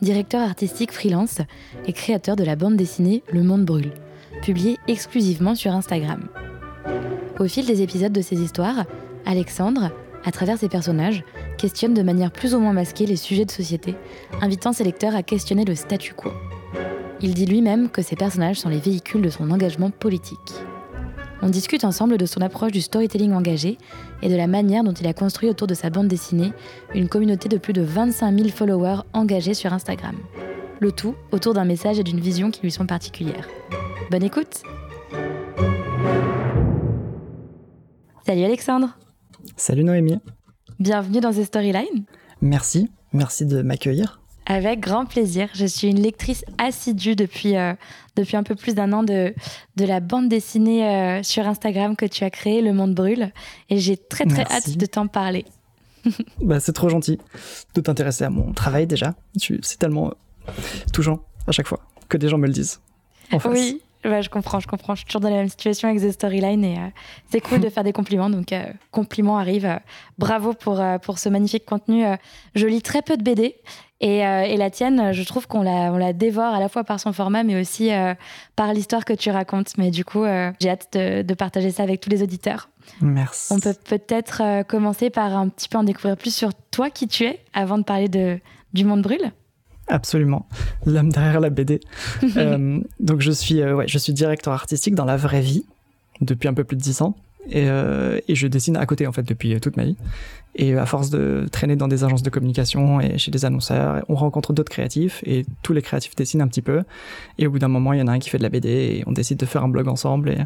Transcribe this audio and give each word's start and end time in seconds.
directeur 0.00 0.42
artistique 0.42 0.92
freelance 0.92 1.40
et 1.86 1.92
créateur 1.92 2.36
de 2.36 2.44
la 2.44 2.56
bande 2.56 2.76
dessinée 2.76 3.22
Le 3.32 3.42
Monde 3.42 3.64
Brûle, 3.64 3.92
publiée 4.42 4.78
exclusivement 4.88 5.54
sur 5.54 5.72
Instagram. 5.72 6.28
Au 7.38 7.46
fil 7.46 7.66
des 7.66 7.82
épisodes 7.82 8.12
de 8.12 8.20
ces 8.20 8.40
histoires, 8.40 8.84
Alexandre, 9.26 9.90
à 10.24 10.30
travers 10.30 10.58
ses 10.58 10.68
personnages, 10.68 11.24
questionne 11.58 11.94
de 11.94 12.02
manière 12.02 12.30
plus 12.30 12.54
ou 12.54 12.58
moins 12.58 12.72
masquée 12.72 13.06
les 13.06 13.16
sujets 13.16 13.44
de 13.44 13.50
société, 13.50 13.94
invitant 14.40 14.72
ses 14.72 14.84
lecteurs 14.84 15.14
à 15.14 15.22
questionner 15.22 15.64
le 15.64 15.74
statu 15.74 16.14
quo. 16.14 16.30
Il 17.20 17.34
dit 17.34 17.46
lui-même 17.46 17.88
que 17.88 18.02
ses 18.02 18.16
personnages 18.16 18.60
sont 18.60 18.68
les 18.68 18.78
véhicules 18.78 19.22
de 19.22 19.30
son 19.30 19.50
engagement 19.50 19.90
politique. 19.90 20.38
On 21.42 21.48
discute 21.48 21.84
ensemble 21.84 22.16
de 22.16 22.26
son 22.26 22.40
approche 22.40 22.72
du 22.72 22.80
storytelling 22.80 23.32
engagé 23.32 23.78
et 24.22 24.28
de 24.28 24.36
la 24.36 24.46
manière 24.46 24.84
dont 24.84 24.92
il 24.92 25.06
a 25.06 25.12
construit 25.12 25.48
autour 25.48 25.66
de 25.66 25.74
sa 25.74 25.90
bande 25.90 26.08
dessinée 26.08 26.52
une 26.94 27.08
communauté 27.08 27.48
de 27.48 27.58
plus 27.58 27.72
de 27.72 27.82
25 27.82 28.36
000 28.36 28.48
followers 28.48 29.02
engagés 29.12 29.54
sur 29.54 29.72
Instagram. 29.72 30.16
Le 30.80 30.92
tout 30.92 31.14
autour 31.32 31.54
d'un 31.54 31.64
message 31.64 31.98
et 31.98 32.02
d'une 32.02 32.20
vision 32.20 32.50
qui 32.50 32.62
lui 32.62 32.70
sont 32.70 32.86
particulières. 32.86 33.48
Bonne 34.10 34.22
écoute 34.22 34.62
Salut 38.26 38.44
Alexandre 38.44 38.96
Salut 39.56 39.84
Noémie. 39.84 40.18
Bienvenue 40.80 41.20
dans 41.20 41.32
The 41.32 41.44
Storyline. 41.44 42.04
Merci, 42.40 42.90
merci 43.12 43.44
de 43.46 43.62
m'accueillir. 43.62 44.20
Avec 44.46 44.80
grand 44.80 45.06
plaisir. 45.06 45.48
Je 45.54 45.64
suis 45.64 45.88
une 45.88 46.00
lectrice 46.00 46.44
assidue 46.58 47.16
depuis, 47.16 47.56
euh, 47.56 47.72
depuis 48.16 48.36
un 48.36 48.42
peu 48.42 48.54
plus 48.54 48.74
d'un 48.74 48.92
an 48.92 49.02
de, 49.02 49.34
de 49.76 49.84
la 49.84 50.00
bande 50.00 50.28
dessinée 50.28 50.86
euh, 50.86 51.22
sur 51.22 51.46
Instagram 51.46 51.96
que 51.96 52.04
tu 52.04 52.24
as 52.24 52.30
créée, 52.30 52.60
Le 52.60 52.72
Monde 52.72 52.94
Brûle. 52.94 53.32
Et 53.70 53.78
j'ai 53.78 53.96
très 53.96 54.26
très 54.26 54.42
hâte 54.42 54.76
de 54.76 54.86
t'en 54.86 55.06
parler. 55.06 55.46
bah, 56.42 56.60
c'est 56.60 56.72
trop 56.72 56.90
gentil 56.90 57.18
de 57.74 57.80
t'intéresser 57.80 58.24
à 58.24 58.30
mon 58.30 58.52
travail 58.52 58.86
déjà. 58.86 59.14
C'est 59.36 59.78
tellement 59.78 60.12
touchant 60.92 61.20
à 61.46 61.52
chaque 61.52 61.66
fois 61.66 61.80
que 62.08 62.18
des 62.18 62.28
gens 62.28 62.38
me 62.38 62.46
le 62.46 62.52
disent. 62.52 62.80
En 63.32 63.38
face. 63.38 63.52
Oui, 63.52 63.80
je 64.04 64.28
comprends, 64.28 64.60
je 64.60 64.66
comprends. 64.66 64.94
Je 64.94 65.00
suis 65.00 65.06
toujours 65.06 65.20
dans 65.20 65.30
la 65.30 65.36
même 65.36 65.48
situation 65.48 65.88
avec 65.88 66.02
The 66.02 66.12
Storyline 66.12 66.64
et 66.64 66.78
euh, 66.78 66.88
c'est 67.30 67.40
cool 67.40 67.60
de 67.60 67.68
faire 67.70 67.84
des 67.84 67.92
compliments. 67.92 68.28
Donc, 68.28 68.52
euh, 68.52 68.64
compliments 68.90 69.38
arrivent. 69.38 69.64
Euh, 69.64 69.78
bravo 70.18 70.52
pour, 70.52 70.82
pour 71.02 71.18
ce 71.18 71.28
magnifique 71.28 71.64
contenu. 71.64 72.04
je 72.54 72.66
lis 72.66 72.82
très 72.82 73.02
peu 73.02 73.16
de 73.16 73.22
BD 73.22 73.56
et, 74.00 74.18
et 74.18 74.56
la 74.56 74.70
tienne, 74.70 75.12
je 75.12 75.22
trouve 75.22 75.46
qu'on 75.46 75.62
la, 75.62 75.92
on 75.92 75.96
la 75.96 76.12
dévore 76.12 76.52
à 76.52 76.60
la 76.60 76.68
fois 76.68 76.84
par 76.84 77.00
son 77.00 77.12
format 77.12 77.42
mais 77.42 77.58
aussi 77.58 77.90
par 78.56 78.74
l'histoire 78.74 79.04
que 79.04 79.12
tu 79.12 79.30
racontes. 79.30 79.78
Mais 79.78 79.90
du 79.90 80.04
coup, 80.04 80.24
j'ai 80.60 80.68
hâte 80.68 80.88
de, 80.92 81.22
de, 81.22 81.34
partager 81.34 81.70
ça 81.70 81.84
avec 81.84 82.00
tous 82.00 82.10
les 82.10 82.22
auditeurs. 82.22 82.68
Merci. 83.00 83.52
On 83.52 83.60
peut 83.60 83.74
peut-être 83.84 84.62
commencer 84.64 85.10
par 85.10 85.36
un 85.36 85.48
petit 85.48 85.68
peu 85.68 85.78
en 85.78 85.84
découvrir 85.84 86.16
plus 86.16 86.34
sur 86.34 86.50
toi, 86.70 86.90
qui 86.90 87.08
tu 87.08 87.24
es, 87.24 87.40
avant 87.54 87.78
de 87.78 87.84
parler 87.84 88.08
de, 88.08 88.38
du 88.74 88.84
monde 88.84 89.02
brûle. 89.02 89.32
Absolument, 89.88 90.46
l'homme 90.86 91.10
derrière 91.10 91.40
la 91.40 91.50
BD. 91.50 91.80
euh, 92.36 92.80
donc 93.00 93.20
je 93.20 93.30
suis, 93.30 93.60
euh, 93.60 93.74
ouais, 93.74 93.88
je 93.88 93.98
suis 93.98 94.12
directeur 94.12 94.54
artistique 94.54 94.94
dans 94.94 95.04
la 95.04 95.16
vraie 95.16 95.42
vie 95.42 95.64
depuis 96.20 96.48
un 96.48 96.54
peu 96.54 96.64
plus 96.64 96.76
de 96.76 96.82
10 96.82 97.02
ans. 97.02 97.16
Et, 97.50 97.68
euh, 97.68 98.20
et, 98.28 98.34
je 98.34 98.46
dessine 98.46 98.76
à 98.76 98.86
côté 98.86 99.06
en 99.06 99.12
fait 99.12 99.22
depuis 99.22 99.58
toute 99.60 99.76
ma 99.76 99.84
vie. 99.84 99.96
Et 100.56 100.76
à 100.76 100.86
force 100.86 101.10
de 101.10 101.46
traîner 101.50 101.76
dans 101.76 101.88
des 101.88 102.04
agences 102.04 102.22
de 102.22 102.30
communication 102.30 103.00
et 103.00 103.18
chez 103.18 103.30
des 103.30 103.44
annonceurs, 103.44 104.04
on 104.08 104.14
rencontre 104.14 104.52
d'autres 104.52 104.70
créatifs 104.70 105.22
et 105.26 105.44
tous 105.62 105.72
les 105.72 105.82
créatifs 105.82 106.14
dessinent 106.14 106.42
un 106.42 106.48
petit 106.48 106.62
peu. 106.62 106.82
Et 107.38 107.46
au 107.46 107.50
bout 107.50 107.58
d'un 107.58 107.68
moment, 107.68 107.92
il 107.92 107.98
y 107.98 108.02
en 108.02 108.06
a 108.06 108.12
un 108.12 108.18
qui 108.18 108.30
fait 108.30 108.38
de 108.38 108.44
la 108.44 108.50
BD 108.50 108.68
et 108.68 109.04
on 109.06 109.12
décide 109.12 109.38
de 109.38 109.46
faire 109.46 109.64
un 109.64 109.68
blog 109.68 109.88
ensemble. 109.88 110.30
Et, 110.30 110.38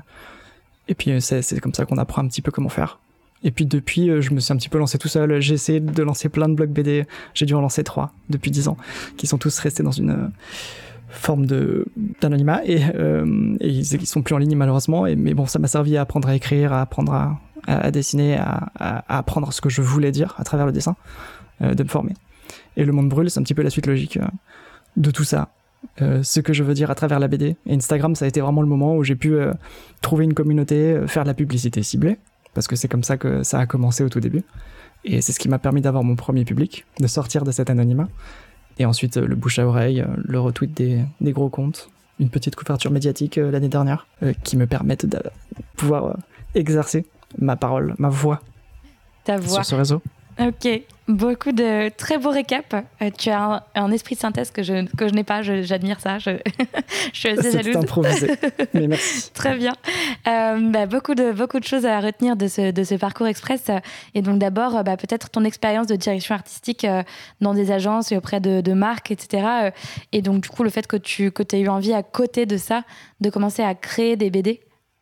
et 0.89 0.95
puis 0.95 1.21
c'est 1.21 1.61
comme 1.61 1.75
ça 1.75 1.85
qu'on 1.85 1.99
apprend 1.99 2.23
un 2.23 2.29
petit 2.29 2.43
peu 2.43 2.51
comment 2.51 2.71
faire. 2.71 2.99
Et 3.45 3.51
puis 3.51 3.67
depuis, 3.67 4.11
euh, 4.11 4.21
je 4.21 4.33
me 4.33 4.41
suis 4.41 4.53
un 4.53 4.57
petit 4.57 4.69
peu 4.69 4.79
lancé 4.79 4.99
tout 4.99 5.09
seul. 5.09 5.41
J'ai 5.41 5.55
essayé 5.55 5.81
de 5.81 6.03
lancer 6.03 6.29
plein 6.29 6.49
de 6.49 6.55
blogs 6.55 6.71
BD. 6.71 7.07
J'ai 7.35 7.47
dû 7.47 7.55
en 7.55 7.61
lancer 7.61 7.85
trois 7.85 8.13
depuis 8.31 8.51
dix 8.51 8.69
ans, 8.69 8.77
qui 9.17 9.27
sont 9.27 9.39
tous 9.39 9.59
restés 9.59 9.83
dans 9.83 9.93
une 9.93 10.11
euh, 10.11 10.29
forme 11.09 11.47
d'anonymat 12.21 12.61
et, 12.65 12.83
euh, 12.95 13.57
ils, 13.61 14.07
sont 14.07 14.23
plus 14.23 14.35
en 14.35 14.39
ligne 14.39 14.57
malheureusement. 14.57 15.07
Mais 15.17 15.35
bon, 15.35 15.47
ça 15.47 15.59
m'a 15.59 15.69
servi 15.69 15.97
à 15.97 16.03
apprendre 16.03 16.29
à 16.29 16.35
écrire, 16.35 16.73
à 16.73 16.83
apprendre 16.83 17.39
à, 17.67 17.91
dessiner, 17.91 18.37
à, 18.37 19.05
apprendre 19.09 19.53
ce 19.53 19.61
que 19.61 19.69
je 19.69 19.83
voulais 19.83 20.13
dire 20.13 20.35
à 20.39 20.45
travers 20.45 20.67
le 20.67 20.73
dessin, 20.73 20.97
euh, 21.63 21.75
de 21.75 21.83
me 21.83 21.89
former. 21.89 22.15
Et 22.77 22.85
le 22.85 22.93
monde 22.93 23.09
brûle, 23.09 23.31
c'est 23.31 23.41
un 23.41 23.43
petit 23.43 23.55
peu 23.55 23.63
la 23.63 23.71
suite 23.71 23.87
logique 23.87 24.19
euh, 24.19 24.27
de 24.97 25.11
tout 25.11 25.25
ça. 25.25 25.49
Ce 26.23 26.41
que 26.41 26.53
je 26.53 26.65
veux 26.65 26.75
dire 26.75 26.91
à 26.91 26.97
travers 26.97 27.21
la 27.21 27.29
BD. 27.29 27.55
Et 27.67 27.75
Instagram, 27.75 28.17
ça 28.17 28.25
a 28.25 28.29
été 28.29 28.41
vraiment 28.41 28.63
le 28.63 28.69
moment 28.69 28.97
où 28.97 29.05
j'ai 29.05 29.15
pu 29.15 29.37
trouver 30.01 30.25
une 30.25 30.35
communauté, 30.35 30.99
faire 31.07 31.23
de 31.23 31.29
la 31.29 31.35
publicité 31.35 31.85
ciblée 31.85 32.19
parce 32.59 32.67
que 32.67 32.75
c'est 32.75 32.89
comme 32.89 33.05
ça 33.05 33.17
que 33.17 33.45
ça 33.45 33.61
a 33.61 33.67
commencé 33.67 34.03
au 34.03 34.09
tout 34.09 34.19
début. 34.19 34.43
Et 35.05 35.21
c'est 35.21 35.31
ce 35.31 35.39
qui 35.39 35.49
m'a 35.49 35.61
permis 35.61 35.81
d'avoir 35.81 36.03
mon 36.03 36.17
premier 36.17 36.45
public, 36.45 36.85
de 36.99 37.07
sortir 37.07 37.45
de 37.45 37.53
cet 37.53 37.71
anonymat. 37.71 38.09
Et 38.79 38.85
ensuite, 38.87 39.17
euh, 39.17 39.27
le 39.27 39.35
bouche 39.35 39.59
à 39.59 39.67
oreille, 39.67 40.01
euh, 40.01 40.07
le 40.17 40.41
retweet 40.41 40.73
des, 40.75 41.01
des 41.21 41.33
gros 41.33 41.49
comptes, 41.49 41.91
une 42.21 42.31
petite 42.31 42.57
couverture 42.57 42.91
médiatique 42.91 43.39
euh, 43.39 43.51
l'année 43.51 43.69
dernière, 43.69 44.07
qui 44.45 44.57
me 44.57 44.67
permettent 44.67 45.07
de 45.07 45.19
pouvoir 45.77 46.17
exercer 46.55 47.07
ma 47.39 47.57
parole, 47.57 47.95
ma 47.99 48.09
voix, 48.09 48.41
Ta 49.25 49.37
voix. 49.37 49.57
sur 49.57 49.65
ce 49.65 49.75
réseau. 49.75 50.03
Ok, 50.41 50.69
beaucoup 51.09 51.51
de 51.51 51.89
très 51.89 52.17
beaux 52.19 52.31
récaps. 52.31 52.75
Euh, 53.03 53.11
tu 53.17 53.31
as 53.31 53.65
un, 53.75 53.91
esprit 53.91 54.15
de 54.15 54.21
synthèse 54.21 54.53
que 54.53 54.63
je, 54.63 54.87
que 54.97 55.09
je 55.09 55.15
n'ai 55.15 55.25
pas, 55.25 55.43
j'admire 55.43 55.99
ça, 56.01 56.19
je, 56.19 56.31
je, 57.13 57.19
suis 57.19 57.29
assez 57.31 57.51
jalouse. 57.51 57.77
improvisé, 57.77 58.31
mais 58.73 58.87
merci. 58.87 59.31
très 59.35 59.57
bien. 59.57 59.73
Euh, 60.29 60.71
bah, 60.71 60.87
beaucoup, 60.87 61.17
de, 61.17 61.33
beaucoup 61.33 61.59
de 61.59 61.65
choses 61.65 61.87
à 61.87 61.99
retenir 62.01 62.37
de 62.37 62.47
ce, 62.47 62.71
de 62.71 62.85
ce 62.85 62.95
parcours 62.95 63.27
express. 63.27 63.65
Et 64.15 64.23
donc 64.23 64.39
d'abord, 64.39 64.85
bah, 64.85 64.97
peut-être 64.97 65.31
ton 65.31 65.45
expérience 65.45 65.89
de 65.89 65.97
direction 65.97 66.37
artistique 66.37 66.85
euh, 66.85 67.03
dans 67.41 67.55
des 67.55 67.73
agences 67.73 68.13
et 68.13 68.17
auprès 68.17 68.39
de, 68.41 68.61
de 68.61 68.73
marques, 68.75 69.11
etc. 69.11 69.73
Et 70.13 70.23
donc 70.23 70.43
du 70.43 70.49
coup, 70.51 70.63
le 70.63 70.71
fait 70.71 70.87
que 70.87 70.97
tu 70.97 71.33
que 71.33 71.43
aies 71.53 71.61
eu 71.61 71.69
envie 71.69 71.95
à 71.95 72.05
côté 72.05 72.47
de 72.47 72.57
ça, 72.57 72.85
de 73.21 73.31
commencer 73.31 73.63
à 73.63 73.75
créer 73.75 74.17
des 74.17 74.31
BD. 74.31 74.61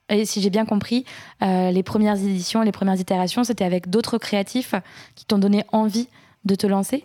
Et 0.08 0.24
si 0.24 0.40
j'ai 0.40 0.50
bien 0.50 0.64
compris, 0.64 1.04
euh, 1.42 1.70
les 1.70 1.82
premières 1.82 2.16
éditions, 2.16 2.62
les 2.62 2.72
premières 2.72 3.00
itérations, 3.00 3.44
c'était 3.44 3.64
avec 3.64 3.90
d'autres 3.90 4.18
créatifs 4.18 4.74
qui 5.14 5.24
t'ont 5.24 5.38
donné 5.38 5.64
envie 5.72 6.08
de 6.44 6.54
te 6.54 6.66
lancer? 6.66 7.04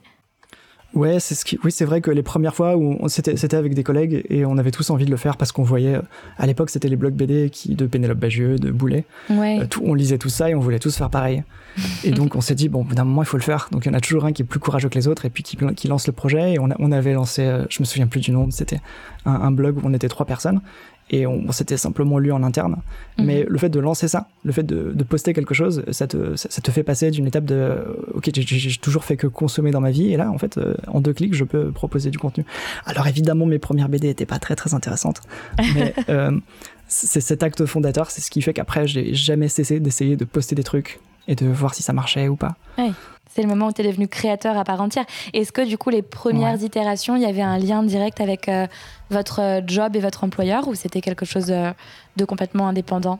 Ouais, 0.93 1.21
c'est 1.21 1.35
ce 1.35 1.45
qui... 1.45 1.57
oui, 1.63 1.71
c'est 1.71 1.85
vrai 1.85 2.01
que 2.01 2.11
les 2.11 2.21
premières 2.21 2.53
fois 2.53 2.75
où 2.75 3.07
c'était, 3.07 3.37
c'était 3.37 3.55
avec 3.55 3.73
des 3.73 3.83
collègues 3.83 4.25
et 4.29 4.45
on 4.45 4.57
avait 4.57 4.71
tous 4.71 4.89
envie 4.89 5.05
de 5.05 5.11
le 5.11 5.17
faire 5.17 5.37
parce 5.37 5.53
qu'on 5.53 5.63
voyait, 5.63 5.97
à 6.37 6.45
l'époque, 6.45 6.69
c'était 6.69 6.89
les 6.89 6.97
blogs 6.97 7.13
BD 7.13 7.49
qui, 7.49 7.75
de 7.75 7.85
Pénélope 7.85 8.19
Bagieux, 8.19 8.57
de 8.57 8.71
Boulet. 8.71 9.05
Ouais. 9.29 9.61
Euh, 9.61 9.67
tout, 9.67 9.81
on 9.85 9.93
lisait 9.93 10.17
tout 10.17 10.29
ça 10.29 10.49
et 10.49 10.55
on 10.55 10.59
voulait 10.59 10.79
tous 10.79 10.95
faire 10.95 11.09
pareil. 11.09 11.43
et 12.03 12.11
donc, 12.11 12.35
on 12.35 12.41
s'est 12.41 12.55
dit, 12.55 12.67
bon, 12.67 12.83
d'un 12.83 13.05
moment, 13.05 13.23
il 13.23 13.25
faut 13.25 13.37
le 13.37 13.43
faire. 13.43 13.69
Donc, 13.71 13.85
il 13.85 13.87
y 13.87 13.91
en 13.91 13.97
a 13.97 14.01
toujours 14.01 14.25
un 14.25 14.33
qui 14.33 14.41
est 14.41 14.45
plus 14.45 14.59
courageux 14.59 14.89
que 14.89 14.95
les 14.95 15.07
autres 15.07 15.25
et 15.25 15.29
puis 15.29 15.43
qui, 15.43 15.57
qui 15.77 15.87
lance 15.87 16.07
le 16.07 16.13
projet. 16.13 16.53
Et 16.53 16.59
on, 16.59 16.69
a, 16.69 16.75
on 16.79 16.91
avait 16.91 17.13
lancé, 17.13 17.43
euh, 17.43 17.63
je 17.69 17.79
me 17.79 17.85
souviens 17.85 18.07
plus 18.07 18.19
du 18.19 18.31
nom, 18.31 18.51
c'était 18.51 18.81
un, 19.25 19.31
un 19.31 19.51
blog 19.51 19.77
où 19.77 19.81
on 19.85 19.93
était 19.93 20.09
trois 20.09 20.25
personnes 20.25 20.59
et 21.11 21.27
on, 21.27 21.51
s'était 21.51 21.77
simplement 21.77 22.17
lu 22.17 22.31
en 22.31 22.41
interne. 22.41 22.77
Mhm. 23.17 23.25
Mais 23.25 23.45
le 23.47 23.57
fait 23.57 23.69
de 23.69 23.79
lancer 23.79 24.07
ça, 24.07 24.27
le 24.43 24.51
fait 24.53 24.63
de, 24.63 24.91
de 24.93 25.03
poster 25.03 25.33
quelque 25.33 25.53
chose, 25.53 25.83
ça 25.91 26.07
te, 26.07 26.35
ça, 26.35 26.49
te 26.49 26.71
fait 26.71 26.83
passer 26.83 27.11
d'une 27.11 27.27
étape 27.27 27.45
de 27.45 27.77
ok, 28.13 28.29
j'ai 28.33 28.77
toujours 28.77 29.03
fait 29.03 29.17
que 29.17 29.27
consommer 29.27 29.71
dans 29.71 29.81
ma 29.81 29.91
vie, 29.91 30.13
et 30.13 30.17
là, 30.17 30.31
en 30.31 30.37
fait, 30.37 30.57
euh, 30.57 30.73
en 30.87 31.01
deux 31.01 31.13
clics, 31.13 31.35
je 31.35 31.43
peux 31.43 31.71
proposer 31.71 32.09
du 32.09 32.17
contenu. 32.17 32.45
Alors 32.85 33.07
évidemment, 33.07 33.45
mes 33.45 33.59
premières 33.59 33.89
BD 33.89 34.09
étaient 34.09 34.25
pas 34.25 34.39
très 34.39 34.55
très 34.55 34.73
intéressantes, 34.73 35.21
mais 35.75 35.93
euh, 36.09 36.31
c'est 36.87 37.21
cet 37.21 37.43
acte 37.43 37.65
fondateur, 37.65 38.09
c'est 38.09 38.21
ce 38.21 38.31
qui 38.31 38.41
fait 38.41 38.53
qu'après, 38.53 38.87
j'ai 38.87 39.13
jamais 39.13 39.49
cessé 39.49 39.79
d'essayer 39.79 40.15
de 40.15 40.25
poster 40.25 40.55
des 40.55 40.63
trucs 40.63 40.99
et 41.27 41.35
de 41.35 41.47
voir 41.47 41.73
si 41.73 41.83
ça 41.83 41.93
marchait 41.93 42.27
ou 42.27 42.35
pas. 42.35 42.55
Ouais. 42.77 42.91
C'est 43.33 43.41
le 43.41 43.47
moment 43.47 43.67
où 43.67 43.71
tu 43.71 43.81
es 43.81 43.85
devenu 43.85 44.09
créateur 44.09 44.57
à 44.57 44.65
part 44.65 44.81
entière. 44.81 45.05
Est-ce 45.33 45.53
que 45.53 45.65
du 45.65 45.77
coup, 45.77 45.89
les 45.89 46.01
premières 46.01 46.61
itérations, 46.61 47.15
il 47.15 47.21
y 47.21 47.25
avait 47.25 47.41
un 47.41 47.57
lien 47.57 47.81
direct 47.81 48.19
avec 48.19 48.49
euh, 48.49 48.67
votre 49.09 49.39
euh, 49.39 49.61
job 49.65 49.95
et 49.95 49.99
votre 49.99 50.25
employeur 50.25 50.67
ou 50.67 50.75
c'était 50.75 50.99
quelque 50.99 51.25
chose 51.25 51.49
euh, 51.49 51.71
de 52.17 52.25
complètement 52.25 52.67
indépendant? 52.67 53.19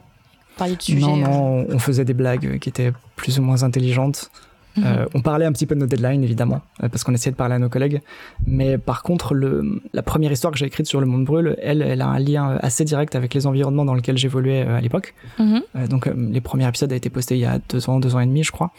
De 0.59 0.75
sujet, 0.79 0.99
Non, 0.99 1.15
non, 1.15 1.65
on 1.69 1.79
faisait 1.79 2.05
des 2.05 2.13
blagues 2.13 2.59
qui 2.59 2.69
étaient 2.69 2.91
plus 3.15 3.39
ou 3.39 3.41
moins 3.41 3.63
intelligentes. 3.63 4.29
Mhm. 4.77 4.83
Euh, 4.85 5.05
on 5.13 5.21
parlait 5.21 5.45
un 5.45 5.51
petit 5.51 5.65
peu 5.65 5.75
de 5.75 5.79
nos 5.81 5.85
deadlines, 5.85 6.23
évidemment, 6.23 6.61
euh, 6.83 6.89
parce 6.89 7.03
qu'on 7.03 7.13
essayait 7.13 7.31
de 7.31 7.37
parler 7.37 7.55
à 7.55 7.59
nos 7.59 7.69
collègues. 7.69 8.01
Mais 8.45 8.77
par 8.77 9.03
contre, 9.03 9.33
le, 9.33 9.81
la 9.93 10.01
première 10.01 10.31
histoire 10.31 10.51
que 10.51 10.59
j'ai 10.59 10.65
écrite 10.65 10.87
sur 10.87 10.99
le 10.99 11.05
monde 11.05 11.25
brûle, 11.25 11.55
elle, 11.61 11.81
elle 11.81 12.01
a 12.01 12.07
un 12.07 12.19
lien 12.19 12.57
assez 12.61 12.85
direct 12.85 13.15
avec 13.15 13.33
les 13.33 13.47
environnements 13.47 13.85
dans 13.85 13.93
lesquels 13.93 14.17
j'évoluais 14.17 14.65
euh, 14.65 14.77
à 14.77 14.81
l'époque. 14.81 15.13
Mhm. 15.39 15.61
donc, 15.89 16.09
les 16.15 16.41
premiers 16.41 16.67
épisodes 16.67 16.91
ont 16.91 16.95
été 16.95 17.09
postés 17.09 17.35
il 17.35 17.41
y 17.41 17.45
a 17.45 17.59
deux 17.69 17.89
ans, 17.89 17.99
deux 17.99 18.15
ans 18.15 18.19
et 18.19 18.25
demi, 18.25 18.43
je 18.43 18.51
crois. 18.51 18.71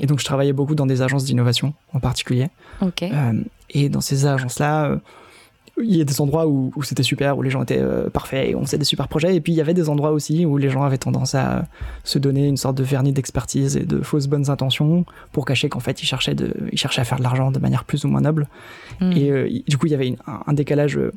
Et 0.00 0.06
donc, 0.06 0.20
je 0.20 0.24
travaillais 0.24 0.52
beaucoup 0.52 0.74
dans 0.74 0.86
des 0.86 1.02
agences 1.02 1.24
d'innovation, 1.24 1.74
en 1.92 2.00
particulier. 2.00 2.48
et 3.70 3.88
dans 3.88 4.00
ces 4.00 4.26
agences-là, 4.26 4.98
il 5.82 5.96
y 5.96 6.00
a 6.00 6.04
des 6.04 6.20
endroits 6.20 6.46
où, 6.46 6.72
c'était 6.82 7.02
super, 7.02 7.36
où 7.38 7.42
les 7.42 7.50
gens 7.50 7.62
étaient 7.62 7.80
euh, 7.80 8.08
parfaits, 8.10 8.54
on 8.54 8.64
faisait 8.64 8.78
des 8.78 8.84
super 8.84 9.08
projets, 9.08 9.34
et 9.36 9.40
puis 9.40 9.52
il 9.52 9.56
y 9.56 9.60
avait 9.60 9.74
des 9.74 9.88
endroits 9.88 10.12
aussi 10.12 10.46
où 10.46 10.56
les 10.56 10.70
gens 10.70 10.82
avaient 10.82 10.98
tendance 10.98 11.34
à 11.34 11.64
se 12.04 12.18
donner 12.18 12.46
une 12.46 12.56
sorte 12.56 12.76
de 12.76 12.82
vernis 12.82 13.12
d'expertise 13.12 13.76
et 13.76 13.84
de 13.84 14.00
fausses 14.00 14.26
bonnes 14.26 14.50
intentions 14.50 15.04
pour 15.32 15.44
cacher 15.44 15.68
qu'en 15.68 15.80
fait 15.80 16.02
ils 16.02 16.06
cherchaient, 16.06 16.34
de, 16.34 16.54
ils 16.72 16.78
cherchaient 16.78 17.00
à 17.00 17.04
faire 17.04 17.18
de 17.18 17.22
l'argent 17.22 17.50
de 17.50 17.58
manière 17.58 17.84
plus 17.84 18.04
ou 18.04 18.08
moins 18.08 18.20
noble. 18.20 18.48
Hmm. 19.00 19.12
Et 19.12 19.30
euh, 19.30 19.48
du 19.66 19.78
coup, 19.78 19.86
il 19.86 19.92
y 19.92 19.94
avait 19.94 20.14
un, 20.46 20.52
décalage 20.52 20.96
euh, 20.96 21.12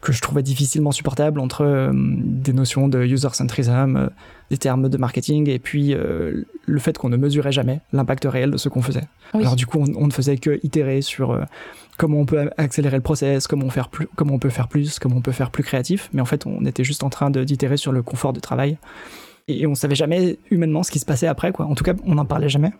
que 0.00 0.12
je 0.12 0.20
trouvais 0.20 0.42
difficilement 0.42 0.92
supportable 0.92 1.40
entre 1.40 1.90
des 1.92 2.52
notions 2.52 2.88
de 2.88 3.02
user-centrism, 3.04 4.10
des 4.50 4.56
termes 4.56 4.88
de 4.88 4.96
marketing, 4.96 5.48
et 5.48 5.58
puis 5.58 5.92
le 5.92 6.78
fait 6.78 6.96
qu'on 6.96 7.08
ne 7.08 7.16
mesurait 7.16 7.52
jamais 7.52 7.80
l'impact 7.92 8.24
réel 8.24 8.52
de 8.52 8.56
ce 8.56 8.68
qu'on 8.68 8.82
faisait. 8.82 9.08
Alors 9.34 9.56
du 9.56 9.66
coup, 9.66 9.78
on, 9.80 10.02
on, 10.02 10.06
ne 10.06 10.12
faisait 10.12 10.36
que 10.36 10.60
itérer 10.62 11.02
sur 11.02 11.36
comment 11.98 12.18
on 12.18 12.24
peut 12.24 12.48
accélérer 12.56 12.96
le 12.96 13.02
process, 13.02 13.46
comment 13.46 13.66
on, 13.66 13.70
faire 13.70 13.90
plus, 13.90 14.08
comment 14.16 14.34
on 14.34 14.38
peut 14.38 14.48
faire 14.48 14.68
plus, 14.68 14.98
comment 14.98 15.16
on 15.16 15.20
peut 15.20 15.32
faire 15.32 15.50
plus 15.50 15.64
créatif. 15.64 16.08
Mais 16.14 16.22
en 16.22 16.24
fait, 16.24 16.46
on 16.46 16.64
était 16.64 16.84
juste 16.84 17.02
en 17.02 17.10
train 17.10 17.30
d'itérer 17.30 17.76
sur 17.76 17.92
le 17.92 18.02
confort 18.02 18.32
de 18.32 18.40
travail. 18.40 18.78
Et 19.48 19.66
on 19.66 19.74
savait 19.74 19.94
jamais 19.94 20.38
humainement 20.50 20.82
ce 20.82 20.90
qui 20.90 20.98
se 20.98 21.04
passait 21.04 21.26
après, 21.26 21.52
quoi. 21.52 21.66
En 21.66 21.74
tout 21.74 21.84
cas, 21.84 21.94
on 22.04 22.14
n'en 22.14 22.24
parlait 22.24 22.48
jamais. 22.48 22.72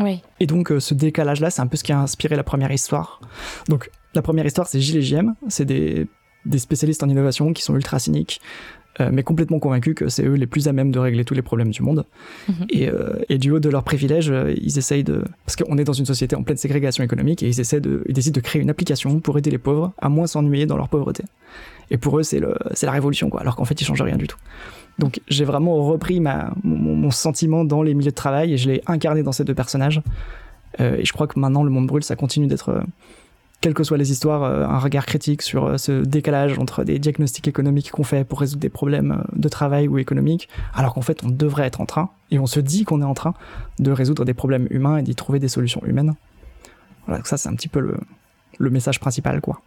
Oui. 0.00 0.22
Et 0.40 0.46
donc, 0.46 0.72
euh, 0.72 0.80
ce 0.80 0.94
décalage-là, 0.94 1.50
c'est 1.50 1.60
un 1.60 1.66
peu 1.66 1.76
ce 1.76 1.84
qui 1.84 1.92
a 1.92 2.00
inspiré 2.00 2.36
la 2.36 2.42
première 2.42 2.72
histoire. 2.72 3.20
Donc, 3.68 3.90
la 4.14 4.22
première 4.22 4.46
histoire, 4.46 4.66
c'est 4.66 4.80
Gilles 4.80 4.98
et 4.98 5.02
JM. 5.02 5.34
C'est 5.48 5.64
des, 5.64 6.06
des 6.46 6.58
spécialistes 6.58 7.02
en 7.02 7.08
innovation 7.08 7.52
qui 7.52 7.62
sont 7.62 7.74
ultra 7.74 7.98
cyniques, 7.98 8.40
euh, 9.00 9.10
mais 9.12 9.24
complètement 9.24 9.58
convaincus 9.58 9.94
que 9.96 10.08
c'est 10.08 10.24
eux 10.24 10.34
les 10.34 10.46
plus 10.46 10.68
à 10.68 10.72
même 10.72 10.92
de 10.92 10.98
régler 11.00 11.24
tous 11.24 11.34
les 11.34 11.42
problèmes 11.42 11.70
du 11.70 11.82
monde. 11.82 12.04
Mhm. 12.48 12.66
Et, 12.70 12.88
euh, 12.88 13.16
et, 13.28 13.38
du 13.38 13.50
haut 13.50 13.58
de 13.58 13.68
leurs 13.68 13.82
privilèges, 13.82 14.30
euh, 14.30 14.54
ils 14.56 14.78
essayent 14.78 15.02
de... 15.02 15.24
Parce 15.44 15.56
qu'on 15.56 15.76
est 15.78 15.84
dans 15.84 15.92
une 15.92 16.06
société 16.06 16.36
en 16.36 16.44
pleine 16.44 16.56
ségrégation 16.56 17.02
économique 17.02 17.42
et 17.42 17.48
ils, 17.48 17.58
essaient 17.58 17.80
de, 17.80 18.04
ils 18.08 18.14
décident 18.14 18.36
de 18.36 18.40
créer 18.40 18.62
une 18.62 18.70
application 18.70 19.18
pour 19.18 19.36
aider 19.36 19.50
les 19.50 19.58
pauvres 19.58 19.92
à 19.98 20.08
moins 20.08 20.28
s'ennuyer 20.28 20.66
dans 20.66 20.76
leur 20.76 20.88
pauvreté. 20.88 21.24
Et 21.90 21.96
pour 21.98 22.18
eux, 22.20 22.22
c'est 22.22 22.40
la 22.40 22.92
révolution, 22.92 23.30
quoi, 23.30 23.40
alors 23.40 23.56
qu'en 23.56 23.64
fait, 23.64 23.80
ils 23.80 23.84
changent 23.84 24.02
rien 24.02 24.16
du 24.16 24.28
tout. 24.28 24.38
Donc 25.00 25.20
j'ai 25.26 25.44
vraiment 25.44 25.74
repris 25.84 26.20
ma, 26.20 26.54
mon, 26.62 26.94
mon, 26.94 27.10
sentiment 27.10 27.64
dans 27.64 27.82
les 27.82 27.94
milieux 27.94 28.12
de 28.12 28.14
travail 28.14 28.52
et 28.52 28.56
je 28.56 28.70
l'ai 28.70 28.80
incarné 28.86 29.24
dans 29.24 29.32
ces 29.32 29.42
deux 29.42 29.54
personnages. 29.54 30.00
et 30.78 31.04
je 31.04 31.12
crois 31.12 31.26
que 31.26 31.38
maintenant, 31.38 31.64
le 31.64 31.70
monde 31.70 31.88
brûle, 31.88 32.04
ça 32.04 32.14
continue 32.14 32.46
d'être 32.46 32.84
quelles 33.64 33.72
que 33.72 33.82
soient 33.82 33.96
les 33.96 34.12
histoires, 34.12 34.42
euh, 34.42 34.66
un 34.66 34.78
regard 34.78 35.06
critique 35.06 35.40
sur 35.40 35.64
euh, 35.64 35.78
ce 35.78 36.02
décalage 36.02 36.58
entre 36.58 36.84
des 36.84 36.98
diagnostics 36.98 37.48
économiques 37.48 37.92
qu'on 37.92 38.04
fait 38.04 38.22
pour 38.22 38.40
résoudre 38.40 38.60
des 38.60 38.68
problèmes 38.68 39.12
euh, 39.12 39.24
de 39.34 39.48
travail 39.48 39.88
ou 39.88 39.96
économiques, 39.96 40.50
alors 40.74 40.92
qu'en 40.92 41.00
fait 41.00 41.24
on 41.24 41.30
devrait 41.30 41.64
être 41.64 41.80
en 41.80 41.86
train, 41.86 42.10
et 42.30 42.38
on 42.38 42.44
se 42.44 42.60
dit 42.60 42.84
qu'on 42.84 43.00
est 43.00 43.06
en 43.06 43.14
train 43.14 43.32
de 43.78 43.90
résoudre 43.90 44.26
des 44.26 44.34
problèmes 44.34 44.66
humains 44.68 44.98
et 44.98 45.02
d'y 45.02 45.14
trouver 45.14 45.38
des 45.38 45.48
solutions 45.48 45.80
humaines. 45.86 46.12
Voilà, 47.06 47.24
ça 47.24 47.38
c'est 47.38 47.48
un 47.48 47.54
petit 47.54 47.68
peu 47.68 47.80
le, 47.80 47.96
le 48.58 48.68
message 48.68 49.00
principal, 49.00 49.40
quoi. 49.40 49.62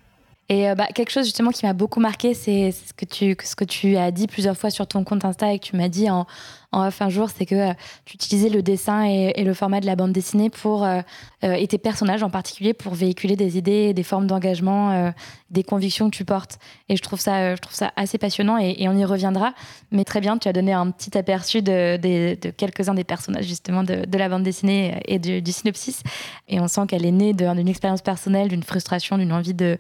Et 0.50 0.74
bah, 0.76 0.88
quelque 0.96 1.12
chose 1.12 1.26
justement 1.26 1.52
qui 1.52 1.66
m'a 1.66 1.74
beaucoup 1.74 2.00
marqué, 2.00 2.34
c'est 2.34 2.72
ce 2.72 2.94
que 2.94 3.04
tu 3.04 3.36
ce 3.44 3.56
que 3.56 3.66
tu 3.66 3.98
as 3.98 4.12
dit 4.12 4.28
plusieurs 4.28 4.56
fois 4.56 4.70
sur 4.70 4.88
ton 4.88 5.04
compte 5.04 5.26
Insta 5.26 5.54
et 5.54 5.60
que 5.60 5.66
tu 5.66 5.76
m'as 5.76 5.90
dit 5.90 6.10
en, 6.10 6.26
en 6.72 6.88
off 6.88 7.02
un 7.02 7.10
jour, 7.10 7.30
c'est 7.30 7.46
que 7.46 7.56
euh, 7.56 7.74
tu 8.06 8.16
utilisais 8.16 8.50
le 8.50 8.62
dessin 8.62 9.06
et, 9.06 9.44
le 9.44 9.54
format 9.54 9.80
de 9.80 9.86
la 9.86 9.96
bande 9.96 10.12
dessinée 10.12 10.50
pour, 10.50 10.84
euh, 10.84 11.02
euh, 11.44 11.54
et 11.54 11.66
tes 11.68 11.78
personnages 11.78 12.24
en 12.24 12.30
particulier 12.30 12.74
pour 12.74 12.94
véhiculer 12.94 13.36
des 13.38 13.58
idées, 13.58 13.94
des 13.94 14.04
formes 14.04 14.28
d'engagement, 14.28 15.14
des 15.50 15.64
convictions 15.64 16.10
que 16.10 16.16
tu 16.16 16.26
portes. 16.26 16.60
Et 16.90 16.98
je 16.98 17.02
trouve 17.02 17.20
ça, 17.20 17.56
je 17.56 17.62
trouve 17.62 17.76
ça 17.76 17.94
assez 17.96 18.18
passionnant 18.18 18.58
et, 18.58 18.88
on 18.90 18.98
y 18.98 19.06
reviendra. 19.06 19.54
Mais 19.92 20.04
très 20.04 20.20
bien, 20.20 20.38
tu 20.38 20.48
as 20.48 20.54
donné 20.54 20.74
un 20.74 20.92
petit 20.92 21.18
aperçu 21.18 21.62
de, 21.62 21.98
de, 21.98 22.50
quelques-uns 22.52 22.94
des 22.94 23.04
personnages 23.04 23.46
justement 23.46 23.84
de, 23.84 24.18
la 24.18 24.30
bande 24.30 24.44
dessinée 24.44 25.02
et 25.06 25.20
du, 25.20 25.52
synopsis. 25.52 26.04
Et 26.50 26.60
on 26.60 26.68
sent 26.68 26.82
qu'elle 26.88 27.06
est 27.06 27.12
née 27.12 27.34
d'une 27.34 27.68
expérience 27.68 28.02
personnelle, 28.02 28.50
d'une 28.50 28.64
frustration, 28.64 29.18
d'une 29.18 29.32
envie 29.32 29.54
de, 29.54 29.78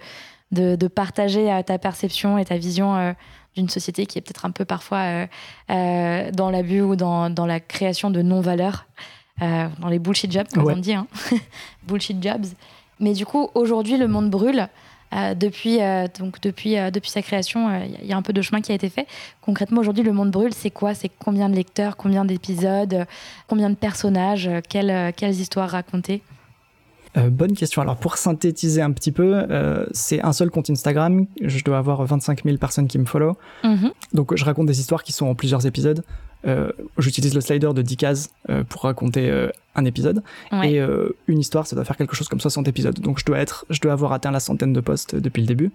de, 0.51 0.87
partager 0.87 1.61
ta 1.65 1.77
perception 1.77 2.37
et 2.37 2.45
ta 2.45 2.57
vision 2.57 3.13
d'une 3.57 3.69
société 3.69 4.05
qui 4.05 4.17
est 4.17 4.21
peut-être 4.21 4.45
un 4.45 4.51
peu 4.51 4.65
parfois 4.65 4.99
euh, 4.99 5.27
euh, 5.71 6.31
dans 6.31 6.49
l'abus 6.49 6.81
ou 6.81 6.95
dans, 6.95 7.29
dans, 7.29 7.45
la 7.45 7.59
création 7.59 8.09
de 8.09 8.21
non-valeurs, 8.21 8.85
euh, 9.41 9.67
dans 9.79 9.89
les 9.89 9.99
bullshit 9.99 10.31
jobs, 10.31 10.47
comme 10.53 10.67
on 10.67 10.77
dit. 10.77 10.93
Hein. 10.93 11.07
bullshit 11.87 12.21
jobs. 12.23 12.45
Mais 12.99 13.13
du 13.13 13.25
coup, 13.25 13.49
aujourd'hui, 13.55 13.97
le 13.97 14.07
monde 14.07 14.29
brûle. 14.29 14.67
depuis, 15.35 15.79
donc 16.19 16.41
depuis, 16.41 16.75
depuis 16.91 17.11
sa 17.11 17.21
création, 17.21 17.59
il 18.01 18.07
y 18.07 18.13
a 18.13 18.17
un 18.17 18.21
peu 18.21 18.33
de 18.33 18.41
chemin 18.41 18.61
qui 18.61 18.71
a 18.71 18.75
été 18.75 18.89
fait. 18.89 19.07
Concrètement, 19.41 19.81
aujourd'hui, 19.81 20.03
le 20.03 20.13
monde 20.13 20.31
brûle, 20.31 20.53
c'est 20.53 20.71
quoi? 20.71 20.93
C'est 20.95 21.11
combien 21.19 21.47
de 21.47 21.55
lecteurs, 21.55 21.95
combien 21.95 22.25
d'épisodes, 22.25 23.05
combien 23.47 23.69
de 23.69 23.75
personnages, 23.75 24.49
quelles, 24.67 25.13
quelles 25.13 25.39
histoires 25.39 25.69
raconter 25.69 26.21
euh, 27.15 27.29
bonne 27.29 27.53
question. 27.53 27.81
Alors 27.81 27.97
pour 27.97 28.17
synthétiser 28.17 28.81
un 28.81 28.91
petit 28.91 29.11
peu, 29.11 29.45
euh, 29.49 29.85
c'est 29.91 30.21
un 30.21 30.33
seul 30.33 30.49
compte 30.49 30.69
Instagram. 30.69 31.25
Je 31.41 31.63
dois 31.63 31.77
avoir 31.77 32.03
25 32.05 32.43
000 32.43 32.57
personnes 32.57 32.87
qui 32.87 32.99
me 32.99 33.05
follow. 33.05 33.37
Mhm. 33.63 33.91
Donc 34.13 34.35
je 34.35 34.43
raconte 34.43 34.67
des 34.67 34.79
histoires 34.79 35.03
qui 35.03 35.13
sont 35.13 35.27
en 35.27 35.35
plusieurs 35.35 35.65
épisodes. 35.65 36.03
Euh, 36.45 36.71
j'utilise 36.97 37.33
le 37.33 37.41
slider 37.41 37.71
de 37.73 37.81
10 37.81 37.97
cases 37.97 38.29
pour 38.69 38.83
raconter 38.83 39.49
un 39.75 39.85
épisode. 39.85 40.21
Et 40.63 40.79
une 41.27 41.39
histoire, 41.39 41.67
ça 41.67 41.75
doit 41.75 41.85
faire 41.85 41.97
quelque 41.97 42.15
chose 42.15 42.27
comme 42.27 42.39
60 42.39 42.67
épisodes. 42.67 42.99
Donc 42.99 43.19
je 43.19 43.25
dois, 43.25 43.39
être, 43.39 43.65
je 43.69 43.79
dois 43.79 43.93
avoir 43.93 44.13
atteint 44.13 44.31
la 44.31 44.39
centaine 44.39 44.73
de 44.73 44.81
posts 44.81 45.15
depuis 45.15 45.41
le 45.41 45.47
début. 45.47 45.71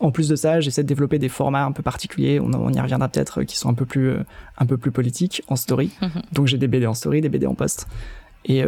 En 0.00 0.12
plus 0.12 0.30
de 0.30 0.36
ça, 0.36 0.60
j'essaie 0.60 0.82
de 0.82 0.88
développer 0.88 1.18
des 1.18 1.28
formats 1.28 1.64
un 1.66 1.72
peu 1.72 1.82
particuliers, 1.82 2.40
on, 2.40 2.50
on 2.54 2.72
y 2.72 2.80
reviendra 2.80 3.06
peut-être, 3.08 3.42
qui 3.42 3.58
sont 3.58 3.68
un 3.68 3.74
peu 3.74 3.84
plus, 3.84 4.14
un 4.56 4.64
peu 4.64 4.78
plus 4.78 4.90
politiques 4.90 5.42
en 5.48 5.56
story. 5.56 5.90
Mhm. 6.00 6.22
Donc 6.32 6.46
j'ai 6.46 6.56
des 6.56 6.68
BD 6.68 6.86
en 6.86 6.94
story, 6.94 7.20
des 7.20 7.28
BD 7.28 7.46
en 7.46 7.54
post. 7.54 7.86
Et 8.46 8.64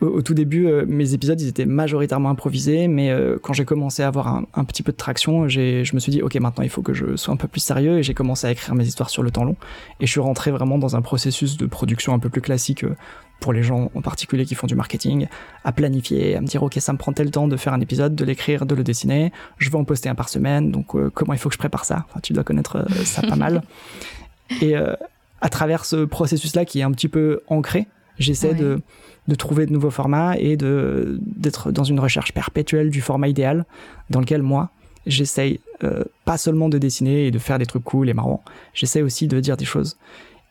au, 0.00 0.22
tout 0.22 0.34
début, 0.34 0.66
euh, 0.66 0.84
mes 0.86 1.14
épisodes, 1.14 1.40
ils 1.40 1.48
étaient 1.48 1.66
majoritairement 1.66 2.30
improvisés, 2.30 2.88
mais 2.88 3.10
euh, 3.10 3.38
quand 3.40 3.52
j'ai 3.52 3.64
commencé 3.64 4.02
à 4.02 4.08
avoir 4.08 4.42
un, 4.52 4.64
petit 4.64 4.82
peu 4.82 4.92
de 4.92 4.96
traction, 4.96 5.48
je 5.48 5.94
me 5.94 6.00
suis 6.00 6.10
dit, 6.10 6.22
ok, 6.22 6.34
maintenant 6.36 6.64
il 6.64 6.70
faut 6.70 6.82
que 6.82 6.92
je 6.92 7.16
sois 7.16 7.32
un 7.32 7.36
peu 7.36 7.48
plus 7.48 7.60
sérieux, 7.60 7.98
et 7.98 8.02
j'ai 8.02 8.14
commencé 8.14 8.46
à 8.46 8.50
écrire 8.50 8.74
mes 8.74 8.86
histoires 8.86 9.10
sur 9.10 9.22
le 9.22 9.30
temps 9.30 9.44
long. 9.44 9.56
Et 10.00 10.06
je 10.06 10.10
suis 10.10 10.20
rentré 10.20 10.50
vraiment 10.50 10.78
dans 10.78 10.96
un 10.96 11.02
processus 11.02 11.56
de 11.56 11.66
production 11.66 12.12
un 12.12 12.18
peu 12.18 12.28
plus 12.28 12.40
classique 12.40 12.84
euh, 12.84 12.96
pour 13.40 13.52
les 13.52 13.62
gens 13.62 13.90
en 13.94 14.00
particulier 14.00 14.44
qui 14.44 14.54
font 14.54 14.66
du 14.66 14.74
marketing, 14.74 15.26
à 15.64 15.72
planifier, 15.72 16.36
à 16.36 16.40
me 16.40 16.46
dire, 16.46 16.62
ok, 16.62 16.74
ça 16.78 16.92
me 16.92 16.98
prend 16.98 17.12
tel 17.12 17.30
temps 17.30 17.48
de 17.48 17.56
faire 17.56 17.72
un 17.72 17.80
épisode, 17.80 18.14
de 18.14 18.24
l'écrire, 18.24 18.66
de 18.66 18.74
le 18.74 18.82
dessiner, 18.82 19.32
je 19.58 19.70
vais 19.70 19.76
en 19.76 19.84
poster 19.84 20.08
un 20.08 20.14
par 20.14 20.28
semaine, 20.28 20.70
donc 20.70 20.96
comment 21.12 21.32
il 21.34 21.38
faut 21.38 21.48
que 21.48 21.54
je 21.54 21.58
prépare 21.58 21.84
ça? 21.84 22.06
Enfin, 22.08 22.20
Tu 22.22 22.32
dois 22.32 22.44
connaître 22.44 22.86
ça 23.04 23.22
pas 23.22 23.36
mal. 23.36 23.62
Et 24.62 24.76
à 24.76 25.48
travers 25.50 25.84
ce 25.84 26.04
processus-là 26.04 26.64
qui 26.64 26.80
est 26.80 26.84
un 26.84 26.92
petit 26.92 27.08
peu 27.08 27.42
ancré, 27.48 27.86
j'essaie 28.18 28.54
de 28.54 28.80
de 29.28 29.34
trouver 29.34 29.66
de 29.66 29.72
nouveaux 29.72 29.90
formats 29.90 30.36
et 30.38 30.56
de 30.56 31.18
d'être 31.20 31.72
dans 31.72 31.84
une 31.84 32.00
recherche 32.00 32.32
perpétuelle 32.32 32.90
du 32.90 33.00
format 33.00 33.28
idéal 33.28 33.64
dans 34.10 34.20
lequel 34.20 34.42
moi 34.42 34.70
j'essaye 35.06 35.60
euh, 35.82 36.04
pas 36.24 36.38
seulement 36.38 36.68
de 36.68 36.78
dessiner 36.78 37.26
et 37.26 37.30
de 37.30 37.38
faire 37.38 37.58
des 37.58 37.66
trucs 37.66 37.84
cool 37.84 38.08
et 38.08 38.14
marrants, 38.14 38.42
j'essaie 38.72 39.02
aussi 39.02 39.28
de 39.28 39.40
dire 39.40 39.56
des 39.56 39.64
choses. 39.64 39.98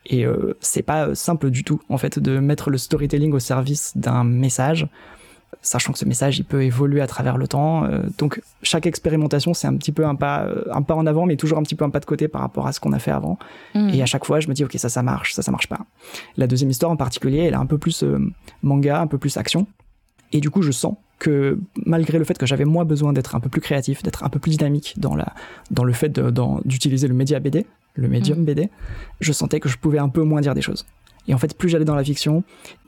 Et 0.05 0.25
euh, 0.25 0.57
c'est 0.59 0.83
pas 0.83 1.15
simple 1.15 1.49
du 1.49 1.63
tout 1.63 1.81
en 1.89 1.97
fait 1.97 2.19
de 2.19 2.39
mettre 2.39 2.69
le 2.69 2.77
storytelling 2.77 3.31
au 3.33 3.39
service 3.39 3.93
d'un 3.95 4.23
message 4.23 4.87
sachant 5.63 5.93
que 5.93 5.97
ce 5.97 6.05
message 6.05 6.37
il 6.37 6.43
peut 6.43 6.63
évoluer 6.63 7.01
à 7.01 7.07
travers 7.07 7.37
le 7.37 7.47
temps. 7.47 7.85
Euh, 7.85 8.03
donc 8.19 8.41
chaque 8.61 8.85
expérimentation 8.85 9.53
c'est 9.53 9.67
un 9.67 9.75
petit 9.75 9.91
peu 9.91 10.05
un 10.05 10.13
pas 10.13 10.43
euh, 10.43 10.65
un 10.71 10.83
pas 10.83 10.93
en 10.93 11.07
avant, 11.07 11.25
mais 11.25 11.37
toujours 11.37 11.57
un 11.57 11.63
petit 11.63 11.75
peu 11.75 11.85
un 11.85 11.89
pas 11.89 12.01
de 12.01 12.05
côté 12.05 12.27
par 12.27 12.41
rapport 12.41 12.67
à 12.67 12.73
ce 12.73 12.79
qu'on 12.79 12.91
a 12.91 12.99
fait 12.99 13.11
avant. 13.11 13.39
Mm. 13.73 13.89
Et 13.89 14.01
à 14.01 14.05
chaque 14.05 14.25
fois 14.25 14.39
je 14.39 14.47
me 14.49 14.53
dis 14.53 14.63
ok 14.63 14.73
ça 14.77 14.89
ça 14.89 15.01
marche, 15.01 15.33
ça 15.33 15.41
ça 15.41 15.51
marche 15.51 15.67
pas. 15.67 15.79
La 16.37 16.45
deuxième 16.45 16.69
histoire 16.69 16.91
en 16.91 16.97
particulier 16.97 17.39
elle 17.39 17.53
est 17.53 17.57
un 17.57 17.65
peu 17.65 17.77
plus 17.77 18.03
euh, 18.03 18.19
manga, 18.61 18.99
un 18.99 19.07
peu 19.07 19.17
plus 19.17 19.37
action. 19.37 19.65
Et 20.33 20.41
du 20.41 20.49
coup 20.49 20.61
je 20.61 20.71
sens 20.71 20.95
que 21.17 21.57
malgré 21.85 22.19
le 22.19 22.25
fait 22.25 22.37
que 22.37 22.45
j'avais 22.45 22.65
moins 22.65 22.83
besoin 22.83 23.13
d'être 23.13 23.35
un 23.35 23.39
peu 23.39 23.49
plus 23.49 23.61
créatif, 23.61 24.03
d'être 24.03 24.25
un 24.25 24.29
peu 24.29 24.39
plus 24.39 24.51
dynamique 24.51 24.95
dans 24.97 25.15
la 25.15 25.33
dans 25.71 25.85
le 25.85 25.93
fait 25.93 26.11
d'utiliser 26.65 27.07
le 27.07 27.13
média 27.13 27.39
BD, 27.39 27.65
le 27.95 28.07
médium 28.09 28.39
mm. 28.39 28.45
BD, 28.45 28.69
je 29.21 29.31
sentais 29.31 29.61
que 29.61 29.69
je 29.69 29.77
pouvais 29.77 29.99
un 29.99 30.09
peu 30.09 30.23
moins 30.23 30.41
dire 30.41 30.53
des 30.53 30.61
choses. 30.61 30.85
Et 31.27 31.33
en 31.33 31.37
fait, 31.37 31.57
plus 31.57 31.69
j'allais 31.69 31.85
dans 31.85 31.95
la 31.95 32.03
fiction, 32.03 32.43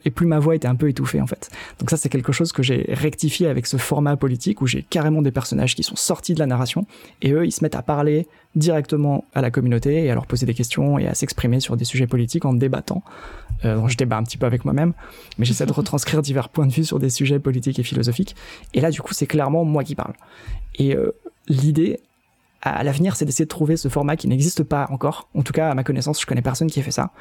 et 0.05 0.11
plus 0.11 0.27
ma 0.27 0.39
voix 0.39 0.55
était 0.55 0.67
un 0.67 0.75
peu 0.75 0.87
étouffée 0.87 1.19
en 1.19 1.27
fait. 1.27 1.49
Donc 1.79 1.89
ça 1.89 1.97
c'est 1.97 2.09
quelque 2.09 2.31
chose 2.31 2.51
que 2.51 2.63
j'ai 2.63 2.85
rectifié 2.89 3.47
avec 3.47 3.65
ce 3.65 3.77
format 3.77 4.15
politique 4.15 4.61
où 4.61 4.67
j'ai 4.67 4.83
carrément 4.83 5.21
des 5.21 5.31
personnages 5.31 5.75
qui 5.75 5.83
sont 5.83 5.95
sortis 5.95 6.33
de 6.35 6.39
la 6.39 6.45
narration 6.45 6.85
et 7.21 7.31
eux 7.31 7.45
ils 7.45 7.51
se 7.51 7.63
mettent 7.63 7.75
à 7.75 7.81
parler 7.81 8.27
directement 8.55 9.25
à 9.33 9.41
la 9.41 9.51
communauté 9.51 10.05
et 10.05 10.11
à 10.11 10.13
leur 10.13 10.27
poser 10.27 10.45
des 10.45 10.53
questions 10.53 10.97
et 10.99 11.07
à 11.07 11.15
s'exprimer 11.15 11.59
sur 11.59 11.75
des 11.75 11.85
sujets 11.85 12.07
politiques 12.07 12.45
en 12.45 12.53
débattant. 12.53 13.03
Euh, 13.65 13.85
je 13.87 13.97
débat 13.97 14.17
un 14.17 14.23
petit 14.23 14.37
peu 14.37 14.45
avec 14.45 14.63
moi-même, 14.63 14.93
mais 15.37 15.45
j'essaie 15.45 15.65
de 15.65 15.73
retranscrire 15.73 16.21
divers 16.21 16.49
points 16.49 16.67
de 16.67 16.71
vue 16.71 16.85
sur 16.85 16.99
des 16.99 17.09
sujets 17.09 17.39
politiques 17.39 17.79
et 17.79 17.83
philosophiques. 17.83 18.35
Et 18.73 18.81
là 18.81 18.91
du 18.91 19.01
coup 19.01 19.13
c'est 19.13 19.27
clairement 19.27 19.65
moi 19.65 19.83
qui 19.83 19.95
parle. 19.95 20.13
Et 20.75 20.95
euh, 20.95 21.11
l'idée 21.47 21.99
à 22.65 22.83
l'avenir, 22.83 23.15
c'est 23.15 23.25
d'essayer 23.25 23.45
de 23.45 23.49
trouver 23.49 23.77
ce 23.77 23.87
format 23.87 24.15
qui 24.15 24.27
n'existe 24.27 24.63
pas 24.63 24.87
encore. 24.89 25.29
En 25.35 25.43
tout 25.43 25.53
cas, 25.53 25.69
à 25.69 25.75
ma 25.75 25.83
connaissance, 25.83 26.19
je 26.19 26.25
connais 26.25 26.41
personne 26.41 26.69
qui 26.69 26.79
ait 26.79 26.83
fait 26.83 26.91
ça, 26.91 27.11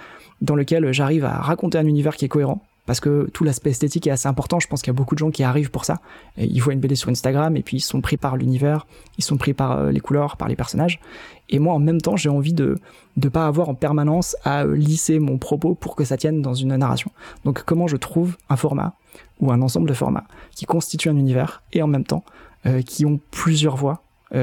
dans 0.40 0.54
lequel 0.54 0.92
j'arrive 0.92 1.24
à 1.24 1.34
raconter 1.34 1.78
un 1.78 1.86
univers 1.86 2.16
qui 2.16 2.24
est 2.24 2.28
cohérent, 2.28 2.62
parce 2.86 3.00
que 3.00 3.28
tout 3.32 3.44
l'aspect 3.44 3.70
esthétique 3.70 4.06
est 4.06 4.10
assez 4.10 4.28
important. 4.28 4.60
Je 4.60 4.68
pense 4.68 4.82
qu'il 4.82 4.88
y 4.88 4.96
a 4.96 4.98
beaucoup 4.98 5.14
de 5.14 5.18
gens 5.18 5.30
qui 5.30 5.42
arrivent 5.42 5.70
pour 5.70 5.84
ça. 5.84 6.00
Ils 6.36 6.60
voient 6.60 6.72
une 6.72 6.80
BD 6.80 6.94
sur 6.94 7.08
Instagram 7.08 7.56
et 7.56 7.62
puis 7.62 7.78
ils 7.78 7.80
sont 7.80 8.00
pris 8.00 8.16
par 8.16 8.36
l'univers, 8.36 8.86
ils 9.18 9.24
sont 9.24 9.36
pris 9.36 9.54
par 9.54 9.72
euh, 9.72 9.90
les 9.90 10.00
couleurs, 10.00 10.36
par 10.36 10.48
les 10.48 10.56
personnages. 10.56 11.00
Et 11.48 11.58
moi, 11.58 11.74
en 11.74 11.78
même 11.78 12.00
temps, 12.00 12.16
j'ai 12.16 12.28
envie 12.28 12.52
de 12.52 12.78
ne 13.16 13.28
pas 13.28 13.46
avoir 13.46 13.68
en 13.68 13.74
permanence 13.74 14.36
à 14.44 14.64
euh, 14.64 14.76
lisser 14.76 15.18
mon 15.18 15.38
propos 15.38 15.74
pour 15.74 15.96
que 15.96 16.04
ça 16.04 16.16
tienne 16.16 16.42
dans 16.42 16.54
une 16.54 16.76
narration. 16.76 17.10
Donc, 17.44 17.62
comment 17.64 17.86
je 17.86 17.96
trouve 17.96 18.36
un 18.50 18.56
format 18.56 18.94
ou 19.40 19.50
un 19.50 19.62
ensemble 19.62 19.88
de 19.88 19.94
formats 19.94 20.24
qui 20.54 20.66
constituent 20.66 21.08
un 21.08 21.16
univers 21.16 21.62
et 21.72 21.82
en 21.82 21.86
même 21.86 22.04
temps 22.04 22.24
euh, 22.66 22.82
qui 22.82 23.06
ont 23.06 23.20
plusieurs 23.30 23.76
voix 23.76 24.00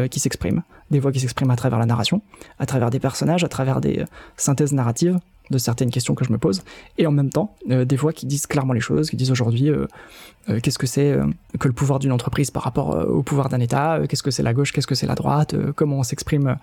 qui 0.09 0.21
s'expriment, 0.21 0.61
des 0.91 0.99
voix 0.99 1.11
qui 1.11 1.19
s'expriment 1.19 1.51
à 1.51 1.55
travers 1.55 1.79
la 1.79 1.85
narration, 1.85 2.21
à 2.59 2.65
travers 2.65 2.89
des 2.89 2.99
personnages, 2.99 3.43
à 3.43 3.47
travers 3.47 3.81
des 3.81 4.05
synthèses 4.37 4.73
narratives, 4.73 5.17
de 5.51 5.57
certaines 5.57 5.91
questions 5.91 6.15
que 6.15 6.25
je 6.25 6.31
me 6.31 6.37
pose, 6.37 6.63
et 6.97 7.05
en 7.05 7.11
même 7.11 7.29
temps 7.29 7.55
euh, 7.69 7.85
des 7.85 7.95
voix 7.95 8.13
qui 8.13 8.25
disent 8.25 8.47
clairement 8.47 8.73
les 8.73 8.79
choses, 8.79 9.09
qui 9.09 9.17
disent 9.17 9.31
aujourd'hui 9.31 9.69
euh, 9.69 9.85
euh, 10.49 10.59
qu'est-ce 10.61 10.79
que 10.79 10.87
c'est 10.87 11.15
que 11.59 11.67
le 11.67 11.73
pouvoir 11.73 11.99
d'une 11.99 12.11
entreprise 12.11 12.49
par 12.49 12.63
rapport 12.63 12.89
au 13.07 13.21
pouvoir 13.21 13.49
d'un 13.49 13.59
État, 13.59 13.99
qu'est-ce 14.07 14.23
que 14.23 14.31
c'est 14.31 14.43
la 14.43 14.53
gauche, 14.53 14.71
qu'est-ce 14.71 14.87
que 14.87 14.95
c'est 14.95 15.07
la 15.07 15.15
droite, 15.15 15.55
comment 15.75 15.99
on 15.99 16.03
s'exprime 16.03 16.55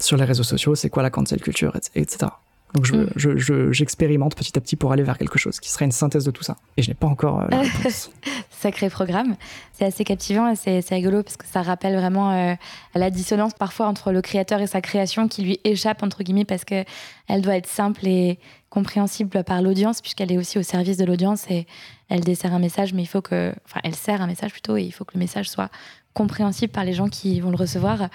sur 0.00 0.16
les 0.16 0.24
réseaux 0.24 0.42
sociaux, 0.42 0.74
c'est 0.74 0.88
quoi 0.88 1.02
la 1.02 1.10
cancel 1.10 1.40
culture, 1.40 1.76
etc. 1.94 2.30
Donc 2.74 2.90
mm. 2.90 3.06
je, 3.16 3.72
j'expérimente 3.72 4.34
petit 4.34 4.56
à 4.56 4.60
petit 4.60 4.76
pour 4.76 4.92
aller 4.92 5.02
vers 5.02 5.18
quelque 5.18 5.38
chose 5.38 5.60
qui 5.60 5.70
serait 5.70 5.84
une 5.84 5.92
synthèse 5.92 6.24
de 6.24 6.30
tout 6.30 6.42
ça. 6.42 6.56
Et 6.76 6.82
je 6.82 6.88
n'ai 6.88 6.94
pas 6.94 7.06
encore 7.06 7.46
la 7.48 7.58
réponse. 7.62 8.10
Sacré 8.50 8.88
programme. 8.88 9.36
C'est 9.72 9.84
assez 9.84 10.04
captivant 10.04 10.48
et 10.48 10.56
c'est, 10.56 10.82
rigolo 10.90 11.22
parce 11.22 11.36
que 11.36 11.46
ça 11.46 11.62
rappelle 11.62 11.96
vraiment 11.96 12.56
la 12.94 13.10
dissonance 13.10 13.54
parfois 13.54 13.86
entre 13.86 14.12
le 14.12 14.22
créateur 14.22 14.60
et 14.60 14.66
sa 14.66 14.80
création 14.80 15.26
qui 15.26 15.42
lui 15.42 15.60
échappe 15.64 16.02
entre 16.02 16.22
guillemets 16.22 16.44
parce 16.44 16.64
que 16.64 16.84
elle 17.28 17.42
doit 17.42 17.56
être 17.56 17.66
simple 17.66 18.06
et 18.06 18.38
compréhensible 18.70 19.44
par 19.44 19.62
l'audience 19.62 20.00
puisqu'elle 20.00 20.32
est 20.32 20.38
aussi 20.38 20.58
au 20.58 20.62
service 20.62 20.96
de 20.96 21.04
l'audience 21.04 21.50
et 21.50 21.66
elle 22.08 22.20
dessert 22.20 22.54
un 22.54 22.58
message 22.58 22.94
mais 22.94 23.02
il 23.02 23.06
faut 23.06 23.20
que 23.20 23.52
enfin 23.64 23.80
elle 23.84 23.94
sert 23.94 24.22
un 24.22 24.26
message 24.26 24.52
plutôt 24.52 24.76
et 24.76 24.82
il 24.82 24.92
faut 24.92 25.04
que 25.04 25.14
le 25.14 25.18
message 25.18 25.50
soit 25.50 25.70
compréhensible 26.14 26.72
par 26.72 26.84
les 26.84 26.92
gens 26.92 27.08
qui 27.08 27.40
vont 27.40 27.50
le 27.50 27.56
recevoir. 27.56 28.08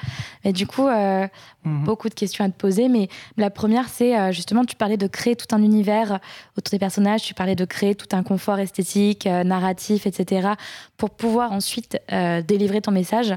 Et 0.43 0.53
du 0.53 0.67
coup, 0.67 0.87
euh, 0.87 1.27
mhm. 1.63 1.83
beaucoup 1.83 2.09
de 2.09 2.13
questions 2.13 2.45
à 2.45 2.49
te 2.49 2.57
poser. 2.57 2.89
Mais 2.89 3.09
la 3.37 3.49
première, 3.49 3.89
c'est 3.89 4.17
euh, 4.17 4.31
justement, 4.31 4.65
tu 4.65 4.75
parlais 4.75 4.97
de 4.97 5.07
créer 5.07 5.35
tout 5.35 5.53
un 5.55 5.61
univers 5.61 6.19
autour 6.57 6.71
des 6.71 6.79
personnages, 6.79 7.23
tu 7.23 7.33
parlais 7.33 7.55
de 7.55 7.65
créer 7.65 7.95
tout 7.95 8.15
un 8.15 8.23
confort 8.23 8.59
esthétique, 8.59 9.27
euh, 9.27 9.43
narratif, 9.43 10.05
etc., 10.05 10.49
pour 10.97 11.09
pouvoir 11.09 11.51
ensuite 11.51 11.99
délivrer 12.47 12.81
ton 12.81 12.91
message. 12.91 13.35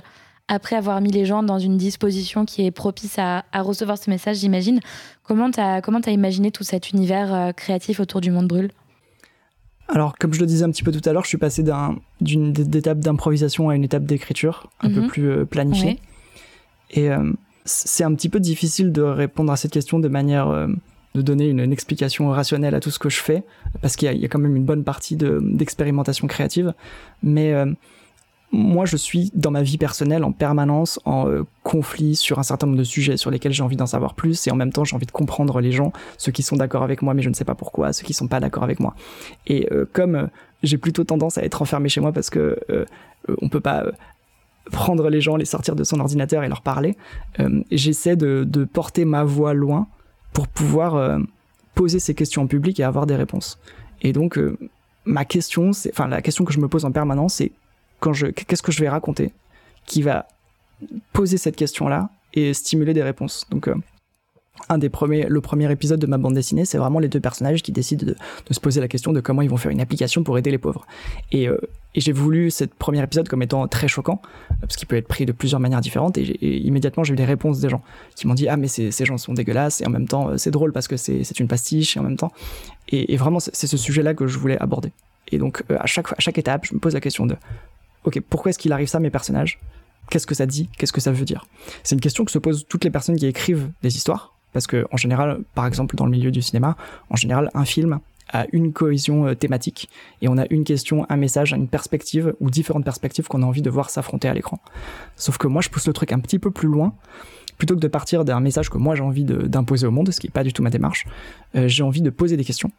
Après 0.49 0.77
avoir 0.77 1.01
mis 1.01 1.11
les 1.11 1.27
gens 1.27 1.43
dans 1.43 1.59
une 1.59 1.77
disposition 1.77 2.45
qui 2.45 2.67
est 2.67 2.71
propice 2.71 3.19
à, 3.19 3.45
recevoir 3.55 3.99
ce 3.99 4.11
message, 4.11 4.39
j'imagine. 4.39 4.81
Comment 5.23 5.51
tu 5.51 5.61
as, 5.61 5.81
as 5.81 6.11
imaginé 6.11 6.51
tout 6.51 6.65
cet 6.65 6.91
univers 6.91 7.53
créatif 7.55 8.01
autour 8.01 8.21
du 8.21 8.31
monde 8.31 8.49
brûle? 8.49 8.71
Alors, 9.93 10.17
comme 10.17 10.33
je 10.33 10.41
le 10.41 10.47
disais 10.47 10.65
un 10.65 10.71
petit 10.71 10.83
peu 10.83 10.93
tout 10.93 11.07
à 11.09 11.13
l'heure, 11.13 11.25
je 11.25 11.29
suis 11.29 11.39
passé 11.39 11.65
d'une 12.21 12.55
étape 12.75 13.01
d'improvisation 13.01 13.69
à 13.69 13.75
une 13.75 13.85
étape 13.85 14.05
d'écriture 14.05 14.71
un 14.81 14.91
peu 14.91 15.01
mhm. 15.01 15.09
plus 15.09 15.31
euh, 15.31 15.45
planifiée. 15.45 15.99
Et 16.93 17.11
euh, 17.11 17.33
c'est 17.65 18.05
un 18.05 18.15
petit 18.15 18.29
peu 18.29 18.41
difficile 18.41 18.93
de 18.93 19.03
répondre 19.03 19.53
à 19.53 19.57
cette 19.57 19.73
question 19.73 19.99
de 19.99 20.09
manière 20.09 20.49
euh, 20.49 20.69
de 21.15 21.23
donner 21.23 21.49
une, 21.49 21.73
explication 21.73 22.29
rationnelle 22.29 22.75
à 22.75 22.81
tout 22.81 22.91
ce 22.91 23.01
que 23.01 23.09
je 23.09 23.21
fais, 23.21 23.43
parce 23.83 23.97
qu'il 23.97 24.13
y, 24.17 24.25
a 24.25 24.29
quand 24.29 24.39
même 24.39 24.55
une 24.55 24.65
bonne 24.65 24.85
partie 24.85 25.17
d'expérimentation 25.17 26.29
créative. 26.29 26.73
Mais 27.25 27.53
moi, 28.53 28.85
je 28.85 28.97
suis 28.97 29.31
dans 29.35 29.53
ma 29.53 29.63
vie 29.63 29.79
personnelle 29.79 30.25
en 30.25 30.33
permanence 30.33 30.99
en 31.05 31.29
euh, 31.29 31.45
conflit 31.63 32.17
sur 32.17 32.41
un 32.41 32.43
certain 32.43 32.67
nombre 32.67 32.79
de 32.79 32.85
sujets 32.85 33.17
sur 33.17 33.31
lesquels 33.31 33.53
j'ai 33.53 33.63
envie 33.63 33.77
d'en 33.77 33.87
savoir 33.87 34.15
plus 34.15 34.47
et 34.47 34.51
en 34.51 34.57
même 34.57 34.73
temps 34.73 34.85
j'ai 34.85 34.97
envie 34.97 35.07
de 35.07 35.13
comprendre 35.13 35.61
les 35.61 35.71
gens, 35.71 35.93
ceux 36.19 36.33
qui 36.33 36.43
sont 36.43 36.57
d'accord 36.57 36.83
avec 36.83 37.03
moi 37.03 37.15
mais 37.15 37.23
je 37.23 37.29
ne 37.29 37.35
sais 37.35 37.45
pas 37.45 37.55
pourquoi, 37.55 37.93
ceux 37.93 38.05
qui 38.05 38.13
sont 38.13 38.27
pas 38.27 38.41
d'accord 38.41 38.65
avec 38.65 38.81
moi. 38.81 38.95
Et 39.47 39.69
euh, 39.73 39.85
comme 39.93 40.15
euh, 40.17 40.27
j'ai 40.65 40.79
plutôt 40.79 41.05
tendance 41.05 41.39
à 41.39 41.45
être 41.45 41.63
enfermé 41.63 41.89
chez 41.89 42.01
moi 42.01 42.13
parce 42.13 42.29
que 42.29 42.59
on 43.41 43.49
peut 43.49 43.61
pas 43.61 43.85
prendre 44.73 45.09
les 45.09 45.21
gens, 45.21 45.37
les 45.37 45.45
sortir 45.45 45.77
de 45.77 45.85
son 45.85 46.01
ordinateur 46.01 46.43
et 46.43 46.49
leur 46.49 46.61
parler, 46.61 46.97
j'essaie 47.71 48.17
de, 48.17 48.45
de, 48.47 48.65
porter 48.65 49.07
ma 49.07 49.25
voix 49.25 49.55
loin 49.55 49.87
pour 50.35 50.49
pouvoir 50.49 51.19
poser 51.75 51.99
ces 51.99 52.15
questions 52.15 52.43
en 52.43 52.47
public 52.47 52.79
et 52.79 52.83
avoir 52.83 53.07
des 53.07 53.17
réponses. 53.17 53.59
Et 54.03 54.13
donc 54.13 54.39
ma 55.07 55.25
question, 55.25 55.71
enfin 55.89 56.09
la 56.09 56.21
question 56.21 56.45
que 56.45 56.53
je 56.53 56.61
me 56.61 56.69
pose 56.69 56.85
en 56.85 56.93
permanence, 56.93 57.35
c'est 57.35 57.53
qu'est-ce 58.01 58.63
que 58.63 58.73
je 58.73 58.81
vais 58.81 58.89
raconter 58.89 59.33
qui 59.87 60.03
va 60.03 60.27
poser 61.13 61.37
cette 61.37 61.57
question-là 61.57 62.11
et 62.35 62.55
stimuler 62.55 62.95
des 62.95 63.03
réponses. 63.03 63.47
Donc, 63.51 63.69
euh, 63.69 63.75
un 64.69 64.79
des 64.79 64.89
premiers, 64.89 65.27
le 65.27 65.41
premier 65.41 65.71
épisode 65.71 65.99
de 66.01 66.07
ma 66.07 66.19
bande 66.19 66.35
dessinée, 66.35 66.65
c'est 66.65 66.79
vraiment 66.79 66.99
les 66.99 67.09
deux 67.09 67.21
personnages 67.21 67.63
qui 67.63 67.73
décident 67.73 68.07
de, 68.07 68.15
se 68.51 68.61
poser 68.61 68.81
la 68.81 68.89
question 68.89 69.13
de 69.13 69.21
comment 69.21 69.43
ils 69.43 69.51
vont 69.51 69.57
faire 69.57 69.73
une 69.73 69.81
application 69.81 70.23
pour 70.23 70.39
aider 70.39 70.51
les 70.51 70.59
pauvres. 70.59 70.87
Et, 71.33 71.49
euh, 71.49 71.59
j'ai 71.97 72.13
voulu 72.13 72.53
ce 72.53 72.65
premier 72.65 73.03
épisode 73.03 73.29
comme 73.29 73.43
étant 73.43 73.67
très 73.67 73.89
choquant, 73.89 74.23
parce 74.61 74.77
qu'il 74.77 74.87
peut 74.87 74.97
être 74.97 75.09
pris 75.09 75.27
de 75.27 75.33
plusieurs 75.33 75.61
manières 75.61 75.81
différentes, 75.81 76.19
et, 76.19 76.59
immédiatement 76.59 77.03
j'ai 77.03 77.15
eu 77.15 77.17
des 77.17 77.25
réponses 77.25 77.59
des 77.59 77.69
gens 77.69 77.83
qui 78.15 78.29
m'ont 78.29 78.35
dit 78.35 78.49
Ah, 78.49 78.57
mais 78.57 78.69
ces 78.69 79.05
gens 79.05 79.19
sont 79.19 79.33
dégueulasses, 79.33 79.81
et 79.81 79.87
en 79.87 79.91
même 79.91 80.07
temps 80.07 80.29
euh, 80.29 80.37
c'est 80.37 80.53
drôle 80.53 80.73
parce 80.73 80.87
que 80.87 80.97
c'est 80.97 81.41
une 81.41 81.49
pastiche, 81.49 81.97
et 81.97 82.01
en 82.01 82.05
même 82.05 82.17
temps. 82.17 82.33
Et, 82.91 83.17
vraiment, 83.17 83.41
c'est 83.41 83.67
ce 83.67 83.77
sujet-là 83.77 84.15
que 84.15 84.27
je 84.27 84.39
voulais 84.39 84.59
aborder. 84.59 84.93
Et 85.33 85.39
donc, 85.39 85.63
à 85.71 85.87
chaque 85.87 86.39
étape, 86.39 86.67
je 86.67 86.75
me 86.75 86.81
pose 86.81 86.95
la 86.95 87.01
question 87.01 87.25
de 87.25 87.37
ok, 88.05 88.21
pourquoi 88.29 88.51
est-ce 88.51 88.59
qu'il 88.59 88.73
arrive 88.73 88.89
ça 88.89 88.99
à 88.99 89.01
mes 89.01 89.11
personnages? 89.11 89.59
Qu'est-ce 90.11 90.27
que 90.27 90.35
ça 90.35 90.47
dit? 90.47 90.69
Qu'est-ce 90.77 90.93
que 90.93 91.01
ça 91.01 91.13
veut 91.13 91.25
dire? 91.25 91.47
C'est 91.83 91.95
une 91.95 92.01
question 92.01 92.25
que 92.25 92.31
se 92.31 92.39
posent 92.39 92.67
toutes 92.69 92.85
les 92.85 92.91
personnes 92.91 93.17
qui 93.17 93.27
écrivent 93.27 93.71
des 93.83 93.97
histoires, 93.97 94.35
parce 94.53 94.67
que 94.67 94.87
en 94.91 94.97
général, 94.97 95.41
par 95.55 95.67
exemple 95.67 95.97
dans 95.97 96.05
le 96.05 96.11
milieu 96.11 96.31
du 96.31 96.43
cinéma, 96.43 96.77
en 97.11 97.17
général, 97.17 97.51
un 97.55 97.65
film 97.65 98.01
a 98.33 98.47
une 98.53 98.73
cohésion 98.73 99.27
euh, 99.27 99.35
thématique 99.35 99.89
et 100.23 100.29
on 100.29 100.39
a 100.39 100.45
une 100.51 100.65
question, 100.65 101.05
un 101.09 101.17
message, 101.17 101.53
une 101.53 101.69
perspective 101.69 102.35
ou 102.41 102.51
différentes 102.51 102.85
perspectives 102.85 103.27
qu'on 103.27 103.43
a 103.43 103.47
envie 103.47 103.63
de 103.63 103.71
voir 103.71 103.91
s'affronter 103.91 104.29
à 104.29 104.35
l'écran. 104.35 104.61
Sauf 105.17 105.39
que 105.39 105.47
moi, 105.47 105.63
je 105.63 105.69
pousse 105.69 105.87
le 105.87 105.93
truc 105.93 106.13
un 106.13 106.21
petit 106.21 106.39
peu 106.39 106.51
plus 106.51 106.69
loin. 106.69 106.95
Plutôt 107.59 107.75
que 107.75 107.81
de 107.81 107.89
partir 107.89 108.25
d'un 108.25 108.41
message 108.41 108.71
que 108.71 108.79
moi 108.79 108.95
j'ai 108.95 109.03
envie 109.03 109.25
d'imposer 109.25 109.87
au 109.87 109.91
monde, 109.91 110.11
ce 110.11 110.19
qui 110.19 110.29
n'est 110.29 110.33
pas 110.33 110.45
du 110.45 110.53
tout 110.53 110.63
ma 110.63 110.71
démarche, 110.71 111.07
euh, 111.57 111.69
j'ai 111.69 111.83
envie 111.83 112.01
de 112.01 112.09
poser 112.09 112.39
des 112.39 112.45
questions 112.45 112.71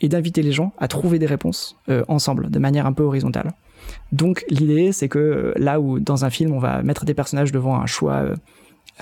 et 0.00 0.08
d'inviter 0.08 0.42
les 0.42 0.50
gens 0.50 0.72
à 0.78 0.88
trouver 0.88 1.20
des 1.20 1.26
réponses 1.26 1.76
euh, 1.88 2.04
ensemble, 2.08 2.50
de 2.50 2.58
manière 2.58 2.86
un 2.86 2.92
peu 2.92 3.04
horizontale. 3.04 3.52
Donc 4.12 4.44
l'idée, 4.48 4.92
c'est 4.92 5.08
que 5.08 5.18
euh, 5.18 5.52
là 5.56 5.80
où 5.80 5.98
dans 5.98 6.24
un 6.24 6.30
film, 6.30 6.52
on 6.52 6.58
va 6.58 6.82
mettre 6.82 7.04
des 7.04 7.14
personnages 7.14 7.52
devant 7.52 7.80
un 7.80 7.86
choix, 7.86 8.14
euh, 8.14 8.34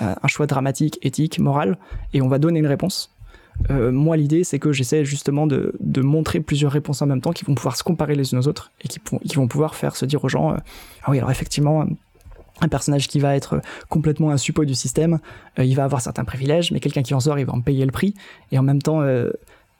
un 0.00 0.28
choix 0.28 0.46
dramatique, 0.46 0.98
éthique, 1.02 1.38
moral, 1.38 1.78
et 2.12 2.22
on 2.22 2.28
va 2.28 2.38
donner 2.38 2.60
une 2.60 2.66
réponse. 2.66 3.14
Euh, 3.70 3.92
moi, 3.92 4.16
l'idée, 4.16 4.42
c'est 4.42 4.58
que 4.58 4.72
j'essaie 4.72 5.04
justement 5.04 5.46
de, 5.46 5.72
montrer 6.00 6.40
plusieurs 6.40 6.72
réponses 6.72 7.02
en 7.02 7.06
même 7.06 7.20
temps 7.20 7.32
qui 7.32 7.44
vont 7.44 7.54
pouvoir 7.54 7.76
se 7.76 7.84
comparer 7.84 8.16
les 8.16 8.32
unes 8.32 8.38
aux 8.38 8.48
autres 8.48 8.72
et 8.82 8.88
qui, 8.88 9.36
vont 9.36 9.46
pouvoir 9.46 9.76
faire 9.76 9.94
se 9.94 10.04
dire 10.04 10.24
aux 10.24 10.28
gens 10.28 10.56
Ah 11.02 11.10
oui, 11.10 11.18
alors 11.18 11.30
effectivement, 11.30 11.86
un 12.60 12.68
personnage 12.68 13.06
qui 13.06 13.20
va 13.20 13.36
être 13.36 13.60
complètement 13.88 14.30
un 14.30 14.36
suppôt 14.38 14.64
du 14.64 14.74
système, 14.74 15.20
il 15.58 15.74
va 15.76 15.84
avoir 15.84 16.00
certains 16.00 16.24
privilèges, 16.24 16.72
mais 16.72 16.80
quelqu'un 16.80 17.02
qui 17.02 17.14
en 17.14 17.20
sort, 17.20 17.38
il 17.38 17.46
va 17.46 17.52
en 17.52 17.60
payer 17.60 17.84
le 17.84 17.92
prix. 17.92 18.14
Et 18.50 18.58
en 18.58 18.64
même 18.64 18.82
temps, 18.82 19.02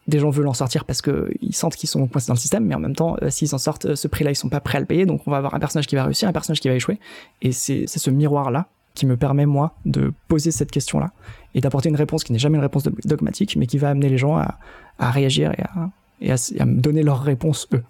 des 0.06 0.18
gens 0.18 0.30
veulent 0.30 0.48
en 0.48 0.54
sortir 0.54 0.84
parce 0.84 1.02
qu'ils 1.02 1.54
sentent 1.54 1.76
qu'ils 1.76 1.88
sont 1.88 2.06
coincés 2.06 2.28
dans 2.28 2.34
le 2.34 2.38
système, 2.38 2.64
mais 2.64 2.74
en 2.74 2.78
même 2.78 2.94
temps, 2.94 3.16
euh, 3.22 3.30
s'ils 3.30 3.54
en 3.54 3.58
sortent, 3.58 3.86
euh, 3.86 3.96
ce 3.96 4.08
prix-là, 4.08 4.30
ils 4.30 4.36
sont 4.36 4.48
pas 4.48 4.60
prêts 4.60 4.78
à 4.78 4.80
le 4.80 4.86
payer. 4.86 5.06
Donc, 5.06 5.22
on 5.26 5.30
va 5.30 5.38
avoir 5.38 5.54
un 5.54 5.58
personnage 5.58 5.86
qui 5.86 5.94
va 5.94 6.04
réussir, 6.04 6.28
un 6.28 6.32
personnage 6.32 6.60
qui 6.60 6.68
va 6.68 6.74
échouer. 6.74 6.98
Et 7.42 7.52
c'est 7.52 7.86
ce 7.86 8.10
miroir-là 8.10 8.68
qui 8.94 9.06
me 9.06 9.16
permet, 9.16 9.46
moi, 9.46 9.74
de 9.86 10.12
poser 10.28 10.50
cette 10.50 10.70
question-là 10.70 11.10
et 11.54 11.60
d'apporter 11.60 11.88
une 11.88 11.96
réponse 11.96 12.22
qui 12.22 12.32
n'est 12.32 12.38
jamais 12.38 12.56
une 12.56 12.62
réponse 12.62 12.84
dogmatique, 13.04 13.56
mais 13.56 13.66
qui 13.66 13.78
va 13.78 13.90
amener 13.90 14.08
les 14.08 14.18
gens 14.18 14.36
à, 14.36 15.10
réagir 15.10 15.52
et 15.58 15.62
à, 15.62 15.90
et 16.20 16.60
à 16.60 16.64
me 16.64 16.80
donner 16.80 17.02
leur 17.02 17.22
réponse, 17.22 17.68
eux. 17.72 17.82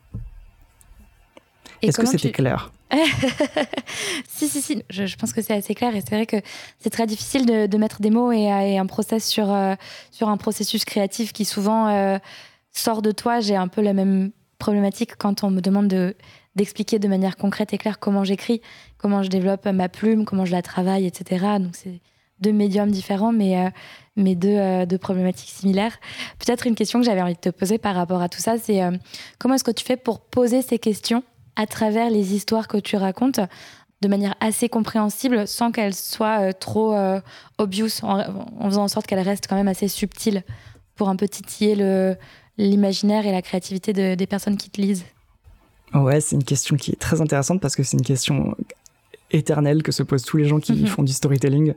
Est-ce 1.83 1.99
que 1.99 2.07
c'était 2.07 2.33
clair? 2.33 2.73
Si, 4.29 4.49
si, 4.49 4.61
si. 4.61 4.83
Je, 4.91 5.17
pense 5.17 5.33
que 5.33 5.43
c'est 5.43 5.55
assez 5.55 5.75
clair 5.75 5.95
et 5.95 6.01
c'est 6.01 6.15
vrai 6.15 6.27
que 6.27 6.37
c'est 6.79 6.91
très 6.91 7.07
difficile 7.07 7.47
de, 7.47 7.79
mettre 7.79 8.01
des 8.01 8.11
mots 8.11 8.33
et, 8.33 8.79
un 8.79 8.87
process 8.87 9.27
sur, 9.27 9.53
euh, 9.53 9.75
sur 10.11 10.29
un 10.29 10.37
processus 10.37 10.85
créatif 10.85 11.33
qui 11.33 11.45
souvent 11.45 11.89
euh, 11.89 12.19
sort 12.73 13.03
de 13.03 13.13
toi. 13.13 13.41
J'ai 13.41 13.57
un 13.57 13.69
peu 13.69 13.81
la 13.81 13.93
même 13.93 14.33
problématique 14.59 15.17
quand 15.17 15.45
on 15.45 15.51
me 15.51 15.61
demande 15.61 15.89
de 15.89 16.17
d'expliquer 16.57 17.01
de 17.01 17.09
manière 17.09 17.37
concrète 17.37 17.73
et 17.73 17.79
claire 17.79 17.99
comment 17.99 18.23
j'écris, 18.23 18.61
comment 18.97 19.25
je 19.25 19.29
développe 19.29 19.67
ma 19.67 19.89
plume, 19.89 20.25
comment 20.25 20.45
je 20.45 20.53
la 20.53 20.63
travaille, 20.63 21.05
etc. 21.05 21.47
Donc 21.59 21.75
c'est 21.75 22.01
deux 22.39 22.53
médiums 22.53 22.93
différents, 22.93 23.33
mais, 23.33 23.73
mais 24.15 24.37
deux, 24.37 24.87
deux, 24.87 24.99
problématiques 24.99 25.51
similaires. 25.51 25.99
Peut-être 26.39 26.69
une 26.69 26.77
question 26.77 27.01
que 27.01 27.07
j'avais 27.07 27.23
envie 27.23 27.35
de 27.35 27.41
te 27.41 27.49
poser 27.49 27.79
par 27.79 27.97
rapport 27.97 28.23
à 28.23 28.29
tout 28.29 28.39
ça, 28.39 28.57
c'est 28.57 28.83
comment 29.41 29.57
est-ce 29.57 29.65
que 29.65 29.73
tu 29.73 29.85
fais 29.85 29.97
pour 29.97 30.21
poser 30.21 30.63
ces 30.63 30.79
questions 30.79 31.25
à 31.57 31.67
travers 31.67 32.11
les 32.11 32.35
histoires 32.35 32.69
que 32.69 32.77
tu 32.77 32.97
racontes 32.97 33.41
de 34.03 34.09
manière 34.09 34.35
assez 34.41 34.69
compréhensible 34.69 35.47
sans 35.47 35.73
qu'elles 35.73 35.95
soient 35.95 36.53
trop 36.53 36.95
obvious, 37.59 37.89
en, 38.03 38.21
en, 38.59 38.69
faisant 38.69 38.85
en 38.85 38.89
sorte 38.89 39.07
qu'elles 39.07 39.21
restent 39.21 39.47
quand 39.49 39.57
même 39.57 39.69
assez 39.69 39.89
subtiles 39.89 40.43
pour 40.95 41.09
un 41.09 41.17
peu 41.17 41.27
titiller 41.27 42.17
l'imaginaire 42.59 43.27
et 43.27 43.33
la 43.33 43.41
créativité 43.41 43.93
des 43.93 44.27
personnes 44.27 44.57
qui 44.57 44.69
te 44.69 44.81
lisent 44.81 45.05
Ouais, 45.95 46.21
c'est 46.21 46.35
une 46.35 46.45
question 46.45 46.77
qui 46.77 46.91
est 46.91 46.99
très 46.99 47.21
intéressante 47.21 47.61
parce 47.61 47.77
que 47.77 47.83
c'est 47.83 47.97
une 47.97 48.05
question 48.05 48.57
éternelle 49.31 49.83
que 49.83 49.93
se 49.93 50.03
posent 50.03 50.25
tous 50.25 50.37
les 50.37 50.45
gens 50.45 50.59
qui 50.59 50.73
mhm. 50.73 50.87
font 50.87 51.03
du 51.03 51.13
storytelling. 51.13 51.75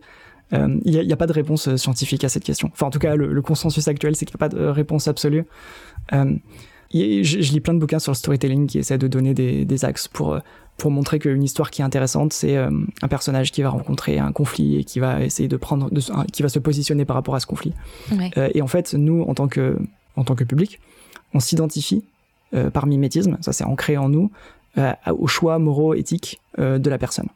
Euh, 0.53 0.79
il 0.85 0.99
n'y 0.99 1.13
a, 1.13 1.17
pas 1.17 1.27
de 1.27 1.33
réponse 1.33 1.67
euh, 1.67 1.77
scientifique 1.77 2.23
à 2.23 2.29
cette 2.29 2.43
question. 2.43 2.69
Enfin, 2.71 2.87
en 2.87 2.89
tout 2.89 2.99
cas, 2.99 3.15
le, 3.15 3.41
consensus 3.41 3.87
actuel, 3.87 4.15
c'est 4.15 4.25
qu'il 4.25 4.35
n'y 4.37 4.43
a 4.43 4.49
pas 4.49 4.55
de 4.55 4.65
réponse 4.65 5.07
absolue. 5.07 5.43
Euh, 6.13 6.35
je, 6.93 7.21
je, 7.23 7.51
lis 7.51 7.59
plein 7.59 7.73
de 7.73 7.79
bouquins 7.79 7.99
sur 7.99 8.11
le 8.11 8.17
storytelling 8.17 8.67
qui 8.67 8.79
essaient 8.79 8.97
de 8.97 9.07
donner 9.07 9.33
des, 9.33 9.65
des 9.65 9.85
axes 9.85 10.07
pour, 10.07 10.39
pour 10.77 10.91
montrer 10.91 11.19
qu'une 11.19 11.43
histoire 11.43 11.71
qui 11.71 11.81
est 11.81 11.85
intéressante, 11.85 12.33
c'est 12.33 12.55
un 12.57 13.07
personnage 13.09 13.51
qui 13.51 13.61
va 13.61 13.69
rencontrer 13.69 14.19
un 14.19 14.31
conflit 14.31 14.77
et 14.77 14.83
qui 14.83 14.99
va 14.99 15.23
essayer 15.23 15.49
de 15.49 15.57
prendre, 15.57 15.91
de, 15.91 16.01
qui 16.31 16.43
va 16.43 16.49
se 16.49 16.59
positionner 16.59 17.05
par 17.05 17.15
rapport 17.15 17.35
à 17.35 17.39
ce 17.39 17.45
conflit. 17.45 17.73
et 18.53 18.61
en 18.61 18.67
fait, 18.67 18.93
nous, 18.93 19.23
en 19.23 19.33
tant 19.33 19.47
que, 19.47 19.77
en 20.15 20.23
tant 20.23 20.35
que 20.35 20.43
public, 20.43 20.79
on 21.33 21.39
s'identifie 21.39 22.03
euh, 22.53 22.69
par 22.69 22.87
mimétisme, 22.87 23.37
ça 23.41 23.51
c'est 23.51 23.65
ancré 23.65 23.97
en 23.97 24.07
nous, 24.07 24.31
euh, 24.77 24.93
aux 25.07 25.27
choix 25.27 25.59
moraux, 25.59 25.93
éthiques 25.93 26.39
euh, 26.59 26.79
de 26.79 26.89
la 26.89 26.97
personne. 26.97 27.27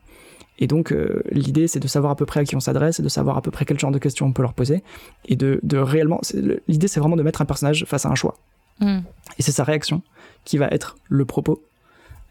Et 0.60 0.68
donc 0.68 0.94
l'idée 1.32 1.68
c'est 1.68 1.80
de 1.80 1.88
savoir 1.88 2.12
à 2.12 2.16
peu 2.16 2.28
près 2.28 2.42
à 2.42 2.44
qui 2.44 2.56
on 2.56 2.60
s'adresse 2.60 3.00
et 3.00 3.04
de 3.04 3.10
savoir 3.10 3.36
à 3.36 3.42
peu 3.42 3.50
près 3.50 3.66
quel 3.66 3.80
genre 3.80 3.90
de 3.90 3.98
questions 3.98 4.28
on 4.28 4.32
peut 4.32 4.44
leur 4.44 4.54
poser. 4.54 4.84
Et 5.26 5.36
de, 5.36 5.60
de 5.64 5.78
réellement, 5.78 6.22
l'idée 6.68 6.88
c'est 6.88 7.00
vraiment 7.00 7.16
de 7.16 7.24
mettre 7.24 7.42
un 7.42 7.46
personnage 7.46 7.84
face 7.88 8.06
à 8.06 8.10
un 8.10 8.16
choix. 8.16 8.36
Hmm. 8.82 9.00
Et 9.38 9.42
c'est 9.42 9.52
sa 9.52 9.64
réaction 9.64 10.02
qui 10.44 10.58
va 10.58 10.68
être 10.68 10.96
le 11.08 11.26
propos 11.26 11.64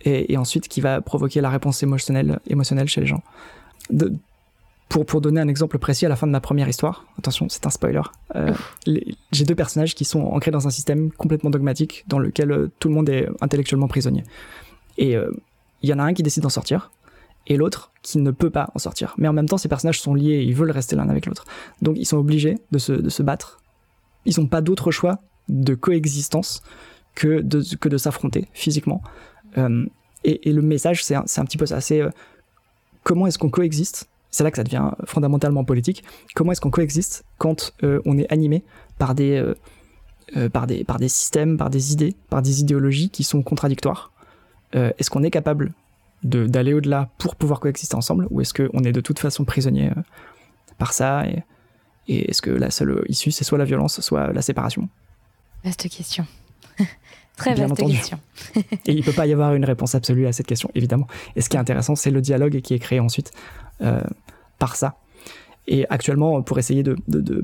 et, 0.02 0.32
et, 0.32 0.36
ensuite 0.36 0.68
qui 0.68 0.80
va 0.80 1.00
provoquer 1.00 1.40
la 1.40 1.50
réponse 1.50 1.82
émotionnelle, 1.82 2.40
émotionnelle 2.46 2.88
chez 2.88 3.00
les 3.00 3.06
gens. 3.06 3.22
De, 3.90 4.12
pour, 4.90 5.06
pour 5.06 5.20
donner 5.20 5.40
un 5.40 5.46
exemple 5.46 5.78
précis, 5.78 6.04
à 6.04 6.08
la 6.08 6.16
fin 6.16 6.26
de 6.26 6.32
ma 6.32 6.40
première 6.40 6.68
histoire, 6.68 7.06
attention, 7.16 7.48
c'est 7.48 7.64
un 7.64 7.70
spoiler, 7.70 8.02
euh, 8.34 8.52
j'ai 9.30 9.44
deux 9.44 9.54
personnages 9.54 9.94
qui 9.94 10.04
sont 10.04 10.22
ancrés 10.22 10.50
dans 10.50 10.66
un 10.66 10.70
système 10.70 11.12
complètement 11.12 11.48
dogmatique 11.48 12.04
dans 12.08 12.18
lequel 12.18 12.50
euh, 12.50 12.68
tout 12.80 12.88
le 12.88 12.94
monde 12.94 13.08
est 13.08 13.28
intellectuellement 13.40 13.86
prisonnier. 13.86 14.24
Et 14.98 15.16
euh, 15.16 15.30
il 15.82 15.88
y 15.88 15.92
en 15.92 16.00
a 16.00 16.02
un 16.02 16.12
qui 16.12 16.24
décide 16.24 16.42
d'en 16.42 16.48
sortir, 16.48 16.90
et 17.46 17.56
l'autre 17.56 17.92
qui 18.02 18.18
ne 18.18 18.32
peut 18.32 18.50
pas 18.50 18.70
en 18.74 18.80
sortir. 18.80 19.14
Mais 19.16 19.28
en 19.28 19.32
même 19.32 19.48
temps, 19.48 19.58
ces 19.58 19.68
personnages 19.68 20.00
sont 20.00 20.12
liés, 20.12 20.42
ils 20.44 20.56
veulent 20.56 20.72
rester 20.72 20.96
l'un 20.96 21.08
avec 21.08 21.26
l'autre. 21.26 21.44
Donc 21.82 21.96
ils 21.96 22.04
sont 22.04 22.18
obligés 22.18 22.58
de 22.72 22.78
se, 22.78 22.92
de 22.92 23.08
se 23.08 23.22
battre. 23.22 23.60
Ils 24.24 24.40
n'ont 24.40 24.48
pas 24.48 24.60
d'autre 24.60 24.90
choix 24.90 25.20
de 25.50 25.74
coexistence 25.74 26.62
que 27.14 27.40
de, 27.40 27.62
que 27.76 27.88
de 27.88 27.98
s'affronter 27.98 28.48
physiquement. 28.52 29.02
Euh, 29.58 29.86
et, 30.24 30.52
le 30.52 30.62
message, 30.62 31.04
c'est 31.04 31.14
un, 31.14 31.24
un, 31.36 31.44
petit 31.44 31.56
peu 31.56 31.66
ça, 31.66 31.80
c'est 31.80 32.02
comment 33.02 33.26
est-ce 33.26 33.38
qu'on 33.38 33.50
coexiste? 33.50 34.08
C'est 34.30 34.44
là 34.44 34.50
que 34.50 34.56
ça 34.56 34.64
devient 34.64 34.90
fondamentalement 35.04 35.64
politique. 35.64 36.04
Comment 36.34 36.52
est-ce 36.52 36.60
qu'on 36.60 36.70
coexiste 36.70 37.24
quand 37.38 37.72
euh, 37.82 38.00
on 38.04 38.16
est 38.16 38.30
animé 38.32 38.62
par 38.98 39.14
des, 39.14 39.36
euh, 39.36 39.54
euh, 40.36 40.48
par, 40.48 40.66
des, 40.66 40.84
par 40.84 40.98
des 40.98 41.08
systèmes, 41.08 41.56
par 41.56 41.70
des 41.70 41.92
idées, 41.92 42.14
par 42.28 42.42
des 42.42 42.60
idéologies 42.60 43.10
qui 43.10 43.24
sont 43.24 43.42
contradictoires? 43.42 44.12
Est-ce 44.72 45.10
qu'on 45.10 45.24
est 45.24 45.32
capable 45.32 45.72
d'aller 46.22 46.74
au-delà 46.74 47.10
pour 47.18 47.34
pouvoir 47.34 47.58
coexister 47.58 47.96
ensemble 47.96 48.28
ou 48.30 48.40
est-ce 48.40 48.54
qu'on 48.54 48.84
est 48.84 48.92
de 48.92 49.00
toute 49.00 49.18
façon 49.18 49.44
prisonnier 49.44 49.90
par 50.78 50.92
ça 50.92 51.24
et 52.06 52.30
est-ce 52.30 52.40
que 52.40 52.52
la 52.52 52.70
seule 52.70 53.02
issue 53.08 53.32
c'est 53.32 53.42
soit 53.42 53.58
la 53.58 53.64
violence, 53.64 54.00
soit 54.00 54.32
la 54.32 54.42
séparation? 54.42 54.88
Vaste 55.64 55.88
question. 55.88 56.26
Très 57.36 57.54
vaste 57.54 57.76
question. 57.76 58.18
et 58.54 58.92
il 58.92 58.98
ne 58.98 59.02
peut 59.02 59.12
pas 59.12 59.26
y 59.26 59.32
avoir 59.32 59.54
une 59.54 59.64
réponse 59.64 59.94
absolue 59.94 60.26
à 60.26 60.32
cette 60.32 60.46
question, 60.46 60.70
évidemment. 60.74 61.06
Et 61.36 61.40
ce 61.40 61.48
qui 61.48 61.56
est 61.56 61.60
intéressant, 61.60 61.94
c'est 61.94 62.10
le 62.10 62.20
dialogue 62.20 62.60
qui 62.60 62.74
est 62.74 62.78
créé 62.78 63.00
ensuite 63.00 63.32
euh, 63.80 64.02
par 64.58 64.76
ça. 64.76 64.98
Et 65.66 65.86
actuellement, 65.88 66.42
pour 66.42 66.58
essayer 66.58 66.82
de, 66.82 66.96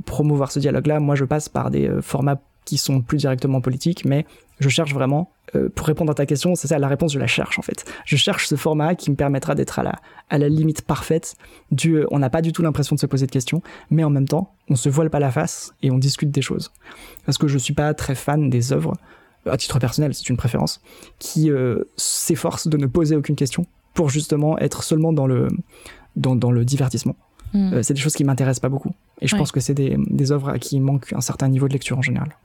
promouvoir 0.04 0.52
ce 0.52 0.58
dialogue-là, 0.58 1.00
moi 1.00 1.14
je 1.14 1.24
passe 1.24 1.48
par 1.48 1.70
des 1.70 1.88
euh, 1.88 2.02
formats 2.02 2.40
qui 2.66 2.76
sont 2.76 3.00
plus 3.00 3.16
directement 3.16 3.62
politiques, 3.62 4.04
mais 4.04 4.26
je 4.60 4.68
cherche 4.68 4.92
vraiment, 4.92 5.30
euh, 5.54 5.70
pour 5.74 5.86
répondre 5.86 6.10
à 6.10 6.14
ta 6.14 6.26
question, 6.26 6.54
c'est 6.54 6.68
ça, 6.68 6.78
la 6.78 6.88
réponse, 6.88 7.14
je 7.14 7.18
la 7.18 7.26
cherche 7.26 7.58
en 7.58 7.62
fait. 7.62 7.86
Je 8.04 8.16
cherche 8.16 8.46
ce 8.46 8.56
format 8.56 8.94
qui 8.94 9.10
me 9.10 9.16
permettra 9.16 9.54
d'être 9.54 9.78
à 9.78 9.82
la, 9.82 9.94
à 10.28 10.36
la 10.36 10.50
limite 10.50 10.82
parfaite 10.82 11.36
du 11.70 12.04
on 12.10 12.18
n'a 12.18 12.28
pas 12.28 12.42
du 12.42 12.52
tout 12.52 12.62
l'impression 12.62 12.94
de 12.94 13.00
se 13.00 13.06
poser 13.06 13.26
de 13.26 13.30
questions, 13.30 13.62
mais 13.90 14.04
en 14.04 14.10
même 14.10 14.28
temps, 14.28 14.52
on 14.68 14.76
se 14.76 14.90
voile 14.90 15.08
pas 15.08 15.20
la 15.20 15.30
face 15.30 15.72
et 15.82 15.90
on 15.90 15.98
discute 15.98 16.30
des 16.30 16.42
choses. 16.42 16.72
Parce 17.24 17.38
que 17.38 17.48
je 17.48 17.56
suis 17.56 17.74
pas 17.74 17.94
très 17.94 18.14
fan 18.14 18.50
des 18.50 18.72
œuvres, 18.72 18.94
à 19.48 19.56
titre 19.56 19.78
personnel, 19.78 20.12
c'est 20.12 20.28
une 20.28 20.36
préférence, 20.36 20.82
qui 21.18 21.50
s'efforcent 21.96 22.66
de 22.66 22.76
ne 22.76 22.86
poser 22.86 23.16
aucune 23.16 23.36
question 23.36 23.64
pour 23.96 24.10
justement 24.10 24.58
être 24.58 24.84
seulement 24.84 25.12
dans 25.12 25.26
le, 25.26 25.48
dans, 26.14 26.50
le 26.50 26.64
divertissement. 26.64 27.16
Hmm. 27.52 27.74
Euh, 27.74 27.82
c'est 27.82 27.94
des 27.94 28.00
choses 28.00 28.14
qui 28.14 28.24
m'intéressent 28.24 28.60
pas 28.60 28.68
beaucoup. 28.68 28.92
Et 29.20 29.26
je 29.26 29.34
pense 29.34 29.50
que 29.50 29.60
c'est 29.60 29.74
des, 29.74 29.96
des 30.06 30.30
œuvres 30.30 30.50
à 30.50 30.58
qui 30.58 30.78
manque 30.78 31.12
un 31.12 31.20
certain 31.20 31.48
niveau 31.48 31.66
de 31.66 31.72
lecture 31.72 31.98
en 31.98 32.02
général. 32.02 32.36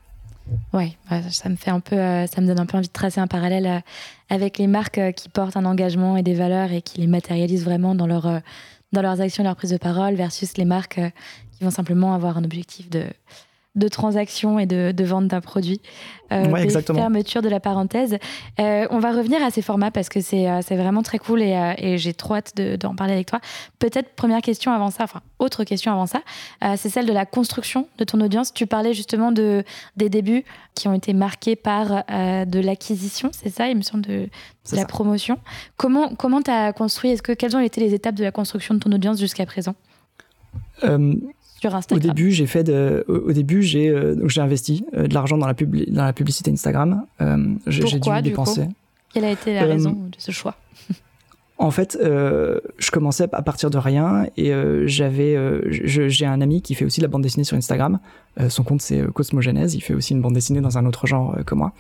Ouais, 0.74 0.98
ça 1.30 1.50
me 1.50 1.56
fait 1.56 1.72
un 1.72 1.80
peu, 1.80 1.98
euh, 1.98 2.28
ça 2.28 2.42
me 2.42 2.48
donne 2.48 2.60
un 2.60 2.66
peu 2.66 2.78
envie 2.78 2.88
de 2.88 2.94
tracer 2.94 3.20
un 3.20 3.28
parallèle 3.28 3.68
euh, 3.68 3.80
avec 4.30 4.58
les 4.58 4.68
marques 4.68 5.00
qui 5.16 5.30
portent 5.30 5.58
un 5.58 5.66
engagement 5.66 6.18
et 6.18 6.24
des 6.24 6.34
valeurs 6.34 6.72
et 6.72 6.82
qui 6.82 7.02
les 7.02 7.08
matérialisent 7.08 7.66
vraiment 7.66 7.96
dans 7.96 8.08
dans 8.92 9.02
leurs 9.02 9.22
actions, 9.22 9.44
leur 9.44 9.56
prise 9.56 9.72
de 9.72 9.78
parole, 9.78 10.16
versus 10.16 10.58
les 10.58 10.66
marques 10.66 11.00
qui 11.54 11.64
vont 11.64 11.72
simplement 11.72 12.14
avoir 12.14 12.38
un 12.38 12.44
objectif 12.44 12.90
de 12.90 13.06
de 13.76 13.88
transaction 13.88 14.60
et 14.60 14.66
de, 14.66 15.04
vente 15.04 15.28
d'un 15.28 15.40
produit. 15.40 15.82
Euh, 16.32 16.46
ouais, 16.50 16.70
fermeture 16.70 17.42
de 17.42 17.50
la 17.50 17.60
parenthèse. 17.60 18.18
Euh, 18.60 18.88
on 18.90 19.00
va 19.00 19.12
revenir 19.12 19.44
à 19.44 19.50
ces 19.50 19.62
formats 19.62 19.92
parce 19.92 20.10
que 20.10 20.22
c'est 20.22 20.50
euh, 20.50 20.60
vraiment 20.72 21.04
très 21.04 21.20
cool 21.20 21.42
et, 21.42 21.56
euh, 21.56 21.74
et 21.78 21.98
j'ai 21.98 22.14
trop 22.14 22.36
hâte 22.36 22.56
d'en 22.56 22.96
parler 22.96 23.14
avec 23.14 23.28
toi. 23.28 23.40
Peut-être 23.80 24.14
première 24.16 24.42
question 24.42 24.72
avant 24.72 24.92
ça, 24.92 25.04
enfin 25.04 25.22
autre 25.40 25.64
question 25.64 25.92
avant 25.92 26.06
ça, 26.06 26.22
c'est 26.78 26.90
celle 26.90 27.06
de 27.06 27.14
la 27.14 27.26
construction 27.26 27.88
de 27.98 28.04
ton 28.04 28.20
audience. 28.22 28.54
Tu 28.54 28.68
parlais 28.68 28.94
justement 28.94 29.32
de, 29.32 29.64
des 29.98 30.10
débuts 30.10 30.44
qui 30.76 30.88
ont 30.88 30.94
été 30.94 31.14
marqués 31.14 31.56
par 31.56 32.04
de 32.10 32.60
l'acquisition, 32.60 33.30
c'est 33.34 33.50
ça, 33.50 33.70
il 33.70 33.78
me 33.78 33.82
semble, 33.82 34.04
de, 34.04 34.30
la 34.74 34.86
promotion. 34.86 35.40
Comment 35.76 36.16
comment 36.16 36.42
tu 36.42 36.52
as 36.52 36.72
construit, 36.72 37.10
est-ce 37.10 37.24
que 37.24 37.32
quelles 37.32 37.58
ont 37.58 37.62
été 37.62 37.82
les 37.82 37.94
étapes 37.94 38.16
de 38.16 38.24
la 38.24 38.32
construction 38.32 38.76
de 38.76 38.80
ton 38.80 38.92
audience 38.92 39.20
jusqu'à 39.20 39.46
présent? 39.46 39.76
Au 41.92 42.00
début, 42.00 42.32
j'ai 42.32 42.48
fait 42.48 42.64
de, 42.64 43.04
au, 43.08 43.32
début, 43.32 43.62
j'ai 43.62 43.90
euh, 43.90 44.16
j'ai 44.28 44.42
investi 44.42 44.86
euh, 44.94 45.08
de 45.08 45.14
l'argent 45.14 45.38
dans 45.38 45.48
la 45.48 45.54
dans 45.54 46.06
la 46.06 46.14
publicité 46.14 46.52
Instagram. 46.52 47.06
Euh, 47.22 47.56
j'ai 47.68 48.00
dû 48.00 48.10
dépenser. 48.24 48.68
Quelle 49.14 49.26
a 49.26 49.32
été 49.32 49.54
la 49.54 49.66
raison 49.66 49.92
de 49.92 50.16
ce 50.18 50.32
choix? 50.32 50.56
En 51.62 51.70
fait, 51.70 51.96
euh, 52.02 52.60
je 52.80 52.90
commençais 52.90 53.28
à 53.32 53.42
partir 53.44 53.70
de 53.70 53.78
rien 53.78 54.26
et 54.36 54.52
euh, 54.52 54.88
j'avais, 54.88 55.36
euh, 55.36 55.62
j'ai 55.70 56.26
un 56.26 56.42
ami 56.42 56.64
qui 56.64 56.74
fait 56.74 56.86
aussi 56.86 57.02
de 57.02 57.06
la 57.06 57.08
bande 57.08 57.22
dessinée 57.22 57.44
sur 57.44 57.56
Instagram. 57.56 58.00
son 58.50 58.64
compte 58.64 58.82
c'est 58.82 59.06
Cosmogenèse. 59.14 59.76
Il 59.76 59.82
fait 59.82 59.94
aussi 59.94 60.14
une 60.14 60.22
bande 60.22 60.34
dessinée 60.34 60.60
dans 60.60 60.80
un 60.80 60.88
autre 60.88 61.06
genre 61.06 61.38
que 61.46 61.54
moi. 61.54 61.74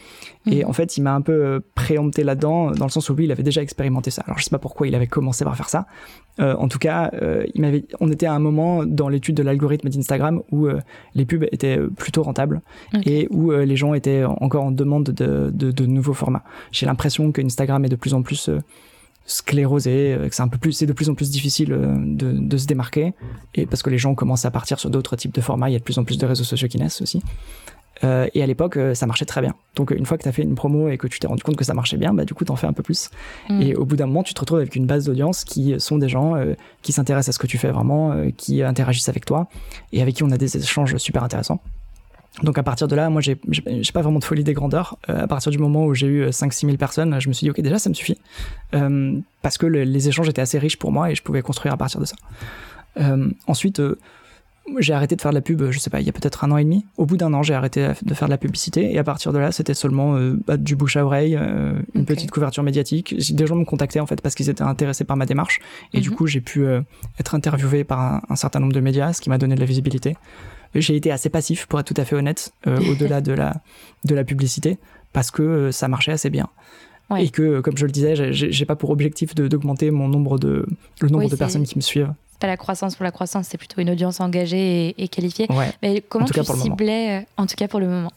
Et 0.45 0.63
mhm. 0.63 0.69
en 0.69 0.73
fait, 0.73 0.97
il 0.97 1.01
m'a 1.01 1.15
un 1.15 1.21
peu 1.21 1.61
préempté 1.73 2.23
là-dedans 2.23 2.69
dans 2.71 2.85
le 2.85 2.91
sens 2.91 3.09
où 3.09 3.15
lui, 3.15 3.25
il 3.25 3.31
avait 3.31 3.41
déjà 3.41 3.63
expérimenté 3.63 4.11
ça. 4.11 4.21
Alors 4.27 4.37
je 4.37 4.43
sais 4.43 4.51
pas 4.51 4.59
pourquoi 4.59 4.87
il 4.87 4.93
avait 4.93 5.07
commencé 5.07 5.43
par 5.43 5.57
faire 5.57 5.69
ça. 5.69 5.87
en 6.37 6.67
tout 6.67 6.79
cas, 6.79 7.09
il 7.55 7.61
m'avait, 7.61 7.83
on 7.99 8.11
était 8.11 8.27
à 8.27 8.33
un 8.33 8.39
moment 8.39 8.85
dans 8.85 9.09
l'étude 9.09 9.35
de 9.35 9.43
l'algorithme 9.43 9.89
d'Instagram 9.89 10.43
où 10.51 10.67
les 11.15 11.25
pubs 11.25 11.47
étaient 11.51 11.79
plutôt 11.97 12.21
rentables 12.21 12.61
et 13.03 13.27
où 13.31 13.49
les 13.51 13.75
gens 13.75 13.95
étaient 13.95 14.25
encore 14.25 14.65
en 14.65 14.71
demande 14.71 15.05
de, 15.05 15.49
de, 15.51 15.71
de 15.71 15.85
nouveaux 15.87 16.13
formats. 16.13 16.43
J'ai 16.71 16.85
l'impression 16.85 17.31
que 17.31 17.41
Instagram 17.41 17.83
est 17.83 17.89
de 17.89 17.95
plus 17.95 18.13
en 18.13 18.21
plus 18.21 18.51
sclérosé, 19.25 20.13
euh, 20.13 20.27
c'est 20.31 20.41
un 20.41 20.47
peu 20.47 20.57
plus, 20.57 20.73
c'est 20.73 20.85
de 20.85 20.93
plus 20.93 21.09
en 21.09 21.15
plus 21.15 21.29
difficile 21.29 21.73
euh, 21.73 21.95
de, 21.97 22.31
de, 22.31 22.57
se 22.57 22.65
démarquer, 22.65 23.13
et 23.55 23.65
parce 23.65 23.81
que 23.83 23.89
les 23.89 23.97
gens 23.97 24.15
commencent 24.15 24.45
à 24.45 24.51
partir 24.51 24.79
sur 24.79 24.89
d'autres 24.89 25.15
types 25.15 25.33
de 25.33 25.41
formats, 25.41 25.69
il 25.69 25.73
y 25.73 25.75
a 25.75 25.79
de 25.79 25.83
plus 25.83 25.97
en 25.97 26.03
plus 26.03 26.17
de 26.17 26.25
réseaux 26.25 26.43
sociaux 26.43 26.67
qui 26.67 26.77
naissent 26.77 27.01
aussi. 27.01 27.21
Euh, 28.03 28.27
et 28.33 28.41
à 28.41 28.47
l'époque, 28.47 28.79
ça 28.95 29.05
marchait 29.05 29.25
très 29.25 29.41
bien. 29.41 29.53
Donc 29.75 29.91
une 29.91 30.07
fois 30.07 30.17
que 30.17 30.23
tu 30.23 30.29
as 30.29 30.31
fait 30.31 30.41
une 30.41 30.55
promo 30.55 30.89
et 30.89 30.97
que 30.97 31.05
tu 31.05 31.19
t'es 31.19 31.27
rendu 31.27 31.43
compte 31.43 31.55
que 31.55 31.63
ça 31.63 31.75
marchait 31.75 31.97
bien, 31.97 32.15
bah 32.15 32.25
du 32.25 32.33
coup 32.33 32.43
t'en 32.45 32.55
fais 32.55 32.65
un 32.65 32.73
peu 32.73 32.81
plus. 32.81 33.11
Mm. 33.47 33.61
Et 33.61 33.75
au 33.75 33.85
bout 33.85 33.95
d'un 33.95 34.07
moment, 34.07 34.23
tu 34.23 34.33
te 34.33 34.39
retrouves 34.39 34.57
avec 34.57 34.75
une 34.75 34.87
base 34.87 35.05
d'audience 35.05 35.43
qui 35.43 35.79
sont 35.79 35.99
des 35.99 36.09
gens 36.09 36.33
qui 36.81 36.93
s'intéressent 36.93 37.29
à 37.29 37.33
ce 37.33 37.39
que 37.39 37.45
tu 37.45 37.59
fais 37.59 37.69
vraiment, 37.69 38.15
qui 38.37 38.63
interagissent 38.63 39.09
avec 39.09 39.25
toi 39.25 39.49
et 39.93 40.01
avec 40.01 40.15
qui 40.15 40.23
on 40.23 40.31
a 40.31 40.37
des 40.37 40.57
échanges 40.57 40.97
super 40.97 41.23
intéressants. 41.23 41.61
Donc 42.43 42.57
à 42.57 42.63
partir 42.63 42.87
de 42.87 42.95
là, 42.95 43.09
moi 43.09 43.21
j'ai 43.21 43.35
pas 43.93 44.01
vraiment 44.01 44.19
de 44.19 44.23
folie 44.23 44.43
des 44.43 44.53
grandeurs. 44.53 44.97
Euh, 45.09 45.23
à 45.23 45.27
partir 45.27 45.51
du 45.51 45.57
moment 45.57 45.85
où 45.85 45.93
j'ai 45.93 46.07
eu 46.07 46.25
5-6 46.27 46.65
000 46.65 46.77
personnes, 46.77 47.19
je 47.19 47.27
me 47.27 47.33
suis 47.33 47.45
dit 47.45 47.51
ok 47.51 47.59
déjà 47.61 47.77
ça 47.77 47.89
me 47.89 47.93
suffit 47.93 48.17
euh, 48.73 49.17
parce 49.41 49.57
que 49.57 49.65
les 49.65 50.07
échanges 50.07 50.29
étaient 50.29 50.41
assez 50.41 50.57
riches 50.57 50.77
pour 50.77 50.91
moi 50.93 51.11
et 51.11 51.15
je 51.15 51.21
pouvais 51.23 51.41
construire 51.41 51.73
à 51.73 51.77
partir 51.77 51.99
de 51.99 52.05
ça. 52.05 52.15
Euh, 52.99 53.29
ensuite, 53.47 53.81
j'ai 54.79 54.93
arrêté 54.93 55.15
de 55.15 55.21
faire 55.21 55.31
de 55.31 55.35
la 55.35 55.41
pub, 55.41 55.71
je 55.71 55.79
sais 55.79 55.89
pas, 55.89 55.99
il 55.99 56.05
y 56.05 56.09
a 56.09 56.13
peut-être 56.13 56.43
un 56.45 56.51
an 56.51 56.57
et 56.57 56.63
demi. 56.63 56.85
Au 56.95 57.05
bout 57.05 57.17
d'un 57.17 57.33
an, 57.33 57.43
j'ai 57.43 57.53
arrêté 57.53 57.89
de 58.03 58.13
faire 58.13 58.27
de 58.27 58.31
la 58.31 58.37
publicité 58.37 58.93
et 58.93 58.97
à 58.99 59.03
partir 59.03 59.33
de 59.33 59.39
là, 59.39 59.51
c'était 59.51 59.73
seulement 59.73 60.15
euh, 60.15 60.39
bah, 60.47 60.55
du 60.55 60.75
bouche 60.75 60.95
à 60.97 61.05
oreille, 61.05 61.35
euh, 61.35 61.73
une 61.95 62.05
petite 62.05 62.31
couverture 62.31 62.63
médiatique. 62.63 63.15
Des 63.35 63.47
gens 63.47 63.55
me 63.55 63.65
contactaient 63.65 63.99
en 63.99 64.05
fait 64.05 64.21
parce 64.21 64.35
qu'ils 64.35 64.49
étaient 64.49 64.61
intéressés 64.61 65.03
par 65.03 65.17
ma 65.17 65.25
démarche 65.25 65.59
et 65.93 65.99
du 65.99 66.11
Mhm. 66.11 66.15
coup, 66.15 66.27
j'ai 66.27 66.41
pu 66.41 66.63
euh, 66.63 66.81
être 67.19 67.35
interviewé 67.35 67.83
par 67.83 67.99
un, 67.99 68.21
un 68.29 68.35
certain 68.35 68.59
nombre 68.59 68.73
de 68.73 68.79
médias, 68.79 69.11
ce 69.13 69.19
qui 69.21 69.29
m'a 69.29 69.37
donné 69.37 69.55
de 69.55 69.59
la 69.59 69.65
visibilité. 69.65 70.15
J'ai 70.75 70.95
été 70.95 71.11
assez 71.11 71.29
passif, 71.29 71.65
pour 71.65 71.79
être 71.79 71.93
tout 71.93 71.99
à 71.99 72.05
fait 72.05 72.15
honnête, 72.15 72.53
euh, 72.67 72.79
au-delà 72.91 73.19
de 73.21 73.33
la 73.33 73.55
de 74.05 74.15
la 74.15 74.23
publicité, 74.23 74.77
parce 75.13 75.29
que 75.31 75.41
euh, 75.41 75.71
ça 75.71 75.87
marchait 75.87 76.11
assez 76.13 76.29
bien. 76.29 76.47
Ouais. 77.09 77.25
Et 77.25 77.29
que, 77.29 77.59
comme 77.59 77.77
je 77.77 77.85
le 77.85 77.91
disais, 77.91 78.31
j'ai- 78.31 78.65
pas 78.65 78.77
pour 78.77 78.89
objectif 78.89 79.35
d'augmenter 79.35 79.91
mon 79.91 80.07
nombre 80.07 80.39
de 80.39 80.65
le 81.01 81.09
nombre 81.09 81.25
Oui, 81.25 81.29
de 81.29 81.35
personnes 81.35 81.65
qui 81.65 81.75
me 81.77 81.81
suivent. 81.81 82.13
C'est 82.31 82.39
pas 82.39 82.47
la 82.47 82.55
croissance 82.57 82.95
pour 82.95 83.03
la 83.03 83.11
croissance, 83.11 83.47
c'est 83.49 83.57
plutôt 83.57 83.81
une 83.81 83.89
audience 83.89 84.21
engagée 84.21 84.87
et, 84.89 85.03
et 85.03 85.07
qualifiée. 85.09 85.47
Ouais. 85.49 85.71
Mais 85.81 86.01
comment 86.07 86.25
tu 86.25 86.41
ciblais, 86.43 87.19
euh, 87.19 87.25
en 87.37 87.45
tout 87.47 87.55
cas 87.57 87.67
pour 87.67 87.81
le 87.81 87.87
moment, 87.87 88.11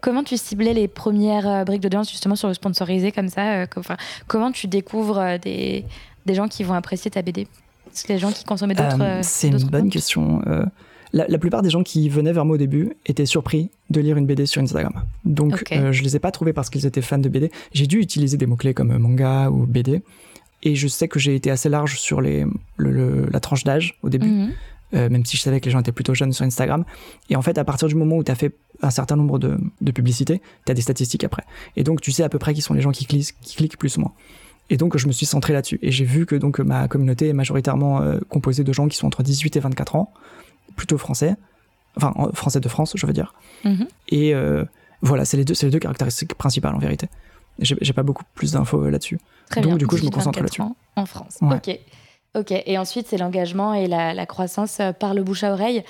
comment 0.00 0.22
tu 0.22 0.36
ciblais 0.36 0.72
les 0.72 0.86
premières 0.86 1.64
briques 1.64 1.82
d'audience 1.82 2.08
justement 2.10 2.36
sur 2.36 2.46
le 2.46 2.54
sponsorisé 2.54 3.10
comme 3.10 3.28
ça 3.28 3.62
euh, 3.62 3.66
comme- 3.66 3.80
enfin, 3.80 3.96
Comment 4.28 4.52
tu 4.52 4.68
découvres 4.68 5.38
des, 5.42 5.84
des 6.24 6.34
gens 6.34 6.46
qui 6.46 6.62
vont 6.62 6.74
apprécier 6.74 7.10
ta 7.10 7.22
BD 7.22 7.48
que 8.06 8.12
les 8.12 8.18
gens 8.20 8.30
qui 8.30 8.44
consommaient 8.44 8.74
d'autres. 8.74 9.02
Euh, 9.02 9.18
c'est 9.22 9.48
une 9.48 9.58
bonne 9.64 9.82
comptes 9.84 9.92
question. 9.92 10.40
Euh, 10.46 10.64
la, 11.12 11.26
la 11.28 11.38
plupart 11.38 11.62
des 11.62 11.70
gens 11.70 11.82
qui 11.82 12.08
venaient 12.08 12.32
vers 12.32 12.44
moi 12.44 12.54
au 12.54 12.58
début 12.58 12.92
étaient 13.06 13.26
surpris 13.26 13.70
de 13.90 14.00
lire 14.00 14.16
une 14.16 14.26
BD 14.26 14.46
sur 14.46 14.60
Instagram. 14.62 14.92
Donc, 15.24 15.52
Ok. 15.62 15.72
euh, 15.72 15.92
je 15.92 16.02
les 16.02 16.16
ai 16.16 16.18
pas 16.18 16.30
trouvés 16.30 16.52
parce 16.52 16.68
qu'ils 16.70 16.86
étaient 16.86 17.00
fans 17.02 17.18
de 17.18 17.28
BD. 17.28 17.50
J'ai 17.72 17.86
dû 17.86 17.98
utiliser 17.98 18.36
des 18.36 18.46
mots-clés 18.46 18.74
comme 18.74 18.96
manga 18.98 19.50
ou 19.50 19.66
BD. 19.66 20.02
Et 20.62 20.74
je 20.74 20.88
sais 20.88 21.06
que 21.08 21.18
j'ai 21.18 21.34
été 21.34 21.50
assez 21.50 21.68
large 21.68 21.98
sur 21.98 22.20
les, 22.20 22.44
le- 22.76 22.90
le- 22.92 23.28
la 23.30 23.40
tranche 23.40 23.62
d'âge 23.64 23.96
au 24.02 24.08
début, 24.08 24.26
Mhm. 24.28 24.50
euh, 24.94 25.08
même 25.08 25.24
si 25.24 25.36
je 25.36 25.42
savais 25.42 25.60
que 25.60 25.66
les 25.66 25.70
gens 25.70 25.80
étaient 25.80 25.92
plutôt 25.92 26.14
jeunes 26.14 26.32
sur 26.32 26.44
Instagram. 26.44 26.84
Et 27.30 27.36
en 27.36 27.42
fait, 27.42 27.58
à 27.58 27.64
partir 27.64 27.86
du 27.88 27.94
moment 27.94 28.16
où 28.16 28.24
tu 28.24 28.32
as 28.32 28.34
fait 28.34 28.52
un 28.82 28.90
certain 28.90 29.14
nombre 29.16 29.38
de, 29.38 29.56
de 29.80 29.92
publicités, 29.92 30.42
tu 30.66 30.72
as 30.72 30.74
des 30.74 30.82
statistiques 30.82 31.22
après. 31.24 31.44
Et 31.76 31.84
donc, 31.84 32.00
tu 32.00 32.10
sais 32.12 32.24
à 32.24 32.28
peu 32.28 32.38
près 32.38 32.54
qui 32.54 32.60
sont 32.60 32.74
les 32.74 32.80
gens 32.80 32.90
qui 32.90 33.06
cliquent, 33.06 33.34
qui 33.40 33.56
cliquent 33.56 33.78
plus 33.78 33.96
ou 33.96 34.00
moins. 34.00 34.12
Et 34.68 34.76
donc, 34.76 34.96
je 34.98 35.06
me 35.06 35.12
suis 35.12 35.26
centré 35.26 35.52
là-dessus. 35.54 35.78
Et 35.80 35.90
j'ai 35.92 36.04
vu 36.04 36.26
que 36.26 36.34
donc 36.34 36.58
ma 36.58 36.88
communauté 36.88 37.28
est 37.28 37.32
majoritairement 37.32 38.02
euh, 38.02 38.18
composée 38.28 38.64
de 38.64 38.72
gens 38.72 38.88
qui 38.88 38.96
sont 38.98 39.06
entre 39.06 39.22
18 39.22 39.56
et 39.56 39.60
24 39.60 39.94
ans, 39.96 40.12
plutôt 40.78 40.96
français, 40.98 41.34
enfin 41.96 42.12
en- 42.16 42.32
français 42.32 42.60
de 42.60 42.68
France, 42.68 42.92
je 42.94 43.06
veux 43.06 43.12
dire. 43.12 43.34
Mhm. 43.64 43.86
Et 44.08 44.34
euh, 44.34 44.64
voilà, 45.02 45.24
c'est 45.26 45.36
les 45.36 45.44
deux, 45.44 45.54
les 45.62 45.70
deux 45.70 45.78
caractéristiques 45.78 46.34
principales 46.34 46.74
en 46.74 46.78
vérité. 46.78 47.08
J'ai 47.60 47.92
pas 47.92 48.04
beaucoup 48.04 48.22
plus 48.34 48.52
d'infos 48.52 48.84
euh, 48.84 48.90
là-dessus. 48.90 49.18
Donc, 49.56 49.64
bien. 49.64 49.76
du 49.76 49.86
coup, 49.86 49.96
je 49.96 50.04
me 50.04 50.08
18-24 50.08 50.12
concentre 50.14 50.40
là-dessus. 50.40 50.62
En 50.96 51.06
France. 51.06 51.38
Ouais. 51.42 51.56
Ok. 51.56 51.78
Ok. 52.36 52.52
Et 52.66 52.78
ensuite, 52.78 53.06
c'est 53.08 53.18
l'engagement 53.18 53.74
et 53.74 53.86
la, 53.88 54.14
la 54.14 54.26
croissance 54.26 54.78
euh, 54.80 54.92
par 54.92 55.12
le 55.14 55.22
bouche 55.24 55.42
à 55.44 55.52
oreille. 55.52 55.82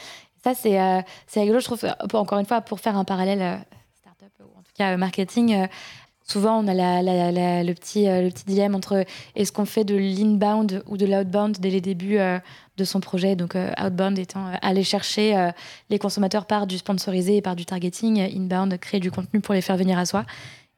Ça, 0.42 0.54
c'est 0.54 0.80
euh, 0.80 1.00
rigolo, 1.36 1.60
je 1.60 1.64
trouve. 1.66 1.84
Encore 2.14 2.38
une 2.38 2.46
fois, 2.46 2.60
pour 2.62 2.80
faire 2.80 2.96
un 2.96 3.04
parallèle 3.04 3.42
euh, 3.42 3.56
startup 4.00 4.32
ou 4.40 4.58
en 4.58 4.62
tout 4.62 4.72
cas 4.78 4.96
marketing, 4.96 5.66
souvent 6.24 6.58
on 6.64 6.68
a 6.68 6.74
la- 6.74 7.02
la- 7.02 7.32
la- 7.32 7.64
le, 7.64 7.74
petit, 7.74 8.04
le 8.06 8.30
petit 8.30 8.44
dilemme 8.46 8.74
entre 8.74 9.04
est-ce 9.34 9.52
qu'on 9.52 9.64
fait 9.66 9.84
de 9.84 9.96
l'inbound 9.96 10.82
ou 10.86 10.96
de 10.96 11.04
l'outbound 11.06 11.58
dès 11.60 11.70
les 11.70 11.80
débuts 11.82 12.18
de 12.78 12.84
son 12.84 13.00
projet. 13.00 13.36
Donc, 13.36 13.54
euh, 13.54 13.70
outbound 13.78 14.18
étant 14.18 14.46
euh, 14.46 14.54
aller 14.62 14.84
chercher 14.84 15.36
euh, 15.36 15.50
les 15.90 15.98
consommateurs 15.98 16.46
par 16.46 16.66
du 16.66 16.78
sponsorisé 16.78 17.36
et 17.36 17.42
par 17.42 17.56
du 17.56 17.66
targeting. 17.66 18.20
Inbound, 18.20 18.78
créer 18.78 19.00
du 19.00 19.10
contenu 19.10 19.40
pour 19.40 19.52
les 19.52 19.60
faire 19.60 19.76
venir 19.76 19.98
à 19.98 20.06
soi. 20.06 20.24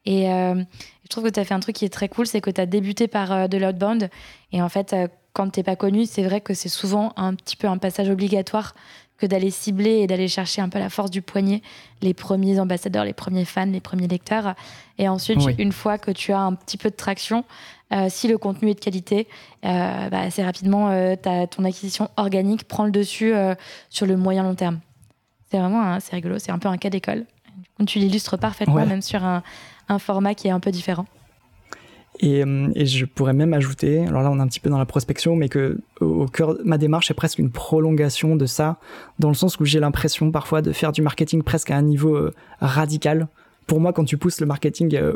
Et 0.03 0.25
je 0.25 1.07
trouve 1.09 1.25
que 1.25 1.29
tu 1.29 1.39
as 1.39 1.45
fait 1.45 1.53
un 1.53 1.59
truc 1.59 1.75
qui 1.75 1.85
est 1.85 1.93
très 1.93 2.09
cool, 2.09 2.25
c'est 2.25 2.41
que 2.41 2.49
tu 2.49 2.59
as 2.59 2.65
débuté 2.65 3.07
par 3.07 3.47
de 3.47 3.55
l'outbound. 3.57 4.09
Et 4.51 4.59
en 4.59 4.67
fait, 4.67 4.95
quand 5.33 5.47
t'es 5.51 5.61
pas 5.61 5.75
connu, 5.75 6.07
c'est 6.07 6.23
vrai 6.23 6.41
que 6.41 6.55
c'est 6.55 6.69
souvent 6.69 7.13
un 7.17 7.35
petit 7.35 7.55
peu 7.55 7.67
un 7.67 7.77
passage 7.77 8.09
obligatoire 8.09 8.73
que 9.21 9.27
d'aller 9.27 9.51
cibler 9.51 9.99
et 9.99 10.07
d'aller 10.07 10.27
chercher 10.27 10.61
un 10.61 10.69
peu 10.69 10.79
la 10.79 10.89
force 10.89 11.11
du 11.11 11.21
poignet 11.21 11.61
les 12.01 12.13
premiers 12.15 12.59
ambassadeurs, 12.59 13.05
les 13.05 13.13
premiers 13.13 13.45
fans, 13.45 13.65
les 13.67 13.79
premiers 13.79 14.07
lecteurs. 14.07 14.55
Et 14.97 15.07
ensuite, 15.07 15.37
Oui. 15.45 15.55
une 15.59 15.71
fois 15.71 15.97
que 15.99 16.09
tu 16.11 16.31
as 16.33 16.39
un 16.39 16.53
petit 16.55 16.77
peu 16.77 16.89
de 16.89 16.95
traction, 16.95 17.45
euh, 17.93 18.07
si 18.09 18.27
le 18.27 18.37
contenu 18.37 18.69
est 18.71 18.73
de 18.73 18.79
qualité, 18.79 19.27
euh, 19.65 20.09
bah, 20.09 20.21
assez 20.21 20.43
rapidement, 20.43 20.89
euh, 20.89 21.15
ton 21.49 21.63
acquisition 21.63 22.09
organique 22.17 22.67
prend 22.67 22.85
le 22.85 22.91
dessus 22.91 23.33
euh, 23.33 23.53
sur 23.89 24.05
le 24.07 24.17
moyen 24.17 24.43
long 24.43 24.55
terme. 24.55 24.79
C'est 25.51 25.59
vraiment 25.59 25.99
c'est 25.99 26.15
rigolo, 26.15 26.39
c'est 26.39 26.51
un 26.51 26.59
peu 26.59 26.69
un 26.69 26.77
cas 26.77 26.89
d'école. 26.89 27.25
Tu 27.87 27.99
l'illustres 27.99 28.37
parfaitement, 28.37 28.75
Ouais. 28.75 28.85
même 28.85 29.01
sur 29.01 29.23
un, 29.23 29.43
un 29.89 29.99
format 29.99 30.33
qui 30.33 30.47
est 30.47 30.51
un 30.51 30.59
peu 30.59 30.71
différent. 30.71 31.05
Et, 32.19 32.43
euh, 32.43 32.69
et 32.75 32.85
je 32.85 33.05
pourrais 33.05 33.33
même 33.33 33.53
ajouter, 33.53 33.99
alors 34.05 34.21
là 34.21 34.29
on 34.29 34.37
est 34.37 34.41
un 34.41 34.47
petit 34.47 34.59
peu 34.59 34.69
dans 34.69 34.77
la 34.77 34.85
prospection, 34.85 35.35
mais 35.35 35.49
que 35.49 35.79
au 36.01 36.27
cœur, 36.27 36.57
ma 36.65 36.77
démarche 36.77 37.09
est 37.09 37.15
presque 37.15 37.39
une 37.39 37.49
prolongation 37.49 38.35
de 38.35 38.45
ça, 38.45 38.77
dans 39.17 39.29
le 39.29 39.33
sens 39.33 39.59
où 39.59 39.65
j'ai 39.65 39.79
l'impression 39.79 40.29
parfois 40.29 40.61
de 40.61 40.71
faire 40.71 40.91
du 40.91 41.01
marketing 41.01 41.41
presque 41.41 41.71
à 41.71 41.77
un 41.77 41.81
niveau 41.81 42.15
euh, 42.15 42.33
radical. 42.59 43.27
Pour 43.65 43.79
moi, 43.79 43.93
quand 43.93 44.03
tu 44.03 44.17
pousses 44.17 44.41
le 44.41 44.45
marketing 44.45 44.93
euh, 44.95 45.13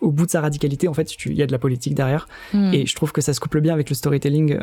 au- 0.00 0.10
bout 0.10 0.24
de 0.24 0.30
sa 0.30 0.40
radicalité, 0.40 0.88
en 0.88 0.94
fait, 0.94 1.12
il 1.26 1.34
y 1.34 1.42
a 1.42 1.46
de 1.46 1.52
la 1.52 1.58
politique 1.58 1.94
derrière. 1.94 2.26
Hmm. 2.54 2.72
Et 2.72 2.86
je 2.86 2.94
trouve 2.96 3.12
que 3.12 3.20
ça 3.20 3.34
se 3.34 3.40
couple 3.40 3.60
bien 3.60 3.74
avec 3.74 3.90
le 3.90 3.94
storytelling. 3.94 4.58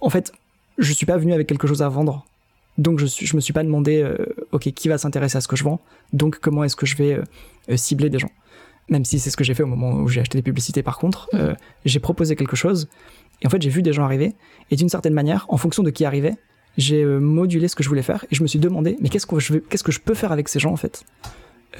En 0.00 0.10
fait, 0.10 0.32
je 0.78 0.92
suis 0.92 1.06
pas 1.06 1.16
venu 1.18 1.32
avec 1.32 1.46
quelque 1.46 1.68
chose 1.68 1.82
à 1.82 1.88
vendre. 1.88 2.26
Donc 2.78 2.98
je, 2.98 3.06
suis, 3.06 3.26
je 3.26 3.36
me 3.36 3.40
suis 3.40 3.52
pas 3.52 3.62
demandé, 3.62 4.08
ok, 4.52 4.72
qui 4.72 4.88
va 4.88 4.98
s'intéresser 4.98 5.36
à 5.38 5.40
ce 5.40 5.48
que 5.48 5.56
je 5.56 5.64
vends 5.64 5.80
Donc 6.12 6.38
comment 6.40 6.64
est-ce 6.64 6.76
que 6.76 6.86
je 6.86 6.96
vais 6.96 7.20
cibler 7.76 8.10
des 8.10 8.18
gens 8.18 8.30
Même 8.88 9.04
si 9.04 9.18
c'est 9.18 9.30
ce 9.30 9.36
que 9.36 9.44
j'ai 9.44 9.54
fait 9.54 9.62
au 9.62 9.66
moment 9.66 9.92
où 9.92 10.08
j'ai 10.08 10.20
acheté 10.20 10.38
des 10.38 10.42
publicités 10.42 10.82
par 10.82 10.98
contre, 10.98 11.28
euh, 11.34 11.54
j'ai 11.84 12.00
proposé 12.00 12.36
quelque 12.36 12.56
chose. 12.56 12.88
Et 13.42 13.46
en 13.46 13.50
fait, 13.50 13.60
j'ai 13.62 13.70
vu 13.70 13.82
des 13.82 13.92
gens 13.92 14.04
arriver. 14.04 14.34
Et 14.70 14.76
d'une 14.76 14.88
certaine 14.88 15.14
manière, 15.14 15.46
en 15.48 15.56
fonction 15.58 15.82
de 15.82 15.90
qui 15.90 16.04
arrivait, 16.04 16.34
j'ai 16.76 17.02
euh, 17.02 17.18
modulé 17.20 17.68
ce 17.68 17.76
que 17.76 17.82
je 17.82 17.88
voulais 17.88 18.02
faire. 18.02 18.24
Et 18.30 18.34
je 18.34 18.42
me 18.42 18.48
suis 18.48 18.58
demandé, 18.58 18.96
mais 19.00 19.08
qu'est-ce 19.08 19.26
que 19.26 19.38
je, 19.38 19.52
vais- 19.54 19.60
qu'est-ce 19.68 19.84
que 19.84 19.92
je 19.92 20.00
peux 20.00 20.14
faire 20.14 20.32
avec 20.32 20.48
ces 20.48 20.58
gens 20.58 20.72
en 20.72 20.76
fait? 20.76 21.04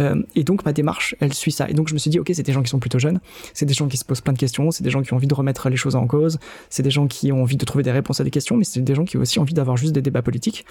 Euh, 0.00 0.22
et 0.36 0.44
donc 0.44 0.64
ma 0.66 0.72
démarche, 0.74 1.14
elle 1.18 1.32
suit 1.32 1.50
ça. 1.50 1.68
Et 1.68 1.72
donc 1.72 1.88
je 1.88 1.94
me 1.94 1.98
suis 1.98 2.10
dit, 2.10 2.20
ok, 2.20 2.30
c'est 2.34 2.42
des 2.42 2.52
gens 2.52 2.62
qui 2.62 2.68
sont 2.68 2.78
plutôt 2.78 2.98
jeunes, 2.98 3.20
c'est 3.54 3.64
des 3.64 3.72
gens 3.74 3.88
qui 3.88 3.96
se 3.96 4.04
posent 4.04 4.20
plein 4.20 4.34
de 4.34 4.38
questions, 4.38 4.70
c'est 4.70 4.84
des 4.84 4.90
gens 4.90 5.00
qui 5.02 5.12
ont 5.14 5.16
envie 5.16 5.26
de 5.26 5.34
remettre 5.34 5.70
les 5.70 5.76
choses 5.76 5.96
en 5.96 6.06
cause, 6.06 6.38
c'est 6.68 6.82
des 6.82 6.90
gens 6.90 7.06
qui 7.06 7.32
ont 7.32 7.40
envie 7.42 7.56
de 7.56 7.64
trouver 7.64 7.82
des 7.82 7.90
réponses 7.90 8.20
à 8.20 8.24
des 8.24 8.30
questions, 8.30 8.56
mais 8.58 8.64
c'est 8.64 8.80
des 8.82 8.94
gens 8.94 9.06
qui 9.06 9.16
ont 9.16 9.20
aussi 9.22 9.38
envie 9.40 9.54
d'avoir 9.54 9.78
juste 9.78 9.94
des 9.94 10.02
débats 10.02 10.20
politiques. 10.22 10.66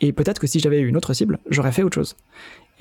Et 0.00 0.12
peut-être 0.12 0.38
que 0.40 0.46
si 0.46 0.60
j'avais 0.60 0.80
eu 0.80 0.86
une 0.86 0.96
autre 0.96 1.12
cible, 1.14 1.40
j'aurais 1.50 1.72
fait 1.72 1.82
autre 1.82 1.96
chose. 1.96 2.16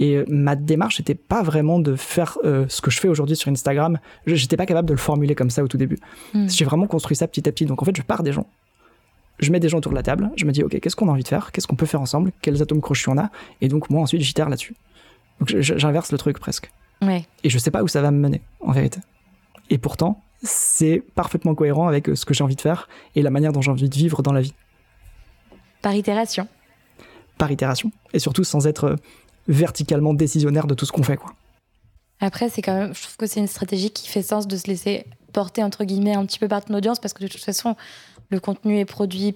Et 0.02 0.16
euh, 0.16 0.26
ma 0.30 0.56
démarche 0.56 0.98
n'était 1.00 1.14
pas 1.14 1.44
vraiment 1.44 1.78
de 1.80 1.96
faire 1.96 2.38
euh, 2.46 2.66
ce 2.70 2.82
que 2.82 2.90
je 2.90 3.00
fais 3.00 3.10
aujourd'hui 3.10 3.36
sur 3.36 3.52
Instagram. 3.52 4.00
Je- 4.26 4.36
J'étais 4.36 4.56
pas 4.58 4.66
capable 4.66 4.88
de 4.88 4.94
le 4.94 4.98
formuler 5.00 5.36
comme 5.36 5.50
ça 5.50 5.62
au 5.64 5.68
tout 5.68 5.78
début. 5.78 5.98
Hmm. 6.34 6.48
J'ai 6.50 6.64
vraiment 6.66 6.88
construit 6.88 7.18
ça 7.18 7.28
petit 7.28 7.48
à 7.48 7.52
petit. 7.52 7.66
Donc 7.66 7.82
en 7.82 7.86
fait, 7.86 7.96
je 7.96 8.02
pars 8.02 8.24
des 8.24 8.32
gens. 8.32 8.48
Je 9.40 9.52
mets 9.52 9.60
des 9.60 9.68
gens 9.70 9.78
autour 9.78 9.92
de 9.92 9.98
la 9.98 10.04
table. 10.04 10.32
Je 10.38 10.46
me 10.46 10.52
dis, 10.52 10.64
ok, 10.64 10.80
qu'est-ce 10.80 10.96
qu'on 10.96 11.08
a 11.10 11.12
envie 11.12 11.24
de 11.24 11.28
faire? 11.28 11.52
Qu'est-ce 11.52 11.68
qu'on 11.68 11.76
peut 11.76 11.86
faire 11.86 12.02
ensemble? 12.02 12.32
Quels 12.42 12.62
atomes 12.62 12.82
crochus 12.82 13.10
on 13.10 13.18
a? 13.18 13.30
Et 13.62 13.68
donc 13.68 13.90
moi 13.90 14.02
ensuite, 14.02 14.22
j'itère 14.22 14.48
là-dessus. 14.50 14.76
Donc 15.40 15.50
j'inverse 15.60 16.12
le 16.12 16.18
truc 16.18 16.40
presque. 16.40 16.72
Ouais. 17.02 17.26
Et 17.44 17.50
je 17.50 17.58
sais 17.58 17.72
pas 17.72 17.84
où 17.84 17.88
ça 17.88 18.02
va 18.02 18.12
me 18.12 18.18
mener, 18.20 18.42
en 18.62 18.72
vérité. 18.72 19.00
Et 19.70 19.78
pourtant, 19.78 20.22
c'est 20.44 21.04
parfaitement 21.16 21.56
cohérent 21.56 21.88
avec 21.88 22.10
euh, 22.10 22.16
ce 22.16 22.26
que 22.26 22.34
j'ai 22.34 22.44
envie 22.44 22.56
de 22.56 22.62
faire 22.62 22.88
et 23.16 23.22
la 23.22 23.30
manière 23.30 23.52
dont 23.54 23.62
j'ai 23.62 23.72
envie 23.72 23.88
de 23.90 23.96
vivre 23.96 24.22
dans 24.24 24.34
la 24.34 24.42
vie, 24.42 24.54
Par 25.82 25.94
itération. 25.94 26.48
par 27.38 27.52
itération. 27.52 27.92
Et 28.14 28.20
surtout 28.20 28.44
sans 28.44 28.68
être 28.68 28.96
verticalement 29.48 30.14
décisionnaire 30.14 30.68
de 30.68 30.74
tout 30.74 30.86
ce 30.86 30.92
qu'on 30.92 31.04
fait, 31.04 31.18
quoi. 31.18 31.34
Après, 32.22 32.50
c'est 32.50 32.62
quand 32.62 32.74
même, 32.74 32.94
je 32.94 33.02
trouve 33.04 33.18
que 33.18 33.28
c'est 33.28 33.40
une 33.40 33.48
stratégie 33.48 33.92
qui 33.92 34.10
fait 34.10 34.22
sens 34.22 34.48
de 34.48 34.58
se 34.58 34.68
laisser 34.68 35.06
porter 35.32 35.64
entre 35.64 35.86
guillemets 35.86 36.16
un 36.16 36.26
petit 36.26 36.40
peu 36.40 36.48
par 36.48 36.66
ton 36.66 36.74
audience 36.74 37.00
parce 37.00 37.14
que 37.14 37.24
de 37.24 37.28
toute 37.30 37.44
façon, 37.44 37.76
le 38.30 38.40
contenu 38.40 38.78
est 38.78 38.86
produit 38.86 39.36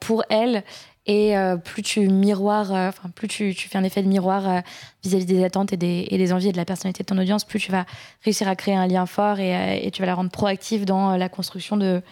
pour 0.00 0.24
elle 0.28 0.62
et 1.06 1.36
euh, 1.38 1.56
plus 1.56 1.82
tu 1.82 2.08
miroirs, 2.08 2.74
euh, 2.74 2.90
plus 3.14 3.28
tu, 3.28 3.54
fais 3.54 3.78
un 3.78 3.84
effet 3.84 4.02
de 4.02 4.08
miroir 4.08 4.48
euh, 4.48 4.60
vis-à-vis 5.02 5.24
des 5.24 5.42
attentes 5.42 5.72
et 5.72 5.78
des, 5.78 6.06
et 6.10 6.18
des 6.18 6.32
envies 6.32 6.48
et 6.48 6.52
de 6.52 6.58
la 6.58 6.66
personnalité 6.66 7.02
de 7.02 7.06
ton 7.06 7.18
audience, 7.18 7.44
plus 7.44 7.58
tu 7.58 7.72
vas 7.72 7.86
réussir 8.24 8.46
à 8.46 8.56
créer 8.56 8.74
un 8.74 8.86
lien 8.86 9.06
fort 9.06 9.38
et, 9.40 9.86
et 9.86 9.90
tu 9.90 10.02
vas 10.02 10.06
la 10.06 10.14
rendre 10.14 10.30
proactive 10.30 10.84
dans 10.84 11.16
la 11.16 11.28
construction 11.30 11.78
de, 11.78 12.02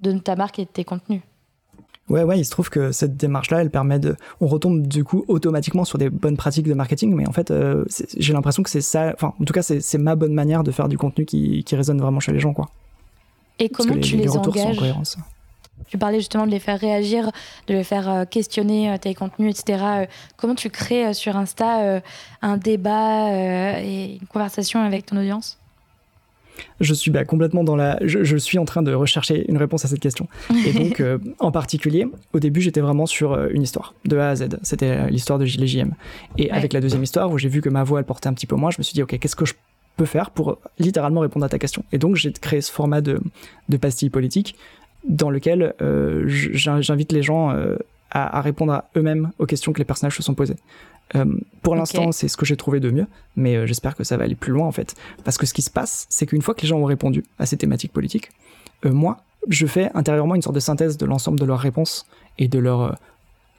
de 0.00 0.18
ta 0.18 0.36
marque 0.36 0.58
et 0.58 0.66
de 0.66 0.70
tes 0.70 0.84
contenus. 0.84 1.22
Ouais, 2.08 2.24
ouais, 2.24 2.38
il 2.38 2.44
se 2.44 2.50
trouve 2.50 2.68
que 2.68 2.90
cette 2.90 3.16
démarche-là, 3.16 3.62
elle 3.62 3.70
permet 3.70 3.98
de. 3.98 4.16
On 4.40 4.46
retombe 4.46 4.86
du 4.86 5.04
coup 5.04 5.24
automatiquement 5.28 5.84
sur 5.84 5.98
des 5.98 6.10
bonnes 6.10 6.36
pratiques 6.36 6.66
de 6.66 6.74
marketing, 6.74 7.14
mais 7.14 7.28
en 7.28 7.32
fait, 7.32 7.50
euh, 7.50 7.84
j'ai 8.16 8.32
l'impression 8.32 8.62
que 8.62 8.70
c'est 8.70 8.80
ça. 8.80 9.12
Enfin, 9.14 9.34
en 9.40 9.44
tout 9.44 9.52
cas, 9.52 9.62
c'est 9.62 9.98
ma 9.98 10.16
bonne 10.16 10.34
manière 10.34 10.64
de 10.64 10.72
faire 10.72 10.88
du 10.88 10.98
contenu 10.98 11.24
qui, 11.24 11.62
qui 11.64 11.76
résonne 11.76 12.00
vraiment 12.00 12.20
chez 12.20 12.32
les 12.32 12.40
gens, 12.40 12.52
quoi. 12.52 12.68
Et 13.58 13.68
Parce 13.68 13.86
comment 13.86 14.00
que 14.00 14.04
tu 14.04 14.16
les, 14.16 14.26
retours 14.26 14.54
sont 14.54 14.60
en 14.60 14.64
engages 14.64 14.78
cohérence. 14.78 15.16
Tu 15.86 15.98
parlais 15.98 16.18
justement 16.18 16.46
de 16.46 16.50
les 16.50 16.58
faire 16.58 16.78
réagir, 16.78 17.30
de 17.66 17.74
les 17.74 17.84
faire 17.84 18.08
euh, 18.08 18.24
questionner 18.24 18.90
euh, 18.90 18.96
tes 18.98 19.14
contenus, 19.14 19.58
etc. 19.58 20.06
Comment 20.36 20.54
tu 20.54 20.70
crées 20.70 21.14
sur 21.14 21.36
Insta 21.36 22.02
un 22.40 22.56
débat 22.56 23.30
et 23.80 24.18
une 24.20 24.26
conversation 24.26 24.80
avec 24.80 25.06
ton 25.06 25.16
audience? 25.18 25.61
Je 26.80 26.94
suis 26.94 27.10
bah, 27.10 27.24
complètement 27.24 27.64
dans 27.64 27.76
la. 27.76 27.98
Je, 28.04 28.24
je 28.24 28.36
suis 28.36 28.58
en 28.58 28.64
train 28.64 28.82
de 28.82 28.92
rechercher 28.92 29.44
une 29.48 29.56
réponse 29.56 29.84
à 29.84 29.88
cette 29.88 30.00
question. 30.00 30.28
Et 30.66 30.72
donc, 30.78 31.00
euh, 31.00 31.18
en 31.38 31.50
particulier, 31.50 32.06
au 32.32 32.40
début, 32.40 32.60
j'étais 32.60 32.80
vraiment 32.80 33.06
sur 33.06 33.32
euh, 33.32 33.48
une 33.52 33.62
histoire, 33.62 33.94
de 34.04 34.16
A 34.16 34.30
à 34.30 34.36
Z. 34.36 34.48
C'était 34.62 34.86
euh, 34.90 35.06
l'histoire 35.08 35.38
de 35.38 35.44
Gilet 35.44 35.66
JM. 35.66 35.92
Et 36.38 36.44
Ouais. 36.44 36.50
avec 36.50 36.72
la 36.72 36.80
deuxième 36.80 37.02
histoire, 37.02 37.30
où 37.30 37.38
j'ai 37.38 37.48
vu 37.48 37.60
que 37.60 37.68
ma 37.68 37.84
voix, 37.84 37.98
elle 38.00 38.04
portait 38.04 38.28
un 38.28 38.34
petit 38.34 38.46
peu 38.46 38.56
moins, 38.56 38.70
je 38.70 38.76
me 38.78 38.82
suis 38.82 38.94
dit, 38.94 39.02
OK, 39.02 39.18
qu'est-ce 39.18 39.36
que 39.36 39.44
je 39.44 39.54
peux 39.96 40.04
faire 40.06 40.30
pour 40.30 40.58
littéralement 40.78 41.20
répondre 41.20 41.44
à 41.44 41.48
ta 41.48 41.58
question? 41.58 41.84
Et 41.92 41.98
donc, 41.98 42.16
j'ai 42.16 42.32
créé 42.32 42.60
ce 42.60 42.72
format 42.72 43.00
de, 43.00 43.20
de 43.68 43.76
pastille 43.76 44.10
politique 44.10 44.56
dans 45.08 45.30
lequel 45.30 45.74
euh, 45.82 46.24
j'invite 46.26 47.12
les 47.12 47.22
gens 47.22 47.50
euh, 47.50 47.76
à, 48.10 48.40
répondre 48.40 48.72
à 48.72 48.84
eux-mêmes 48.96 49.30
aux 49.38 49.46
questions 49.46 49.72
que 49.72 49.78
les 49.78 49.84
personnages 49.84 50.16
se 50.16 50.22
sont 50.22 50.34
posées. 50.34 50.56
Euh, 51.14 51.24
pour 51.62 51.74
l'instant, 51.74 52.12
c'est 52.12 52.28
ce 52.28 52.36
que 52.36 52.46
j'ai 52.46 52.56
trouvé 52.56 52.80
de 52.80 52.90
mieux, 52.90 53.06
mais 53.36 53.56
euh, 53.56 53.66
j'espère 53.66 53.94
que 53.96 54.04
ça 54.04 54.16
va 54.16 54.24
aller 54.24 54.34
plus 54.34 54.52
loin 54.52 54.66
en 54.66 54.72
fait. 54.72 54.94
Parce 55.24 55.38
que 55.38 55.46
ce 55.46 55.54
qui 55.54 55.62
se 55.62 55.70
passe, 55.70 56.06
c'est 56.08 56.26
qu'une 56.26 56.42
fois 56.42 56.54
que 56.54 56.62
les 56.62 56.68
gens 56.68 56.78
ont 56.78 56.84
répondu 56.84 57.24
à 57.38 57.46
ces 57.46 57.56
thématiques 57.56 57.92
politiques, 57.92 58.30
euh, 58.84 58.92
moi, 58.92 59.18
je 59.48 59.66
fais 59.66 59.90
intérieurement 59.94 60.34
une 60.34 60.42
sorte 60.42 60.54
de 60.54 60.60
synthèse 60.60 60.96
de 60.96 61.06
l'ensemble 61.06 61.38
de 61.38 61.44
leurs 61.44 61.58
réponses 61.58 62.06
et 62.38 62.48
de 62.48 62.58
leurs 62.58 62.96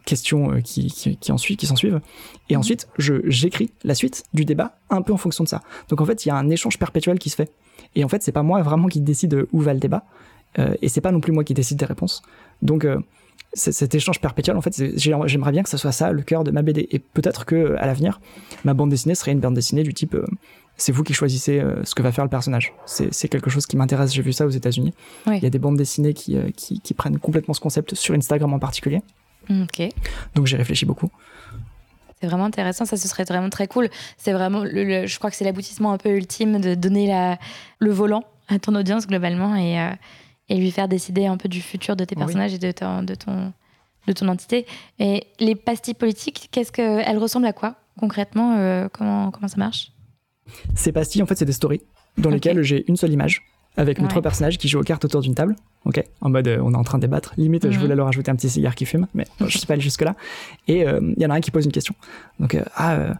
questions 0.05 0.61
qui, 0.61 0.87
qui, 0.87 1.17
qui, 1.17 1.31
en 1.31 1.37
suivent, 1.37 1.57
qui 1.57 1.65
s'en 1.65 1.75
suivent. 1.75 2.01
Et 2.49 2.55
mhm. 2.55 2.59
ensuite, 2.59 2.87
j'écris 2.97 3.71
la 3.83 3.95
suite 3.95 4.23
du 4.33 4.45
débat 4.45 4.77
un 4.89 5.01
peu 5.01 5.13
en 5.13 5.17
fonction 5.17 5.43
de 5.43 5.49
ça. 5.49 5.61
Donc 5.89 6.01
en 6.01 6.05
fait, 6.05 6.25
il 6.25 6.29
y 6.29 6.31
a 6.31 6.35
un 6.35 6.49
échange 6.49 6.77
perpétuel 6.79 7.19
qui 7.19 7.29
se 7.29 7.35
fait. 7.35 7.51
Et 7.95 8.03
en 8.03 8.07
fait, 8.07 8.23
c'est 8.23 8.31
pas 8.31 8.43
moi 8.43 8.61
vraiment 8.61 8.87
qui 8.87 9.01
décide 9.01 9.45
où 9.51 9.59
va 9.59 9.73
le 9.73 9.79
débat, 9.79 10.03
et 10.81 10.87
c'est 10.87 11.01
pas 11.01 11.11
non 11.11 11.19
plus 11.19 11.31
moi 11.31 11.43
qui 11.43 11.53
décide 11.53 11.77
des 11.77 11.85
réponses. 11.85 12.21
Donc 12.61 12.85
cet 13.53 13.93
échange 13.93 14.19
perpétuel, 14.19 14.57
en 14.57 14.61
fait, 14.61 14.97
j'aimerais 14.97 15.51
bien 15.51 15.63
que 15.63 15.69
ce 15.69 15.77
soit 15.77 15.91
ça 15.91 16.11
le 16.11 16.21
cœur 16.21 16.43
de 16.43 16.51
ma 16.51 16.61
BD. 16.61 16.87
Et 16.91 16.99
peut-être 16.99 17.45
que 17.45 17.75
à 17.77 17.85
l'avenir, 17.85 18.19
ma 18.63 18.73
bande 18.73 18.89
dessinée 18.89 19.15
serait 19.15 19.31
une 19.31 19.39
bande 19.39 19.53
dessinée 19.53 19.83
du 19.83 19.93
type 19.93 20.15
euh, 20.15 20.25
c'est 20.75 20.91
vous 20.91 21.03
qui 21.03 21.13
choisissez 21.13 21.63
ce 21.83 21.93
que 21.93 22.01
va 22.01 22.11
faire 22.11 22.23
le 22.23 22.31
personnage. 22.31 22.73
C'est 22.85 23.27
quelque 23.27 23.51
chose 23.51 23.67
qui 23.67 23.77
m'intéresse. 23.77 24.11
J'ai 24.11 24.23
vu 24.23 24.33
ça 24.33 24.47
aux 24.47 24.49
États-Unis. 24.49 24.91
Il 25.27 25.37
y 25.37 25.45
a 25.45 25.51
des 25.51 25.59
bandes 25.59 25.77
dessinées 25.77 26.15
qui, 26.15 26.35
qui, 26.55 26.93
prennent 26.95 27.19
complètement 27.19 27.53
ce 27.53 27.59
concept 27.59 27.93
sur 27.93 28.15
Instagram 28.15 28.51
en 28.51 28.57
particulier. 28.57 29.03
Ok. 29.51 29.87
Donc 30.33 30.47
j'ai 30.47 30.57
réfléchi 30.57 30.87
beaucoup. 30.87 31.11
C'est 32.19 32.27
vraiment 32.27 32.45
intéressant, 32.45 32.85
ça 32.85 32.95
ce 32.95 33.07
serait 33.07 33.25
vraiment 33.25 33.49
très 33.49 33.67
cool. 33.67 33.89
C'est 34.17 34.31
vraiment, 34.31 34.63
le, 34.63 35.05
je 35.05 35.17
crois 35.17 35.29
que 35.29 35.35
c'est 35.35 35.43
l'aboutissement 35.43 35.91
un 35.91 35.97
peu 35.97 36.09
ultime 36.09 36.61
de 36.61 36.73
donner 36.73 37.05
la, 37.05 37.37
le 37.79 37.91
volant 37.91 38.23
à 38.47 38.59
ton 38.59 38.75
audience 38.75 39.07
globalement 39.07 39.55
et, 39.55 39.77
et 40.53 40.57
lui 40.57 40.69
faire 40.69 40.87
décider 40.87 41.25
un 41.25 41.35
peu 41.35 41.49
du 41.49 41.61
futur 41.61 41.95
de 41.95 42.05
tes 42.05 42.15
personnages 42.15 42.53
et 42.53 42.59
de 42.59 42.71
ton, 42.71 43.01
de, 43.01 43.15
ton, 43.15 43.51
de 44.07 44.13
ton 44.13 44.27
entité. 44.27 44.67
Et 44.99 45.25
les 45.39 45.55
pastilles 45.55 45.95
politiques, 45.95 46.49
qu'est-ce 46.51 46.71
qu'elles 46.71 47.17
ressemblent 47.17 47.47
à 47.47 47.53
quoi 47.53 47.75
concrètement 47.99 48.57
euh, 48.57 48.87
comment, 48.93 49.31
comment 49.31 49.47
ça 49.47 49.57
marche? 49.57 49.91
Ces 50.75 50.91
pastilles, 50.91 51.23
en 51.23 51.25
fait, 51.25 51.35
c'est 51.35 51.45
des 51.45 51.53
stories 51.53 51.81
dans 52.19 52.29
lesquelles 52.29 52.61
j'ai 52.61 52.85
une 52.87 52.97
seule 52.97 53.11
image 53.11 53.41
avec 53.75 53.99
nos 53.99 54.07
trois 54.07 54.21
personnages 54.21 54.59
qui 54.59 54.67
jouent 54.67 54.81
aux 54.81 54.83
cartes 54.83 55.03
autour 55.05 55.21
d'une 55.21 55.33
table. 55.33 55.55
Ok, 55.85 56.03
en 56.21 56.29
mode 56.29 56.47
euh, 56.47 56.59
on 56.61 56.73
est 56.73 56.77
en 56.77 56.83
train 56.83 56.99
de 56.99 57.01
débattre. 57.01 57.33
Limite, 57.37 57.63
je 57.63 57.75
mhm. 57.75 57.81
voulais 57.81 57.95
leur 57.95 58.07
ajouter 58.07 58.29
un 58.29 58.35
petit 58.35 58.49
cigare 58.49 58.75
qui 58.75 58.85
fume, 58.85 59.07
mais 59.15 59.25
je 59.39 59.57
suis 59.57 59.65
pas 59.65 59.73
allé 59.73 59.81
jusque 59.81 60.03
là. 60.03 60.15
Et 60.67 60.87
euh, 60.87 61.01
il 61.17 61.23
y 61.23 61.25
en 61.25 61.31
a 61.31 61.33
un 61.33 61.41
qui 61.41 61.49
pose 61.49 61.65
une 61.65 61.71
question. 61.71 61.95
Donc 62.39 62.55
ah 62.75 63.15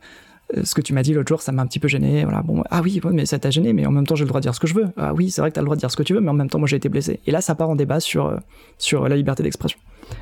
ce 0.63 0.76
que 0.76 0.82
tu 0.82 0.94
m'as 0.94 1.04
dit 1.04 1.13
l'autre 1.13 1.28
jour, 1.28 1.42
ça 1.42 1.52
m'a 1.52 1.62
un 1.62 1.68
petit 1.68 1.80
peu 1.80 1.88
gêné. 1.88 2.24
Voilà, 2.24 2.42
bon, 2.42 2.63
ah 2.70 2.82
oui, 2.82 3.02
mais 3.12 3.26
ça 3.26 3.39
t'a 3.39 3.50
gêné, 3.50 3.74
mais 3.74 3.86
en 3.86 3.92
même 3.92 4.06
temps, 4.06 4.16
j'ai 4.16 4.24
le 4.24 4.28
droit 4.28 4.39
de 4.39 4.44
dire 4.44 4.54
ce 4.54 4.60
que 4.60 4.68
je 4.68 4.76
veux. 4.76 4.88
Ah 4.98 5.13
oui, 5.13 5.32
c'est 5.32 5.42
vrai 5.42 5.50
que 5.50 5.56
t'as 5.56 5.62
le 5.62 5.66
droit 5.66 5.76
de 5.76 5.80
dire 5.80 5.92
ce 5.92 5.98
que 5.98 6.04
tu 6.04 6.13
veux, 6.13 6.22
mais 6.22 6.30
en 6.30 6.34
même 6.34 6.50
temps, 6.50 6.60
moi, 6.60 6.68
j'ai 6.68 6.78
été 6.78 6.89
blessé. 6.89 7.20
Et 7.26 7.32
là, 7.32 7.42
ça 7.42 7.56
part 7.56 7.70
en 7.70 7.76
débat 7.76 8.00
sur, 8.00 8.28
euh, 8.28 8.38
sur 8.78 9.08
la 9.08 9.16
liberté 9.16 9.44
d'expression. 9.44 9.80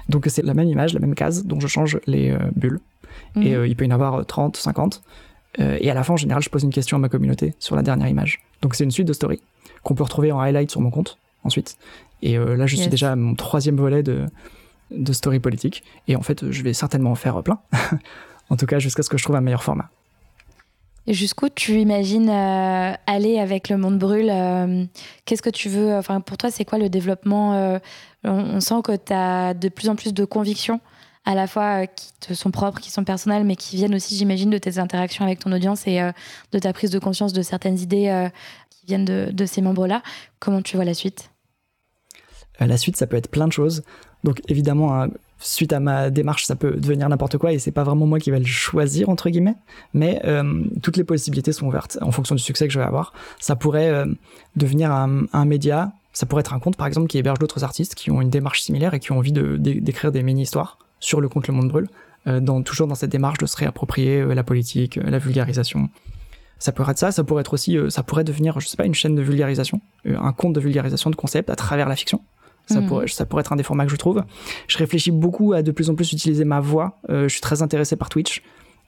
Donc, 0.09 0.25
c'est 0.29 0.43
la 0.43 0.53
même 0.53 0.67
image, 0.67 0.93
la 0.93 0.99
même 0.99 1.15
case, 1.15 1.45
dont 1.45 1.59
je 1.59 1.67
change 1.67 1.99
les 2.07 2.31
euh, 2.31 2.37
bulles. 2.55 2.79
Et 3.35 3.55
mhm. 3.55 3.65
il 3.65 3.75
peut 3.75 3.85
y 3.85 3.87
en 3.87 3.91
avoir 3.91 4.25
30, 4.25 4.57
50. 4.57 5.01
et 5.59 5.91
à 5.91 5.93
la 5.93 6.03
fin, 6.03 6.13
en 6.13 6.17
général, 6.17 6.41
je 6.41 6.49
pose 6.49 6.63
une 6.63 6.71
question 6.71 6.97
à 6.97 6.99
ma 6.99 7.09
communauté 7.09 7.53
sur 7.59 7.75
la 7.75 7.81
dernière 7.81 8.07
image. 8.07 8.39
Donc, 8.61 8.75
c'est 8.75 8.83
une 8.83 8.91
suite 8.91 9.07
de 9.07 9.13
stories 9.13 9.41
qu'on 9.83 9.95
peut 9.95 10.03
retrouver 10.03 10.31
en 10.31 10.39
highlight 10.39 10.71
sur 10.71 10.81
mon 10.81 10.91
compte 10.91 11.17
ensuite. 11.43 11.77
Et 12.21 12.37
là, 12.37 12.67
je 12.67 12.75
suis 12.75 12.89
déjà 12.89 13.13
à 13.13 13.15
mon 13.15 13.35
troisième 13.35 13.75
volet 13.75 14.03
de, 14.03 14.25
de 14.91 15.13
story 15.13 15.39
politique. 15.39 15.83
Et 16.07 16.15
en 16.15 16.21
fait, 16.21 16.49
je 16.49 16.63
vais 16.63 16.73
certainement 16.73 17.11
en 17.11 17.15
faire 17.15 17.41
plein. 17.43 17.59
en 18.49 18.57
tout 18.57 18.65
cas, 18.65 18.79
jusqu'à 18.79 19.03
ce 19.03 19.09
que 19.09 19.17
je 19.17 19.23
trouve 19.23 19.35
un 19.35 19.41
meilleur 19.41 19.63
format. 19.63 19.89
Jusqu'où 21.07 21.49
tu 21.49 21.79
imagines 21.79 22.29
euh, 22.29 22.93
aller 23.07 23.39
avec 23.39 23.69
le 23.69 23.77
monde 23.77 23.97
brûle 23.97 24.29
euh, 24.29 24.85
Qu'est-ce 25.25 25.41
que 25.41 25.49
tu 25.49 25.67
veux 25.67 25.95
Enfin, 25.95 26.21
pour 26.21 26.37
toi, 26.37 26.51
c'est 26.51 26.63
quoi 26.63 26.77
le 26.77 26.89
développement 26.89 27.55
euh, 27.55 27.79
on, 28.23 28.59
sent 28.59 28.81
que 28.83 28.95
tu 28.95 29.11
as 29.11 29.55
de 29.55 29.69
plus 29.69 29.89
en 29.89 29.95
plus 29.95 30.13
de 30.13 30.25
convictions, 30.25 30.79
à 31.25 31.33
la 31.33 31.47
fois 31.47 31.87
qui 31.87 32.11
te 32.19 32.35
sont 32.35 32.51
propres, 32.51 32.79
qui 32.79 32.91
sont 32.91 33.03
personnelles, 33.03 33.45
mais 33.45 33.55
qui 33.55 33.77
viennent 33.77 33.95
aussi, 33.95 34.15
j'imagine, 34.15 34.51
de 34.51 34.59
tes 34.59 34.77
interactions 34.77 35.25
avec 35.25 35.39
ton 35.39 35.51
audience 35.51 35.87
et 35.87 35.99
de 36.51 36.59
ta 36.59 36.71
prise 36.71 36.91
de 36.91 36.99
conscience 36.99 37.33
de 37.33 37.41
certaines 37.41 37.79
idées 37.79 38.29
qui 38.69 38.85
viennent 38.85 39.05
de, 39.05 39.29
de 39.31 39.45
ces 39.47 39.61
membres-là. 39.63 40.03
Comment 40.39 40.61
tu 40.61 40.75
vois 40.75 40.85
la 40.85 40.93
suite? 40.93 41.31
La 42.59 42.77
suite, 42.77 42.95
ça 42.95 43.07
peut 43.07 43.17
être 43.17 43.31
plein 43.31 43.47
de 43.47 43.53
choses. 43.53 43.83
Donc, 44.23 44.39
évidemment, 44.49 45.07
suite 45.41 45.73
à 45.73 45.79
ma 45.79 46.09
démarche, 46.09 46.45
ça 46.45 46.55
peut 46.55 46.71
devenir 46.77 47.09
n'importe 47.09 47.37
quoi 47.37 47.51
et 47.51 47.59
c'est 47.59 47.71
pas 47.71 47.83
vraiment 47.83 48.05
moi 48.05 48.19
qui 48.19 48.31
vais 48.31 48.39
le 48.39 48.45
choisir 48.45 49.09
entre 49.09 49.29
guillemets, 49.29 49.55
mais 49.93 50.21
euh, 50.25 50.63
toutes 50.81 50.97
les 50.97 51.03
possibilités 51.03 51.51
sont 51.51 51.67
ouvertes 51.67 51.97
en 52.01 52.11
fonction 52.11 52.35
du 52.35 52.41
succès 52.41 52.67
que 52.67 52.73
je 52.73 52.79
vais 52.79 52.85
avoir. 52.85 53.13
Ça 53.39 53.55
pourrait 53.55 53.89
euh, 53.89 54.05
devenir 54.55 54.91
un, 54.91 55.45
média, 55.45 55.91
ça 56.13 56.25
pourrait 56.25 56.41
être 56.41 56.53
un 56.53 56.59
compte 56.59 56.77
par 56.77 56.87
exemple 56.87 57.07
qui 57.07 57.17
héberge 57.17 57.39
d'autres 57.39 57.63
artistes 57.63 57.95
qui 57.95 58.11
ont 58.11 58.21
une 58.21 58.29
démarche 58.29 58.61
similaire 58.61 58.93
et 58.93 58.99
qui 58.99 59.11
ont 59.11 59.17
envie 59.17 59.31
de 59.31 59.57
d'écrire 59.57 60.11
des 60.11 60.23
mini-histoires 60.23 60.77
sur 60.99 61.19
le 61.19 61.27
compte 61.27 61.47
Le 61.47 61.53
Monde 61.53 61.69
Brûle, 61.69 61.89
euh, 62.27 62.61
toujours 62.61 62.87
dans 62.87 62.95
cette 62.95 63.11
démarche 63.11 63.39
de 63.39 63.47
se 63.47 63.57
réapproprier 63.57 64.23
la 64.23 64.43
politique, 64.43 64.97
la 64.97 65.17
vulgarisation. 65.17 65.89
Ça 66.59 66.71
pourrait 66.71 66.91
être 66.91 66.99
ça, 66.99 67.11
ça 67.11 67.23
pourrait 67.23 67.43
aussi, 67.51 67.77
ça 67.89 68.03
pourrait 68.03 68.23
devenir, 68.23 68.59
je 68.59 68.67
sais 68.67 68.77
pas, 68.77 68.85
une 68.85 68.93
chaîne 68.93 69.15
de 69.15 69.21
vulgarisation, 69.23 69.81
un 70.05 70.31
compte 70.31 70.53
de 70.53 70.59
vulgarisation 70.59 71.09
de 71.09 71.15
concepts 71.15 71.49
à 71.49 71.55
travers 71.55 71.89
la 71.89 71.95
fiction. 71.95 72.21
Ça, 72.71 72.81
mhm. 72.81 72.87
pourrait, 72.87 73.07
ça 73.07 73.25
pourrait 73.25 73.41
être 73.41 73.53
un 73.53 73.55
des 73.55 73.63
formats 73.63 73.85
que 73.85 73.91
je 73.91 73.97
trouve. 73.97 74.23
Je 74.67 74.77
réfléchis 74.77 75.11
beaucoup 75.11 75.53
à 75.53 75.61
de 75.61 75.71
plus 75.71 75.89
en 75.89 75.95
plus 75.95 76.11
utiliser 76.13 76.45
ma 76.45 76.59
voix. 76.59 76.99
Euh, 77.09 77.23
je 77.23 77.33
suis 77.33 77.41
très 77.41 77.61
intéressé 77.61 77.95
par 77.95 78.09
Twitch. 78.09 78.41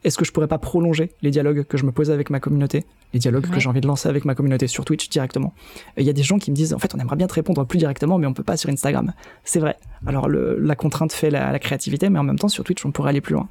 Est-ce 0.04 0.18
que 0.18 0.26
je 0.26 0.32
pourrais 0.32 0.48
pas 0.48 0.58
prolonger 0.58 1.12
les 1.22 1.32
dialogues 1.32 1.64
que 1.64 1.78
je 1.78 1.86
me 1.86 1.92
pose 1.92 2.12
avec 2.12 2.30
ma 2.30 2.42
communauté, 2.42 2.86
les 3.14 3.20
dialogues 3.20 3.50
que 3.50 3.60
j'ai 3.60 3.70
envie 3.70 3.80
de 3.80 3.88
lancer 3.88 4.10
avec 4.10 4.26
ma 4.26 4.36
communauté 4.36 4.68
sur 4.68 4.84
Twitch 4.84 5.10
directement 5.10 5.54
Il 5.98 6.04
y 6.04 6.10
a 6.10 6.14
des 6.14 6.24
gens 6.24 6.40
qui 6.40 6.52
me 6.52 6.56
disent 6.56 6.74
en 6.74 6.80
fait 6.80 6.94
on 6.94 7.00
aimerait 7.00 7.16
bien 7.16 7.28
te 7.28 7.34
répondre 7.34 7.66
plus 7.66 7.78
directement, 7.78 8.18
mais 8.18 8.28
on 8.28 8.34
peut 8.34 8.44
pas 8.44 8.58
sur 8.58 8.70
Instagram. 8.70 9.14
C'est 9.46 9.60
vrai. 9.60 9.78
Alors 10.06 10.28
le, 10.28 10.60
la 10.60 10.76
contrainte 10.76 11.14
fait 11.14 11.30
la, 11.30 11.58
créativité, 11.60 12.10
mais 12.10 12.20
en 12.20 12.24
même 12.24 12.38
temps 12.38 12.50
sur 12.50 12.66
Twitch 12.66 12.86
on 12.86 12.92
pourrait 12.92 13.12
aller 13.12 13.22
plus 13.22 13.34
loin. 13.34 13.48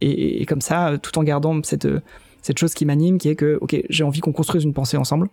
Et, 0.00 0.46
comme 0.46 0.60
ça, 0.60 0.96
tout 1.02 1.18
en 1.18 1.24
gardant 1.24 1.60
cette 1.64 1.88
cette 2.42 2.58
chose 2.58 2.74
qui 2.74 2.86
m'anime, 2.86 3.18
qui 3.18 3.28
est 3.28 3.34
que 3.34 3.58
ok 3.60 3.82
j'ai 3.90 4.04
envie 4.04 4.20
qu'on 4.20 4.32
construise 4.32 4.62
une 4.62 4.74
pensée 4.74 4.96
ensemble, 4.96 5.28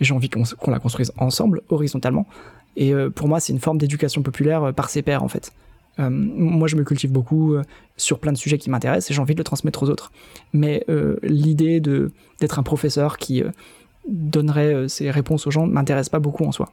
j'ai 0.00 0.12
envie 0.12 0.28
qu'on 0.28 0.70
la 0.70 0.80
construise 0.80 1.12
ensemble 1.18 1.62
horizontalement 1.68 2.26
et 2.76 2.94
euh, 2.94 3.10
pour 3.10 3.28
moi, 3.28 3.40
c'est 3.40 3.52
une 3.52 3.58
forme 3.58 3.78
d'éducation 3.78 4.22
populaire 4.22 4.64
euh, 4.64 4.72
par 4.72 4.90
ses 4.90 5.02
pairs, 5.02 5.22
en 5.22 5.28
fait. 5.28 5.52
Euh, 5.98 6.08
moi, 6.10 6.68
je 6.68 6.76
me 6.76 6.84
cultive 6.84 7.12
beaucoup 7.12 7.56
sur 7.96 8.20
plein 8.20 8.32
de 8.32 8.38
sujets 8.38 8.58
qui 8.58 8.70
m'intéressent 8.70 9.10
et 9.10 9.14
j'ai 9.14 9.20
envie 9.20 9.34
de 9.34 9.40
le 9.40 9.44
transmettre 9.44 9.82
aux 9.82 9.90
autres. 9.90 10.12
Mais 10.52 10.86
l'idée 11.22 11.80
de 11.80 12.12
d'être 12.40 12.58
un 12.58 12.62
professeur 12.62 13.18
qui 13.18 13.42
donnerait 14.08 14.88
ses 14.88 15.10
réponses 15.10 15.46
aux 15.46 15.50
gens 15.50 15.66
m'intéresse 15.66 16.08
pas 16.08 16.20
beaucoup 16.20 16.44
en 16.44 16.52
soi. 16.52 16.72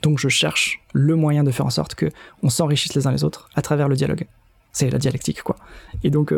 Donc, 0.00 0.18
je 0.18 0.28
cherche 0.28 0.80
le 0.94 1.14
moyen 1.16 1.44
de 1.44 1.50
faire 1.50 1.66
en 1.66 1.70
sorte 1.70 1.94
que 1.94 2.06
on 2.42 2.48
s'enrichisse 2.48 2.94
les 2.94 3.06
uns 3.06 3.12
les 3.12 3.24
autres 3.24 3.50
à 3.54 3.60
travers 3.60 3.88
le 3.88 3.96
dialogue. 3.96 4.26
C'est 4.72 4.88
la 4.88 4.98
dialectique, 4.98 5.42
quoi. 5.42 5.56
Et 6.02 6.08
donc, 6.08 6.32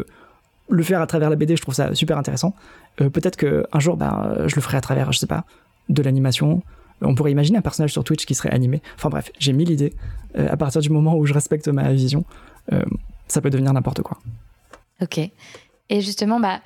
le 0.69 0.83
faire 0.83 1.01
à 1.01 1.07
travers 1.07 1.31
la 1.31 1.37
BD, 1.37 1.55
je 1.55 1.63
trouve 1.63 1.75
ça 1.75 1.95
super 1.95 2.19
intéressant. 2.19 2.57
Peut-être 2.97 3.37
qu'un 3.37 3.79
jour, 3.79 3.97
ben, 3.97 4.35
je 4.47 4.57
le 4.57 4.63
ferai 4.63 4.79
à 4.79 4.81
travers, 4.81 5.13
je 5.13 5.19
sais 5.19 5.29
pas, 5.29 5.45
de 5.91 6.03
l'animation, 6.03 6.63
on 7.01 7.15
pourrait 7.15 7.33
imaginer 7.33 7.59
un 7.59 7.63
personnage 7.63 7.93
sur 7.93 8.05
Twitch 8.05 8.25
qui 8.25 8.35
serait 8.35 8.51
animé. 8.51 8.83
Enfin 8.97 9.09
bref, 9.09 9.31
j'ai 9.39 9.53
mille 9.53 9.71
idées. 9.71 9.93
Euh, 10.37 10.49
à 10.51 10.57
partir 10.57 10.81
du 10.81 10.91
moment 10.91 11.17
où 11.17 11.27
je 11.27 11.35
respecte 11.35 11.69
ma 11.69 11.93
vision, 11.93 12.25
euh, 12.73 12.83
ça 13.29 13.41
peut 13.41 13.51
devenir 13.51 13.73
n'importe 13.73 14.03
quoi. 14.03 14.19
Ok. 15.01 15.19
Et 15.19 16.01
justement, 16.01 16.41
bah, 16.41 16.61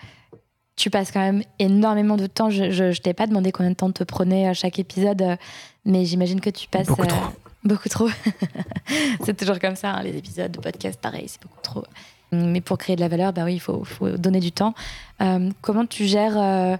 tu 0.76 0.90
passes 0.90 1.12
quand 1.12 1.20
même 1.20 1.42
énormément 1.58 2.16
de 2.16 2.26
temps. 2.26 2.50
Je 2.50 2.64
ne 2.64 2.92
t'ai 2.94 3.14
pas 3.14 3.26
demandé 3.26 3.52
combien 3.52 3.70
de 3.70 3.76
temps 3.76 3.90
te 3.90 4.04
prenait 4.04 4.48
à 4.48 4.54
chaque 4.54 4.78
épisode, 4.78 5.22
euh, 5.22 5.36
mais 5.84 6.04
j'imagine 6.04 6.40
que 6.40 6.50
tu 6.50 6.68
passes. 6.68 6.86
Beaucoup 6.86 7.06
trop. 7.06 7.26
Beaucoup 7.64 7.88
trop. 7.88 8.08
c'est 9.24 9.36
toujours 9.36 9.58
comme 9.58 9.74
ça, 9.74 9.90
hein, 9.90 10.02
les 10.02 10.16
épisodes 10.16 10.52
de 10.52 10.60
podcast, 10.60 10.98
pareil, 11.00 11.24
c'est 11.26 11.42
beaucoup 11.42 11.60
trop. 11.60 11.82
Mais 12.30 12.60
pour 12.60 12.78
créer 12.78 12.94
de 12.94 13.00
la 13.00 13.08
valeur, 13.08 13.32
bah 13.32 13.42
oui, 13.44 13.54
il 13.54 13.60
faut, 13.60 13.82
faut, 13.82 14.10
donner 14.10 14.38
du 14.38 14.52
temps. 14.52 14.74
comment 15.60 15.84
tu 15.84 16.04
gères 16.04 16.78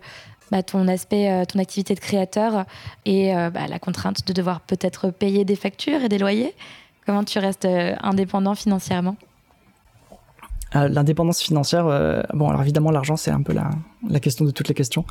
bah, 0.50 0.62
ton 0.62 0.88
aspect, 0.88 1.30
euh, 1.30 1.44
ton 1.44 1.58
activité 1.58 1.94
de 1.94 2.00
créateur 2.00 2.64
et 3.04 3.34
euh, 3.34 3.50
bah, 3.50 3.66
la 3.68 3.78
contrainte 3.78 4.26
de 4.26 4.32
devoir 4.32 4.60
peut-être 4.60 5.10
payer 5.10 5.44
des 5.44 5.56
factures 5.56 6.02
et 6.02 6.08
des 6.08 6.18
loyers 6.18 6.54
Comment 7.06 7.24
tu 7.24 7.38
restes 7.38 7.64
euh, 7.64 7.94
indépendant 8.02 8.54
financièrement? 8.54 9.16
L'indépendance 10.74 11.40
financière, 11.40 11.84
bon 12.34 12.50
alors 12.50 12.60
évidemment 12.60 12.90
l'argent 12.90 13.16
c'est 13.16 13.30
un 13.30 13.40
peu 13.40 13.54
la, 13.54 13.70
la, 14.06 14.20
question 14.20 14.44
de 14.44 14.50
toutes 14.50 14.68
les 14.68 14.74
questions. 14.74 15.06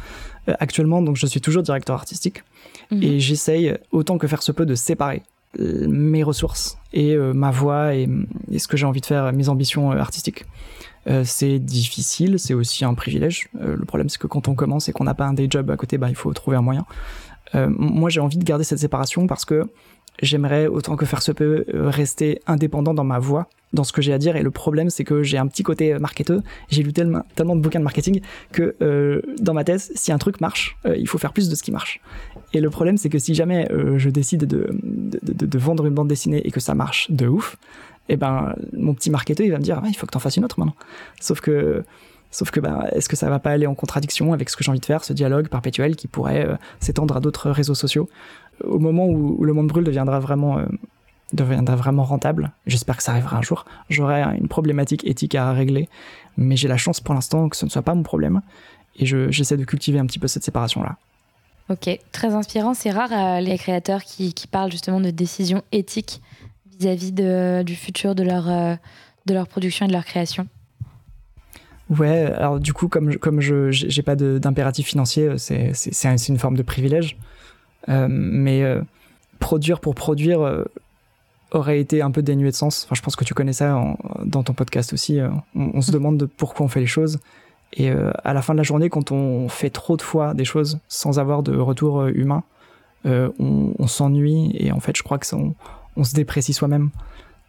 actuellement 0.59 1.01
donc 1.01 1.17
je 1.17 1.25
suis 1.25 1.41
toujours 1.41 1.63
directeur 1.63 1.95
artistique 1.95 2.43
mhm. 2.91 3.01
et 3.01 3.19
j'essaye 3.19 3.75
autant 3.91 4.19
que 4.19 4.27
faire 4.27 4.43
se 4.43 4.51
peut 4.51 4.67
de 4.67 4.75
séparer 4.75 5.23
mes 5.57 6.21
ressources 6.21 6.77
et 6.93 7.17
ma 7.17 7.49
voix 7.49 7.95
et, 7.95 8.07
et 8.51 8.59
ce 8.59 8.67
que 8.67 8.77
j'ai 8.77 8.85
envie 8.85 9.01
de 9.01 9.07
faire, 9.07 9.33
mes 9.33 9.49
ambitions 9.49 9.89
artistiques. 9.93 10.45
Euh, 11.09 11.23
c'est 11.25 11.59
difficile, 11.59 12.37
c'est 12.37 12.53
aussi 12.53 12.83
un 12.85 12.93
privilège. 12.93 13.49
Euh, 13.61 13.75
le 13.75 13.85
problème, 13.85 14.09
c'est 14.09 14.19
que 14.19 14.27
quand 14.27 14.47
on 14.47 14.55
commence 14.55 14.89
et 14.89 14.93
qu'on 14.93 15.05
n'a 15.05 15.13
pas 15.13 15.25
un 15.25 15.33
day 15.33 15.47
job 15.49 15.69
à 15.71 15.77
côté, 15.77 15.97
bah, 15.97 16.09
il 16.09 16.15
faut 16.15 16.33
trouver 16.33 16.57
un 16.57 16.61
moyen. 16.61 16.85
Euh, 17.55 17.69
moi, 17.69 18.09
j'ai 18.09 18.19
envie 18.19 18.37
de 18.37 18.43
garder 18.43 18.63
cette 18.63 18.79
séparation 18.79 19.25
parce 19.25 19.45
que 19.45 19.63
j'aimerais, 20.21 20.67
autant 20.67 20.95
que 20.95 21.05
faire 21.05 21.21
se 21.21 21.31
peut, 21.31 21.65
rester 21.73 22.41
indépendant 22.45 22.93
dans 22.93 23.05
ma 23.05 23.19
voix, 23.19 23.47
dans 23.71 23.83
ce 23.83 23.93
que 23.93 24.01
j'ai 24.01 24.11
à 24.11 24.17
dire. 24.17 24.35
Et 24.35 24.43
le 24.43 24.51
problème, 24.51 24.89
c'est 24.89 25.05
que 25.05 25.23
j'ai 25.23 25.37
un 25.37 25.47
petit 25.47 25.63
côté 25.63 25.97
marketeur. 25.97 26.41
J'ai 26.69 26.83
lu 26.83 26.91
tellement, 26.91 27.23
de 27.37 27.61
bouquins 27.61 27.79
de 27.79 27.83
marketing 27.85 28.21
que 28.51 28.75
dans 29.39 29.53
ma 29.53 29.63
thèse, 29.63 29.91
si 29.95 30.11
un 30.11 30.17
truc 30.17 30.41
marche, 30.41 30.75
il 30.85 31.07
faut 31.07 31.19
faire 31.19 31.33
plus 31.33 31.49
de 31.49 31.55
ce 31.55 31.63
qui 31.63 31.71
marche. 31.71 32.01
Et 32.53 32.61
le 32.61 32.69
problème, 32.69 32.97
c'est 32.97 33.09
que 33.09 33.19
si 33.19 33.35
jamais 33.35 33.69
je 33.97 34.09
décide 34.09 34.45
de, 34.45 34.69
de, 34.81 35.45
de, 35.45 35.59
vendre 35.59 35.85
une 35.85 35.93
bande 35.93 36.07
dessinée 36.07 36.41
et 36.45 36.51
que 36.51 36.59
ça 36.59 36.73
marche 36.73 37.11
de 37.11 37.27
ouf, 37.27 37.57
et 38.09 38.13
eh 38.13 38.17
ben 38.17 38.55
mon 38.73 38.93
petit 38.93 39.09
marketeur 39.09 39.45
il 39.45 39.51
va 39.51 39.57
me 39.57 39.63
dire 39.63 39.81
ah, 39.83 39.87
il 39.87 39.95
faut 39.95 40.05
que 40.05 40.11
tu 40.11 40.17
en 40.17 40.21
fasses 40.21 40.37
une 40.37 40.45
autre 40.45 40.59
maintenant. 40.59 40.75
Sauf 41.19 41.41
que 41.41 41.83
Sauf 42.29 42.51
que 42.51 42.59
ben, 42.59 42.85
est-ce 42.91 43.07
que 43.07 43.15
ça 43.15 43.29
va 43.29 43.39
pas 43.39 43.51
aller 43.51 43.67
en 43.67 43.75
contradiction 43.75 44.33
avec 44.33 44.49
ce 44.49 44.57
que 44.57 44.63
j'ai 44.63 44.69
envie 44.69 44.79
de 44.79 44.85
faire, 44.85 45.03
ce 45.03 45.13
dialogue 45.13 45.47
perpétuel 45.47 45.95
qui 45.95 46.07
pourrait 46.07 46.45
euh, 46.45 46.55
s'étendre 46.79 47.15
à 47.15 47.19
d'autres 47.19 47.49
réseaux 47.49 47.75
sociaux? 47.75 48.09
Au 48.63 48.79
moment 48.79 49.07
où, 49.07 49.43
le 49.43 49.53
monde 49.53 49.67
brûle 49.67 49.85
deviendra 49.85 50.19
vraiment, 50.19 50.57
euh, 50.57 50.65
deviendra 51.31 51.75
vraiment 51.75 52.03
rentable, 52.03 52.51
j'espère 52.65 52.97
que 52.97 53.03
ça 53.03 53.13
arrivera 53.13 53.37
un 53.37 53.41
jour, 53.41 53.65
j'aurai 53.89 54.23
une 54.37 54.47
problématique 54.47 55.05
éthique 55.05 55.35
à 55.35 55.51
régler, 55.51 55.87
mais 56.37 56.57
j'ai 56.57 56.67
la 56.67 56.77
chance 56.77 56.99
pour 56.99 57.13
l'instant 57.13 57.49
que 57.49 57.55
ce 57.55 57.65
ne 57.65 57.69
soit 57.69 57.81
pas 57.81 57.95
mon 57.95 58.03
problème, 58.03 58.41
et 58.97 59.05
j'essaie 59.05 59.57
de 59.57 59.63
cultiver 59.63 59.99
un 59.99 60.05
petit 60.05 60.19
peu 60.19 60.27
cette 60.27 60.43
séparation-là. 60.43 60.97
Ok, 61.69 61.99
très 62.11 62.33
inspirant. 62.33 62.73
C'est 62.73 62.91
rare 62.91 63.11
euh, 63.11 63.41
les 63.41 63.57
créateurs 63.57 64.03
qui, 64.03 64.33
parlent 64.49 64.71
justement 64.71 65.01
de 65.01 65.09
décisions 65.09 65.63
éthiques 65.71 66.21
vis-à-vis 66.79 67.11
de, 67.11 67.63
du 67.63 67.75
futur 67.75 68.15
de 68.15 68.23
leur, 68.23 68.49
euh, 68.49 68.75
de 69.25 69.33
leur 69.33 69.47
production 69.47 69.85
et 69.85 69.87
de 69.87 69.93
leur 69.93 70.05
création. 70.05 70.47
Ouais, 71.89 72.25
alors 72.25 72.59
du 72.59 72.73
coup, 72.73 72.87
comme, 72.87 73.15
comme 73.15 73.39
je 73.39 73.95
n'ai 73.95 74.03
pas 74.03 74.15
d'impératif 74.15 74.87
financier, 74.87 75.27
euh, 75.27 75.37
c'est 75.37 76.27
une 76.27 76.37
forme 76.37 76.57
de 76.57 76.63
privilège. 76.63 77.17
mais 77.87 78.63
produire 79.39 79.79
pour 79.79 79.95
produire 79.95 80.65
aurait 81.51 81.79
été 81.79 82.01
un 82.01 82.11
peu 82.11 82.21
dénué 82.21 82.49
de 82.49 82.55
sens. 82.55 82.83
Enfin, 82.85 82.95
je 82.95 83.01
pense 83.01 83.15
que 83.15 83.23
tu 83.23 83.33
connais 83.33 83.53
ça 83.53 83.81
dans 84.25 84.43
ton 84.43 84.53
podcast 84.53 84.91
aussi. 84.91 85.19
On, 85.55 85.71
on, 85.75 85.81
se 85.81 85.91
demande 85.91 86.17
de 86.17 86.25
pourquoi 86.25 86.65
on 86.65 86.69
fait 86.69 86.81
les 86.81 86.87
choses. 86.87 87.19
Et 87.73 87.89
euh, 87.89 88.11
à 88.23 88.33
la 88.33 88.41
fin 88.41 88.53
de 88.53 88.57
la 88.57 88.63
journée, 88.63 88.89
quand 88.89 89.11
on 89.11 89.49
fait 89.49 89.69
trop 89.69 89.97
de 89.97 90.01
fois 90.01 90.33
des 90.33 90.45
choses 90.45 90.79
sans 90.87 91.19
avoir 91.19 91.43
de 91.43 91.57
retour 91.57 92.01
euh, 92.01 92.11
humain, 92.13 92.43
euh, 93.05 93.29
on, 93.39 93.87
s'ennuie 93.87 94.51
et 94.57 94.71
en 94.71 94.79
fait, 94.79 94.97
je 94.97 95.03
crois 95.03 95.17
que 95.17 95.25
ça, 95.25 95.37
on, 95.37 95.53
se 96.03 96.13
déprécie 96.13 96.53
soi-même. 96.53 96.89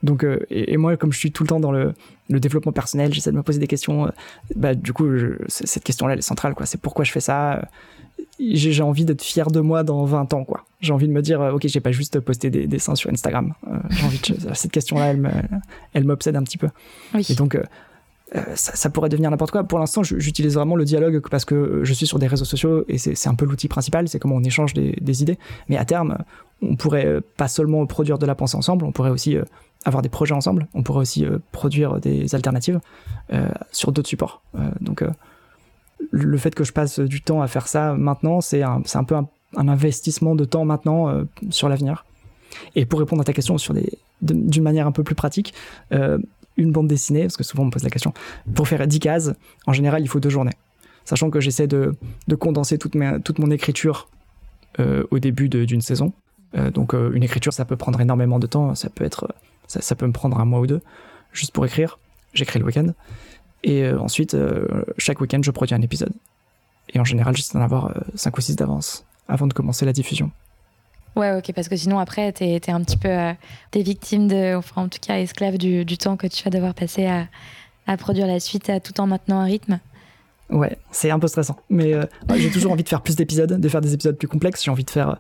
Donc, 0.03 0.25
et, 0.51 0.77
moi, 0.77 0.97
comme 0.97 1.13
je 1.13 1.19
suis 1.19 1.33
tout 1.33 1.43
le 1.43 1.49
temps 1.49 1.59
dans 1.59 1.73
le, 1.73 1.93
le 2.31 2.39
développement 2.39 2.71
personnel, 2.71 3.13
j'essaie 3.13 3.33
de 3.33 3.37
me 3.37 3.43
poser 3.43 3.59
des 3.59 3.67
questions. 3.67 4.13
bah, 4.55 4.75
du 4.75 4.93
coup, 4.93 5.09
cette 5.49 5.83
question-là, 5.83 6.13
elle 6.13 6.21
est 6.21 6.23
centrale. 6.23 6.55
Quoi. 6.55 6.67
C'est 6.67 6.81
pourquoi 6.81 7.05
je 7.05 7.11
fais 7.11 7.21
ça. 7.21 7.69
J'ai, 8.39 8.81
envie 8.83 9.05
d'être 9.05 9.23
fier 9.23 9.51
de 9.51 9.59
moi 9.59 9.83
dans 9.83 10.05
20 10.05 10.35
ans. 10.35 10.45
Quoi. 10.45 10.65
J'ai 10.81 10.93
envie 10.93 11.09
de 11.09 11.13
me 11.13 11.21
dire, 11.21 11.41
ok, 11.41 11.67
j'ai 11.67 11.81
pas 11.81 11.91
juste 11.91 12.21
posté 12.21 12.49
des 12.49 12.69
dessins 12.69 12.95
sur 12.95 13.11
Instagram. 13.11 13.55
j'ai 13.91 14.05
envie 14.05 14.21
de, 14.21 14.37
cette 14.55 14.71
question-là, 14.71 15.07
elle, 15.07 15.51
elle 15.95 16.05
m'obsède 16.05 16.37
un 16.37 16.45
petit 16.45 16.59
peu. 16.59 16.69
Oui. 17.15 17.27
Et 17.29 17.35
donc, 17.35 17.59
euh, 18.37 18.43
ça, 18.55 18.91
pourrait 18.91 19.09
devenir 19.09 19.31
n'importe 19.31 19.53
quoi. 19.53 19.65
Pour 19.65 19.79
l'instant, 19.79 20.03
j'utilise 20.03 20.55
vraiment 20.55 20.77
le 20.77 20.85
dialogue 20.85 21.23
parce 21.31 21.45
que 21.45 21.81
je 21.83 21.93
suis 21.95 22.07
sur 22.07 22.19
des 22.19 22.27
réseaux 22.27 22.45
sociaux 22.45 22.85
et 22.89 22.99
c'est 22.99 23.29
un 23.29 23.35
peu 23.35 23.47
l'outil 23.47 23.69
principal, 23.69 24.09
c'est 24.09 24.19
comment 24.19 24.37
on 24.37 24.43
échange 24.43 24.75
des, 24.75 25.23
idées. 25.23 25.39
Mais 25.69 25.79
à 25.79 25.85
terme, 25.85 26.19
on 26.61 26.77
pourrait 26.77 27.07
euh, 27.07 27.21
pas 27.37 27.49
seulement 27.49 27.85
produire 27.87 28.19
de 28.19 28.27
la 28.27 28.35
pensée 28.35 28.57
ensemble, 28.57 28.85
on 28.85 28.93
pourrait 28.93 29.11
aussi 29.11 29.37
euh, 29.37 29.45
avoir 29.85 30.03
des 30.03 30.11
projets 30.11 30.35
ensemble, 30.35 30.67
on 30.75 30.83
pourrait 30.83 31.01
aussi 31.01 31.25
produire 31.53 32.01
des 32.01 32.35
alternatives 32.35 32.81
sur 33.71 33.93
d'autres 33.93 34.09
supports. 34.09 34.43
donc, 34.81 35.05
le 36.11 36.37
fait 36.37 36.53
que 36.55 36.65
je 36.65 36.73
passe 36.73 36.99
du 36.99 37.23
temps 37.23 37.41
à 37.43 37.47
faire 37.47 37.69
ça 37.69 37.95
maintenant, 37.95 38.41
c'est 38.41 38.63
un, 38.63 38.83
un, 38.93 39.05
peu 39.05 39.15
un, 39.15 39.69
investissement 39.69 40.35
de 40.35 40.45
temps 40.45 40.65
maintenant 40.65 41.25
sur 41.51 41.69
l'avenir. 41.69 42.05
Et 42.75 42.87
pour 42.87 42.99
répondre 42.99 43.23
à 43.23 43.25
ta 43.25 43.33
question 43.33 43.57
sur 43.57 43.73
d'une 44.21 44.63
manière 44.63 44.89
un 44.89 44.93
peu 44.93 45.05
plus 45.05 45.15
pratique, 45.15 45.55
une 46.59 46.73
bande 46.73 46.89
dessinée, 46.89 47.23
parce 47.23 47.37
que 47.37 47.45
souvent 47.45 47.63
on 47.63 47.67
me 47.67 47.71
pose 47.71 47.85
la 47.85 47.91
question, 47.91 48.13
pour 48.55 48.69
faire 48.69 48.87
10 48.87 49.01
cases, 49.01 49.33
en 49.67 49.73
général, 49.73 50.03
il 50.03 50.09
faut 50.09 50.21
deux 50.21 50.29
journées. 50.29 50.57
Sachant 51.05 51.31
que 51.31 51.41
j'essaie 51.41 51.67
de, 51.67 51.95
condenser 52.39 52.77
toute, 52.77 52.95
mon 52.95 53.51
écriture 53.51 54.11
euh, 54.79 55.05
au 55.11 55.19
début 55.19 55.49
d'une 55.49 55.81
saison. 55.81 56.13
Euh, 56.55 56.71
donc 56.71 56.93
euh, 56.93 57.13
une 57.15 57.23
écriture, 57.23 57.53
ça 57.55 57.65
peut 57.65 57.77
prendre 57.77 58.01
énormément 58.01 58.39
de 58.39 58.47
temps, 58.47 58.75
ça 58.75 58.91
peut, 58.91 59.05
être, 59.05 59.35
ça, 59.67 59.95
peut 59.95 60.07
me 60.07 60.13
prendre 60.13 60.39
un 60.39 60.45
mois 60.45 60.61
ou 60.61 60.67
deux, 60.67 60.83
juste 61.33 61.53
pour 61.53 61.65
écrire. 61.65 61.99
J'écris 62.35 62.59
le 62.59 62.67
week-end. 62.67 62.89
Et 63.65 63.91
ensuite, 63.91 64.37
chaque 64.99 65.21
week-end, 65.21 65.41
je 65.43 65.51
produis 65.51 65.75
un 65.75 65.83
épisode. 65.83 66.13
Et 66.93 67.01
en 67.01 67.05
général, 67.05 67.35
j'essaie 67.35 67.59
d'en 67.59 67.65
avoir 67.65 67.93
5 68.15 68.37
ou 68.37 68.41
6 68.41 68.57
d'avance, 68.57 69.05
avant 69.27 69.47
de 69.47 69.53
commencer 69.53 69.85
la 69.87 69.93
diffusion. 69.93 70.31
Ouais, 71.17 71.37
ok, 71.37 71.53
parce 71.55 71.69
que 71.69 71.77
sinon 71.77 71.99
après, 71.99 72.33
t'es 72.33 72.55
es 72.55 72.71
un 72.71 72.83
petit 72.83 72.97
peu 72.97 73.09
euh, 73.09 73.33
victime 73.75 74.29
de, 74.29 74.55
enfin 74.55 74.83
en 74.83 74.89
tout 74.89 74.99
cas 75.01 75.19
esclave 75.19 75.59
du, 75.59 75.85
du, 75.85 75.99
temps 75.99 76.17
que 76.17 76.27
tu 76.27 76.45
vas 76.45 76.51
devoir 76.51 76.75
passer 76.75 77.07
à, 77.07 77.27
à 77.87 77.97
produire 77.97 78.27
la 78.27 78.41
suite 78.41 78.71
tout 78.85 79.01
en 79.01 79.07
maintenant 79.07 79.41
un 79.41 79.45
rythme. 79.45 79.81
Ouais, 80.51 80.79
c'est 80.91 81.11
un 81.11 81.19
peu 81.19 81.27
stressant. 81.27 81.57
Mais 81.71 81.95
euh, 81.95 82.05
j'ai 82.37 82.51
toujours 82.51 82.73
envie 82.73 82.85
de 82.85 82.89
faire 82.89 83.03
plus 83.03 83.17
d'épisodes, 83.17 83.61
de 83.61 83.69
faire 83.69 83.81
des 83.81 83.95
épisodes 83.95 84.17
plus 84.17 84.29
complexes. 84.29 84.65
J'ai 84.65 84.71
envie 84.71 84.85
de 84.85 84.91
faire. 84.91 85.11
Euh, 85.11 85.15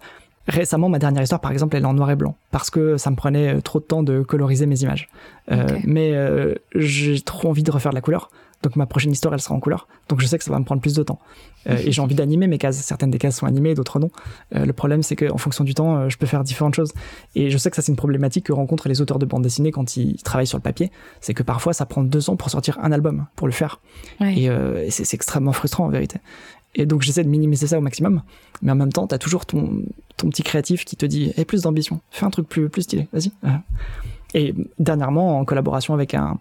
récemment, 0.46 0.88
ma 0.88 0.98
dernière 0.98 1.22
histoire, 1.22 1.40
par 1.40 1.52
exemple, 1.52 1.76
elle 1.76 1.82
est 1.82 1.86
en 1.86 1.94
noir 1.94 2.10
et 2.10 2.16
blanc 2.16 2.36
parce 2.50 2.70
que 2.70 2.96
ça 2.96 3.10
me 3.10 3.16
prenait 3.16 3.60
trop 3.60 3.80
de 3.80 3.84
temps 3.84 4.02
de 4.02 4.22
coloriser 4.22 4.66
mes 4.66 4.80
images. 4.82 5.08
Mais 5.84 6.14
j'ai 6.74 7.20
trop 7.20 7.50
envie 7.50 7.62
de 7.62 7.70
refaire 7.70 7.90
de 7.90 7.96
la 7.96 8.00
couleur. 8.00 8.30
Donc 8.62 8.76
ma 8.76 8.86
prochaine 8.86 9.12
histoire, 9.12 9.34
elle 9.34 9.40
sera 9.40 9.54
en 9.54 9.60
couleur. 9.60 9.86
Donc 10.08 10.20
je 10.20 10.26
sais 10.26 10.36
que 10.38 10.44
ça 10.44 10.50
va 10.50 10.58
me 10.58 10.64
prendre 10.64 10.80
plus 10.80 10.94
de 10.94 11.02
temps. 11.02 11.20
Euh, 11.68 11.76
et 11.84 11.92
j'ai 11.92 12.00
envie 12.00 12.14
d'animer 12.14 12.46
mes 12.46 12.58
cases. 12.58 12.76
Certaines 12.78 13.10
des 13.10 13.18
cases 13.18 13.36
sont 13.36 13.46
animées, 13.46 13.74
d'autres 13.74 13.98
non. 13.98 14.10
Euh, 14.54 14.64
le 14.64 14.72
problème, 14.72 15.02
c'est 15.02 15.16
qu'en 15.16 15.38
fonction 15.38 15.64
du 15.64 15.74
temps, 15.74 15.96
euh, 15.96 16.08
je 16.08 16.18
peux 16.18 16.26
faire 16.26 16.42
différentes 16.42 16.74
choses. 16.74 16.92
Et 17.34 17.50
je 17.50 17.58
sais 17.58 17.70
que 17.70 17.76
ça, 17.76 17.82
c'est 17.82 17.92
une 17.92 17.96
problématique 17.96 18.46
que 18.46 18.52
rencontrent 18.52 18.88
les 18.88 19.00
auteurs 19.00 19.18
de 19.18 19.26
bande 19.26 19.42
dessinée 19.42 19.70
quand 19.70 19.96
ils 19.96 20.20
travaillent 20.22 20.46
sur 20.46 20.58
le 20.58 20.62
papier. 20.62 20.90
C'est 21.20 21.34
que 21.34 21.42
parfois, 21.42 21.72
ça 21.72 21.86
prend 21.86 22.02
deux 22.02 22.30
ans 22.30 22.36
pour 22.36 22.50
sortir 22.50 22.78
un 22.82 22.90
album, 22.90 23.26
pour 23.36 23.46
le 23.46 23.52
faire. 23.52 23.80
Et, 24.20 24.48
c'est 24.90 25.14
extrêmement 25.14 25.52
frustrant 25.52 25.86
en 25.86 25.88
vérité. 25.88 26.18
Et 26.74 26.86
donc 26.86 27.02
j'essaie 27.02 27.24
de 27.24 27.28
minimiser 27.28 27.66
ça 27.66 27.78
au 27.78 27.80
maximum. 27.80 28.22
Mais 28.62 28.72
en 28.72 28.74
même 28.74 28.92
temps, 28.92 29.06
t'as 29.06 29.18
toujours 29.18 29.46
ton, 29.46 29.82
ton 30.16 30.28
petit 30.28 30.42
créatif 30.42 30.84
qui 30.84 30.96
te 30.96 31.06
dit 31.06 31.32
Eh, 31.36 31.44
plus 31.44 31.62
d'ambition, 31.62 32.00
fais 32.10 32.26
un 32.26 32.30
truc 32.30 32.48
plus, 32.48 32.68
plus 32.68 32.82
stylé, 32.82 33.08
vas-y. 33.12 33.32
Et 34.34 34.54
dernièrement, 34.78 35.38
en 35.38 35.44
collaboration 35.44 35.94
avec 35.94 36.14
un, 36.14 36.38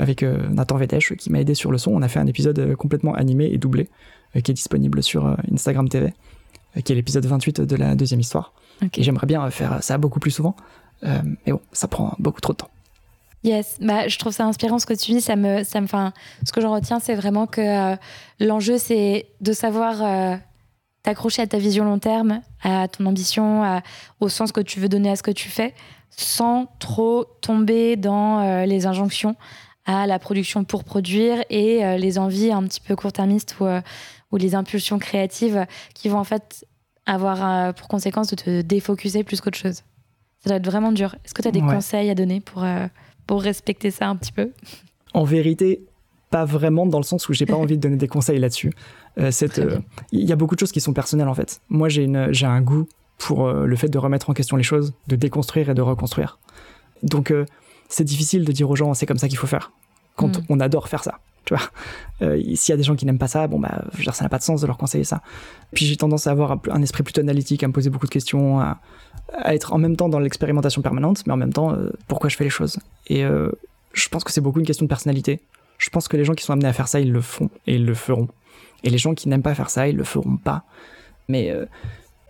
avec 0.00 0.22
euh, 0.22 0.48
Nathan 0.48 0.76
Vetesh 0.76 1.14
qui 1.16 1.30
m'a 1.30 1.40
aidé 1.40 1.54
sur 1.54 1.70
le 1.70 1.78
son. 1.78 1.92
On 1.92 2.02
a 2.02 2.08
fait 2.08 2.18
un 2.18 2.26
épisode 2.26 2.58
euh, 2.58 2.74
complètement 2.74 3.14
animé 3.14 3.50
et 3.52 3.58
doublé 3.58 3.88
euh, 4.34 4.40
qui 4.40 4.50
est 4.50 4.54
disponible 4.54 5.02
sur 5.02 5.36
Instagram 5.52 5.88
TV, 5.88 6.12
qui 6.84 6.92
est 6.92 6.94
l'épisode 6.94 7.26
28 7.26 7.60
de 7.60 7.76
la 7.76 7.94
deuxième 7.94 8.20
histoire. 8.20 8.52
Et 8.96 9.02
j'aimerais 9.02 9.26
bien 9.26 9.48
faire 9.50 9.82
ça 9.82 9.98
beaucoup 9.98 10.20
plus 10.20 10.30
souvent. 10.30 10.56
mais 11.02 11.52
bon, 11.52 11.60
ça 11.72 11.86
prend 11.86 12.14
beaucoup 12.18 12.40
trop 12.40 12.54
de 12.54 12.58
temps. 12.58 12.70
Yes, 13.42 13.78
bah, 13.80 14.08
je 14.08 14.18
trouve 14.18 14.32
ça 14.32 14.46
inspirant 14.46 14.78
ce 14.78 14.86
que 14.86 14.94
tu 14.94 15.12
dis. 15.12 15.20
Ça 15.20 15.36
me, 15.36 15.64
ça 15.64 15.80
me, 15.82 15.86
ce 15.86 16.52
que 16.52 16.60
j'en 16.62 16.72
retiens, 16.72 16.98
c'est 16.98 17.14
vraiment 17.14 17.46
que 17.46 17.96
l'enjeu, 18.38 18.78
c'est 18.78 19.26
de 19.42 19.52
savoir 19.52 20.38
t'accrocher 21.02 21.42
à 21.42 21.46
ta 21.46 21.58
vision 21.58 21.84
long 21.84 21.98
terme, 21.98 22.40
à 22.62 22.88
ton 22.88 23.04
ambition, 23.04 23.82
au 24.20 24.30
sens 24.30 24.50
que 24.50 24.62
tu 24.62 24.80
veux 24.80 24.88
donner 24.88 25.10
à 25.10 25.16
ce 25.16 25.22
que 25.22 25.30
tu 25.30 25.50
fais, 25.50 25.74
sans 26.08 26.68
trop 26.78 27.26
tomber 27.42 27.96
dans 27.96 28.64
les 28.64 28.86
injonctions 28.86 29.36
à 29.86 30.06
la 30.06 30.18
production 30.18 30.64
pour 30.64 30.84
produire 30.84 31.42
et 31.50 31.84
euh, 31.84 31.96
les 31.96 32.18
envies 32.18 32.52
un 32.52 32.62
petit 32.64 32.80
peu 32.80 32.96
court-termistes 32.96 33.56
ou, 33.60 33.66
euh, 33.66 33.80
ou, 34.32 34.36
les 34.36 34.54
impulsions 34.54 34.98
créatives 34.98 35.66
qui 35.94 36.08
vont 36.08 36.18
en 36.18 36.24
fait 36.24 36.66
avoir 37.06 37.44
euh, 37.44 37.72
pour 37.72 37.88
conséquence 37.88 38.28
de 38.28 38.36
te 38.36 38.60
défocuser 38.60 39.24
plus 39.24 39.40
qu'autre 39.40 39.58
chose. 39.58 39.82
Ça 40.40 40.50
doit 40.50 40.56
être 40.56 40.66
vraiment 40.66 40.92
dur. 40.92 41.16
Est-ce 41.24 41.34
que 41.34 41.42
tu 41.42 41.48
as 41.48 41.52
des 41.52 41.60
conseils 41.60 42.08
à 42.08 42.14
donner 42.14 42.40
pour, 42.40 42.64
pour 43.26 43.42
respecter 43.42 43.90
ça 43.90 44.08
un 44.08 44.16
petit 44.16 44.32
peu? 44.32 44.52
En 45.12 45.24
vérité, 45.24 45.84
pas 46.30 46.46
vraiment 46.46 46.86
dans 46.86 46.98
le 46.98 47.04
sens 47.04 47.28
où 47.28 47.34
j'ai 47.34 47.44
pas 47.44 47.56
envie 47.56 47.76
de 47.76 47.82
donner 47.82 47.96
des 47.96 48.08
conseils 48.08 48.38
là-dessus. 48.38 48.72
Il 49.18 49.82
y 50.12 50.32
a 50.32 50.36
beaucoup 50.36 50.54
de 50.54 50.60
choses 50.60 50.72
qui 50.72 50.80
sont 50.80 50.94
personnelles 50.94 51.28
en 51.28 51.34
fait. 51.34 51.60
Moi, 51.68 51.90
j'ai 51.90 52.06
un 52.46 52.60
goût 52.62 52.88
pour 53.18 53.52
le 53.52 53.76
fait 53.76 53.88
de 53.88 53.98
remettre 53.98 54.30
en 54.30 54.32
question 54.32 54.56
les 54.56 54.62
choses, 54.62 54.94
de 55.08 55.16
déconstruire 55.16 55.68
et 55.68 55.74
de 55.74 55.82
reconstruire. 55.82 56.38
Donc, 57.02 57.34
c'est 57.90 58.04
difficile 58.04 58.44
de 58.44 58.52
dire 58.52 58.70
aux 58.70 58.76
gens 58.76 58.94
c'est 58.94 59.06
comme 59.06 59.18
ça 59.18 59.28
qu'il 59.28 59.38
faut 59.38 59.46
faire 59.46 59.72
quand 60.16 60.38
mm. 60.38 60.44
on 60.48 60.60
adore 60.60 60.88
faire 60.88 61.04
ça. 61.04 61.18
Tu 61.44 61.54
vois, 61.54 61.64
euh, 62.22 62.40
s'il 62.54 62.72
y 62.72 62.74
a 62.74 62.76
des 62.76 62.82
gens 62.82 62.94
qui 62.94 63.06
n'aiment 63.06 63.18
pas 63.18 63.28
ça, 63.28 63.46
bon 63.46 63.58
bah, 63.58 63.82
je 63.92 63.98
veux 63.98 64.02
dire, 64.04 64.14
ça 64.14 64.24
n'a 64.24 64.28
pas 64.28 64.38
de 64.38 64.42
sens 64.42 64.60
de 64.60 64.66
leur 64.66 64.76
conseiller 64.76 65.04
ça. 65.04 65.22
Puis 65.72 65.86
j'ai 65.86 65.96
tendance 65.96 66.26
à 66.26 66.30
avoir 66.30 66.58
un, 66.70 66.82
esprit 66.82 67.02
plutôt 67.02 67.22
analytique, 67.22 67.62
à 67.62 67.68
me 67.68 67.72
poser 67.72 67.90
beaucoup 67.90 68.06
de 68.06 68.10
questions, 68.10 68.60
à, 68.60 68.78
être 69.46 69.72
en 69.72 69.78
même 69.78 69.96
temps 69.96 70.08
dans 70.08 70.18
l'expérimentation 70.18 70.82
permanente, 70.82 71.22
mais 71.26 71.32
en 71.32 71.38
même 71.38 71.52
temps, 71.52 71.72
euh, 71.72 71.90
pourquoi 72.08 72.28
je 72.28 72.36
fais 72.36 72.44
les 72.44 72.50
choses. 72.50 72.78
Et 73.06 73.24
euh, 73.24 73.50
je 73.94 74.08
pense 74.08 74.22
que 74.22 74.32
c'est 74.32 74.42
beaucoup 74.42 74.60
une 74.60 74.66
question 74.66 74.84
de 74.84 74.88
personnalité. 74.88 75.40
Je 75.78 75.88
pense 75.88 76.08
que 76.08 76.16
les 76.16 76.24
gens 76.24 76.34
qui 76.34 76.44
sont 76.44 76.52
amenés 76.52 76.68
à 76.68 76.74
faire 76.74 76.88
ça, 76.88 77.00
ils 77.00 77.10
le 77.10 77.22
font 77.22 77.48
et 77.66 77.76
ils 77.76 77.86
le 77.86 77.94
feront. 77.94 78.28
Et 78.84 78.90
les 78.90 78.98
gens 78.98 79.14
qui 79.14 79.28
n'aiment 79.28 79.42
pas 79.42 79.54
faire 79.54 79.70
ça, 79.70 79.88
ils 79.88 79.96
le 79.96 80.04
feront 80.04 80.36
pas. 80.36 80.64
Mais 81.28 81.54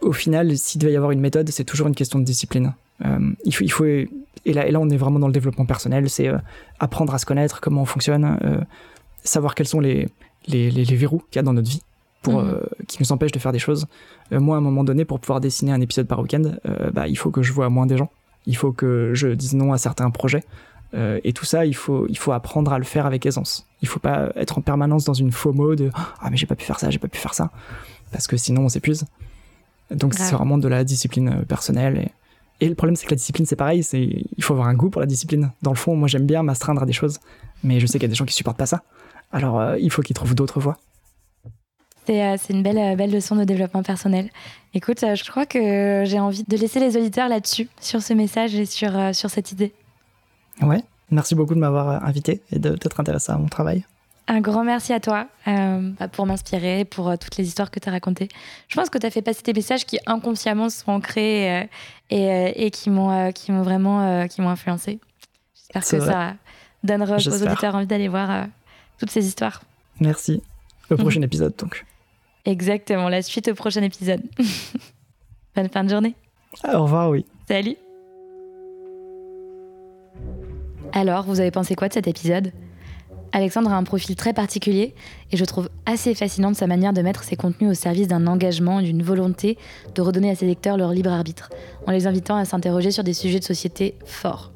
au 0.00 0.12
final, 0.12 0.56
s'il 0.56 0.80
devait 0.80 0.92
y 0.92 0.96
avoir 0.96 1.10
une 1.10 1.20
méthode, 1.20 1.48
c'est 1.50 1.64
toujours 1.64 1.86
une 1.88 1.94
question 1.94 2.18
de 2.18 2.24
discipline. 2.24 2.74
il 3.44 3.54
faut, 3.54 3.64
il 3.64 3.70
faut 3.70 3.84
et 4.44 4.52
là, 4.52 4.66
et 4.66 4.70
là, 4.70 4.80
on 4.80 4.88
est 4.88 4.96
vraiment 4.96 5.18
dans 5.18 5.26
le 5.26 5.32
développement 5.32 5.66
personnel, 5.66 6.08
c'est 6.08 6.28
euh, 6.28 6.38
apprendre 6.78 7.14
à 7.14 7.18
se 7.18 7.26
connaître, 7.26 7.60
comment 7.60 7.82
on 7.82 7.86
fonctionne, 7.86 8.38
euh, 8.42 8.60
savoir 9.22 9.54
quels 9.54 9.68
sont 9.68 9.80
les, 9.80 10.08
les, 10.46 10.70
les, 10.70 10.96
verrous 10.96 11.22
qu'il 11.30 11.36
y 11.36 11.40
a 11.40 11.42
dans 11.42 11.52
notre 11.52 11.68
vie 11.68 11.82
pour, 12.22 12.42
mhm. 12.42 12.48
euh, 12.48 12.60
qui 12.88 12.98
nous 13.00 13.12
empêchent 13.12 13.32
de 13.32 13.38
faire 13.38 13.52
des 13.52 13.58
choses. 13.58 13.86
moi, 14.30 14.56
à 14.56 14.58
un 14.58 14.62
moment 14.62 14.84
donné, 14.84 15.04
pour 15.04 15.20
pouvoir 15.20 15.40
dessiner 15.40 15.72
un 15.72 15.80
épisode 15.80 16.06
par 16.06 16.20
week-end, 16.20 16.54
bah, 16.92 17.08
il 17.08 17.16
faut 17.16 17.30
que 17.30 17.42
je 17.42 17.52
vois 17.52 17.68
moins 17.68 17.86
des 17.86 17.96
gens. 17.96 18.10
Il 18.46 18.56
faut 18.56 18.72
que 18.72 19.12
je 19.14 19.28
dise 19.28 19.54
non 19.54 19.72
à 19.72 19.78
certains 19.78 20.10
projets. 20.10 20.44
et 20.94 21.32
tout 21.32 21.44
ça, 21.44 21.66
il 21.66 21.74
faut, 21.74 22.06
il 22.08 22.16
faut 22.16 22.32
apprendre 22.32 22.72
à 22.72 22.78
le 22.78 22.84
faire 22.84 23.04
avec 23.06 23.26
aisance. 23.26 23.66
Il 23.82 23.88
faut 23.88 24.00
pas 24.00 24.30
être 24.36 24.58
en 24.58 24.62
permanence 24.62 25.04
dans 25.04 25.14
une 25.14 25.32
faux 25.32 25.52
mode 25.52 25.90
ah 25.94 26.30
mais 26.30 26.36
j'ai 26.36 26.46
pas 26.46 26.56
pu 26.56 26.64
faire 26.64 26.78
ça, 26.78 26.90
j'ai 26.90 26.98
pas 26.98 27.08
pu 27.08 27.18
faire 27.18 27.34
ça, 27.34 27.50
parce 28.12 28.26
que 28.26 28.36
sinon 28.36 28.62
on 28.62 28.68
s'épuise. 28.68 29.04
Donc 29.90 30.14
c'est 30.14 30.34
vraiment 30.34 30.58
de 30.58 30.68
la 30.68 30.84
discipline 30.84 31.44
personnelle 31.46 31.98
et 31.98 32.10
Et 32.60 32.68
le 32.68 32.74
problème, 32.74 32.94
c'est 32.96 33.06
que 33.06 33.10
la 33.10 33.16
discipline, 33.16 33.46
c'est 33.46 33.56
pareil, 33.56 33.82
c'est 33.82 34.04
il 34.36 34.44
faut 34.44 34.52
avoir 34.52 34.68
un 34.68 34.74
goût 34.74 34.90
pour 34.90 35.00
la 35.00 35.06
discipline. 35.06 35.50
Dans 35.62 35.70
le 35.70 35.76
fond, 35.76 35.96
moi, 35.96 36.08
j'aime 36.08 36.26
bien 36.26 36.42
m'astreindre 36.42 36.82
à 36.82 36.86
des 36.86 36.92
choses, 36.92 37.18
mais 37.62 37.80
je 37.80 37.86
sais 37.86 37.98
qu'il 37.98 38.02
y 38.02 38.10
a 38.10 38.14
des 38.14 38.14
gens 38.14 38.26
qui 38.26 38.34
supportent 38.34 38.58
pas 38.58 38.66
ça. 38.66 38.82
Alors, 39.32 39.58
euh, 39.58 39.78
il 39.78 39.90
faut 39.90 40.02
qu'ils 40.02 40.14
trouvent 40.14 40.34
d'autres 40.34 40.60
voies. 40.60 40.76
C'est 42.06 42.22
euh, 42.22 42.36
une 42.50 42.62
belle, 42.62 42.78
euh, 42.78 42.96
belle 42.96 43.12
leçon 43.12 43.36
de 43.36 43.44
développement 43.44 43.82
personnel. 43.82 44.28
Écoute, 44.74 45.00
je 45.00 45.30
crois 45.30 45.46
que 45.46 46.02
j'ai 46.04 46.18
envie 46.20 46.44
de 46.44 46.56
laisser 46.56 46.80
les 46.80 46.96
auditeurs 46.96 47.28
là-dessus, 47.28 47.68
sur 47.80 48.02
ce 48.02 48.12
message 48.12 48.54
et 48.54 48.66
sur, 48.66 48.92
sur 49.14 49.30
cette 49.30 49.52
idée. 49.52 49.72
Ouais, 50.60 50.82
merci 51.10 51.34
beaucoup 51.34 51.54
de 51.54 51.60
m'avoir 51.60 52.04
invité 52.04 52.42
et 52.52 52.58
de 52.58 52.76
t'être 52.76 53.00
intéressé 53.00 53.32
à 53.32 53.38
mon 53.38 53.48
travail. 53.48 53.84
Un 54.30 54.40
grand 54.40 54.62
merci 54.62 54.92
à 54.92 55.00
toi 55.00 55.26
euh, 55.48 55.90
bah, 55.98 56.06
pour 56.06 56.24
m'inspirer, 56.24 56.84
pour 56.84 57.08
euh, 57.08 57.16
toutes 57.16 57.36
les 57.36 57.48
histoires 57.48 57.68
que 57.72 57.80
tu 57.80 57.88
as 57.88 57.92
racontées. 57.92 58.28
Je 58.68 58.76
pense 58.76 58.88
que 58.88 58.96
tu 58.96 59.04
as 59.04 59.10
fait 59.10 59.22
passer 59.22 59.42
des 59.42 59.52
messages 59.52 59.84
qui 59.84 59.98
inconsciemment 60.06 60.70
sont 60.70 60.92
ancrés 60.92 61.62
euh, 61.62 61.64
et, 62.10 62.66
et, 62.66 62.70
qui 62.70 62.90
m'ont 62.90 63.32
qui 63.32 63.50
m'ont 63.50 63.62
vraiment 63.62 64.28
qui 64.28 64.40
m'ont 64.40 64.50
influencé. 64.50 65.00
J'espère 65.56 65.82
que 65.82 66.06
ça 66.06 66.34
donnera 66.84 67.16
aux 67.16 67.42
auditeurs 67.42 67.74
envie 67.74 67.88
d'aller 67.88 68.06
voir 68.06 68.46
toutes 69.00 69.10
ces 69.10 69.26
histoires. 69.26 69.62
Merci. 69.98 70.40
Au 70.90 70.96
prochain 70.96 71.22
épisode 71.22 71.56
donc. 71.56 71.84
Exactement, 72.44 73.08
la 73.08 73.22
suite 73.22 73.48
au 73.48 73.54
prochain 73.56 73.82
épisode. 73.82 74.22
Bonne 75.56 75.70
fin 75.70 75.82
de 75.82 75.90
journée. 75.90 76.14
Au 76.72 76.84
revoir, 76.84 77.10
oui. 77.10 77.26
Salut. 77.48 77.74
Alors, 80.92 81.24
vous 81.24 81.40
avez 81.40 81.50
pensé 81.50 81.74
quoi 81.74 81.88
de 81.88 81.94
cet 81.94 82.06
épisode? 82.06 82.52
Alexandre 83.32 83.72
a 83.72 83.76
un 83.76 83.84
profil 83.84 84.16
très 84.16 84.32
particulier 84.32 84.94
et 85.30 85.36
je 85.36 85.44
trouve 85.44 85.68
assez 85.86 86.14
fascinante 86.14 86.56
sa 86.56 86.66
manière 86.66 86.92
de 86.92 87.00
mettre 87.00 87.22
ses 87.22 87.36
contenus 87.36 87.70
au 87.70 87.74
service 87.74 88.08
d'un 88.08 88.26
engagement, 88.26 88.82
d'une 88.82 89.02
volonté 89.02 89.56
de 89.94 90.02
redonner 90.02 90.30
à 90.30 90.34
ses 90.34 90.46
lecteurs 90.46 90.76
leur 90.76 90.92
libre 90.92 91.10
arbitre, 91.10 91.50
en 91.86 91.92
les 91.92 92.06
invitant 92.06 92.36
à 92.36 92.44
s'interroger 92.44 92.90
sur 92.90 93.04
des 93.04 93.14
sujets 93.14 93.38
de 93.38 93.44
société 93.44 93.94
forts. 94.04 94.50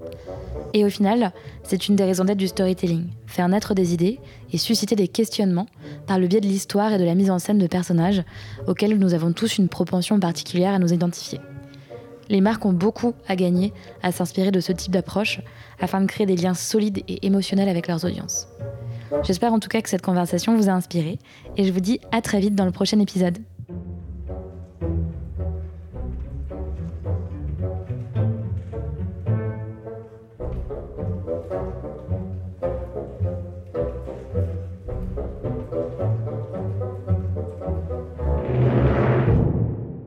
Et 0.73 0.85
au 0.85 0.91
final, 0.91 1.33
c'est 1.63 1.87
une 1.87 1.95
des 1.95 2.05
raisons 2.05 2.25
d'être 2.25 2.39
du 2.39 2.49
storytelling, 2.49 3.07
faire 3.27 3.49
naître 3.49 3.75
des 3.75 3.95
idées 3.95 4.19
et 4.53 4.59
susciter 4.59 4.97
des 4.97 5.07
questionnements 5.07 5.67
par 6.09 6.19
le 6.19 6.27
biais 6.27 6.41
de 6.41 6.49
l'histoire 6.49 6.93
et 6.93 6.99
de 6.99 7.05
la 7.05 7.15
mise 7.15 7.31
en 7.31 7.39
scène 7.39 7.59
de 7.59 7.69
personnages 7.69 8.25
auxquels 8.67 8.99
nous 8.99 9.15
avons 9.15 9.33
tous 9.33 9.59
une 9.59 9.69
propension 9.69 10.19
particulière 10.19 10.75
à 10.75 10.81
nous 10.81 10.93
identifier. 10.93 11.39
Les 12.29 12.41
marques 12.41 12.65
ont 12.65 12.73
beaucoup 12.73 13.15
à 13.29 13.37
gagner 13.37 13.73
à 14.03 14.13
s'inspirer 14.13 14.51
de 14.51 14.61
ce 14.61 14.73
type 14.73 14.93
d'approche 14.93 15.41
afin 15.81 16.01
de 16.01 16.07
créer 16.07 16.27
des 16.27 16.37
liens 16.37 16.55
solides 16.55 17.03
et 17.09 17.27
émotionnels 17.27 17.69
avec 17.69 17.89
leurs 17.89 18.05
audiences. 18.05 18.49
J'espère 19.23 19.53
en 19.53 19.61
tout 19.61 19.69
cas 19.69 19.83
que 19.83 19.89
cette 19.89 20.03
conversation 20.03 20.57
vous 20.57 20.69
a 20.69 20.73
inspiré 20.73 21.19
et 21.57 21.65
je 21.65 21.73
vous 21.73 21.81
dis 21.81 22.01
à 22.13 22.21
très 22.21 22.41
vite 22.41 22.55
dans 22.55 22.65
le 22.65 22.73
prochain 22.73 22.99
épisode. 23.01 23.39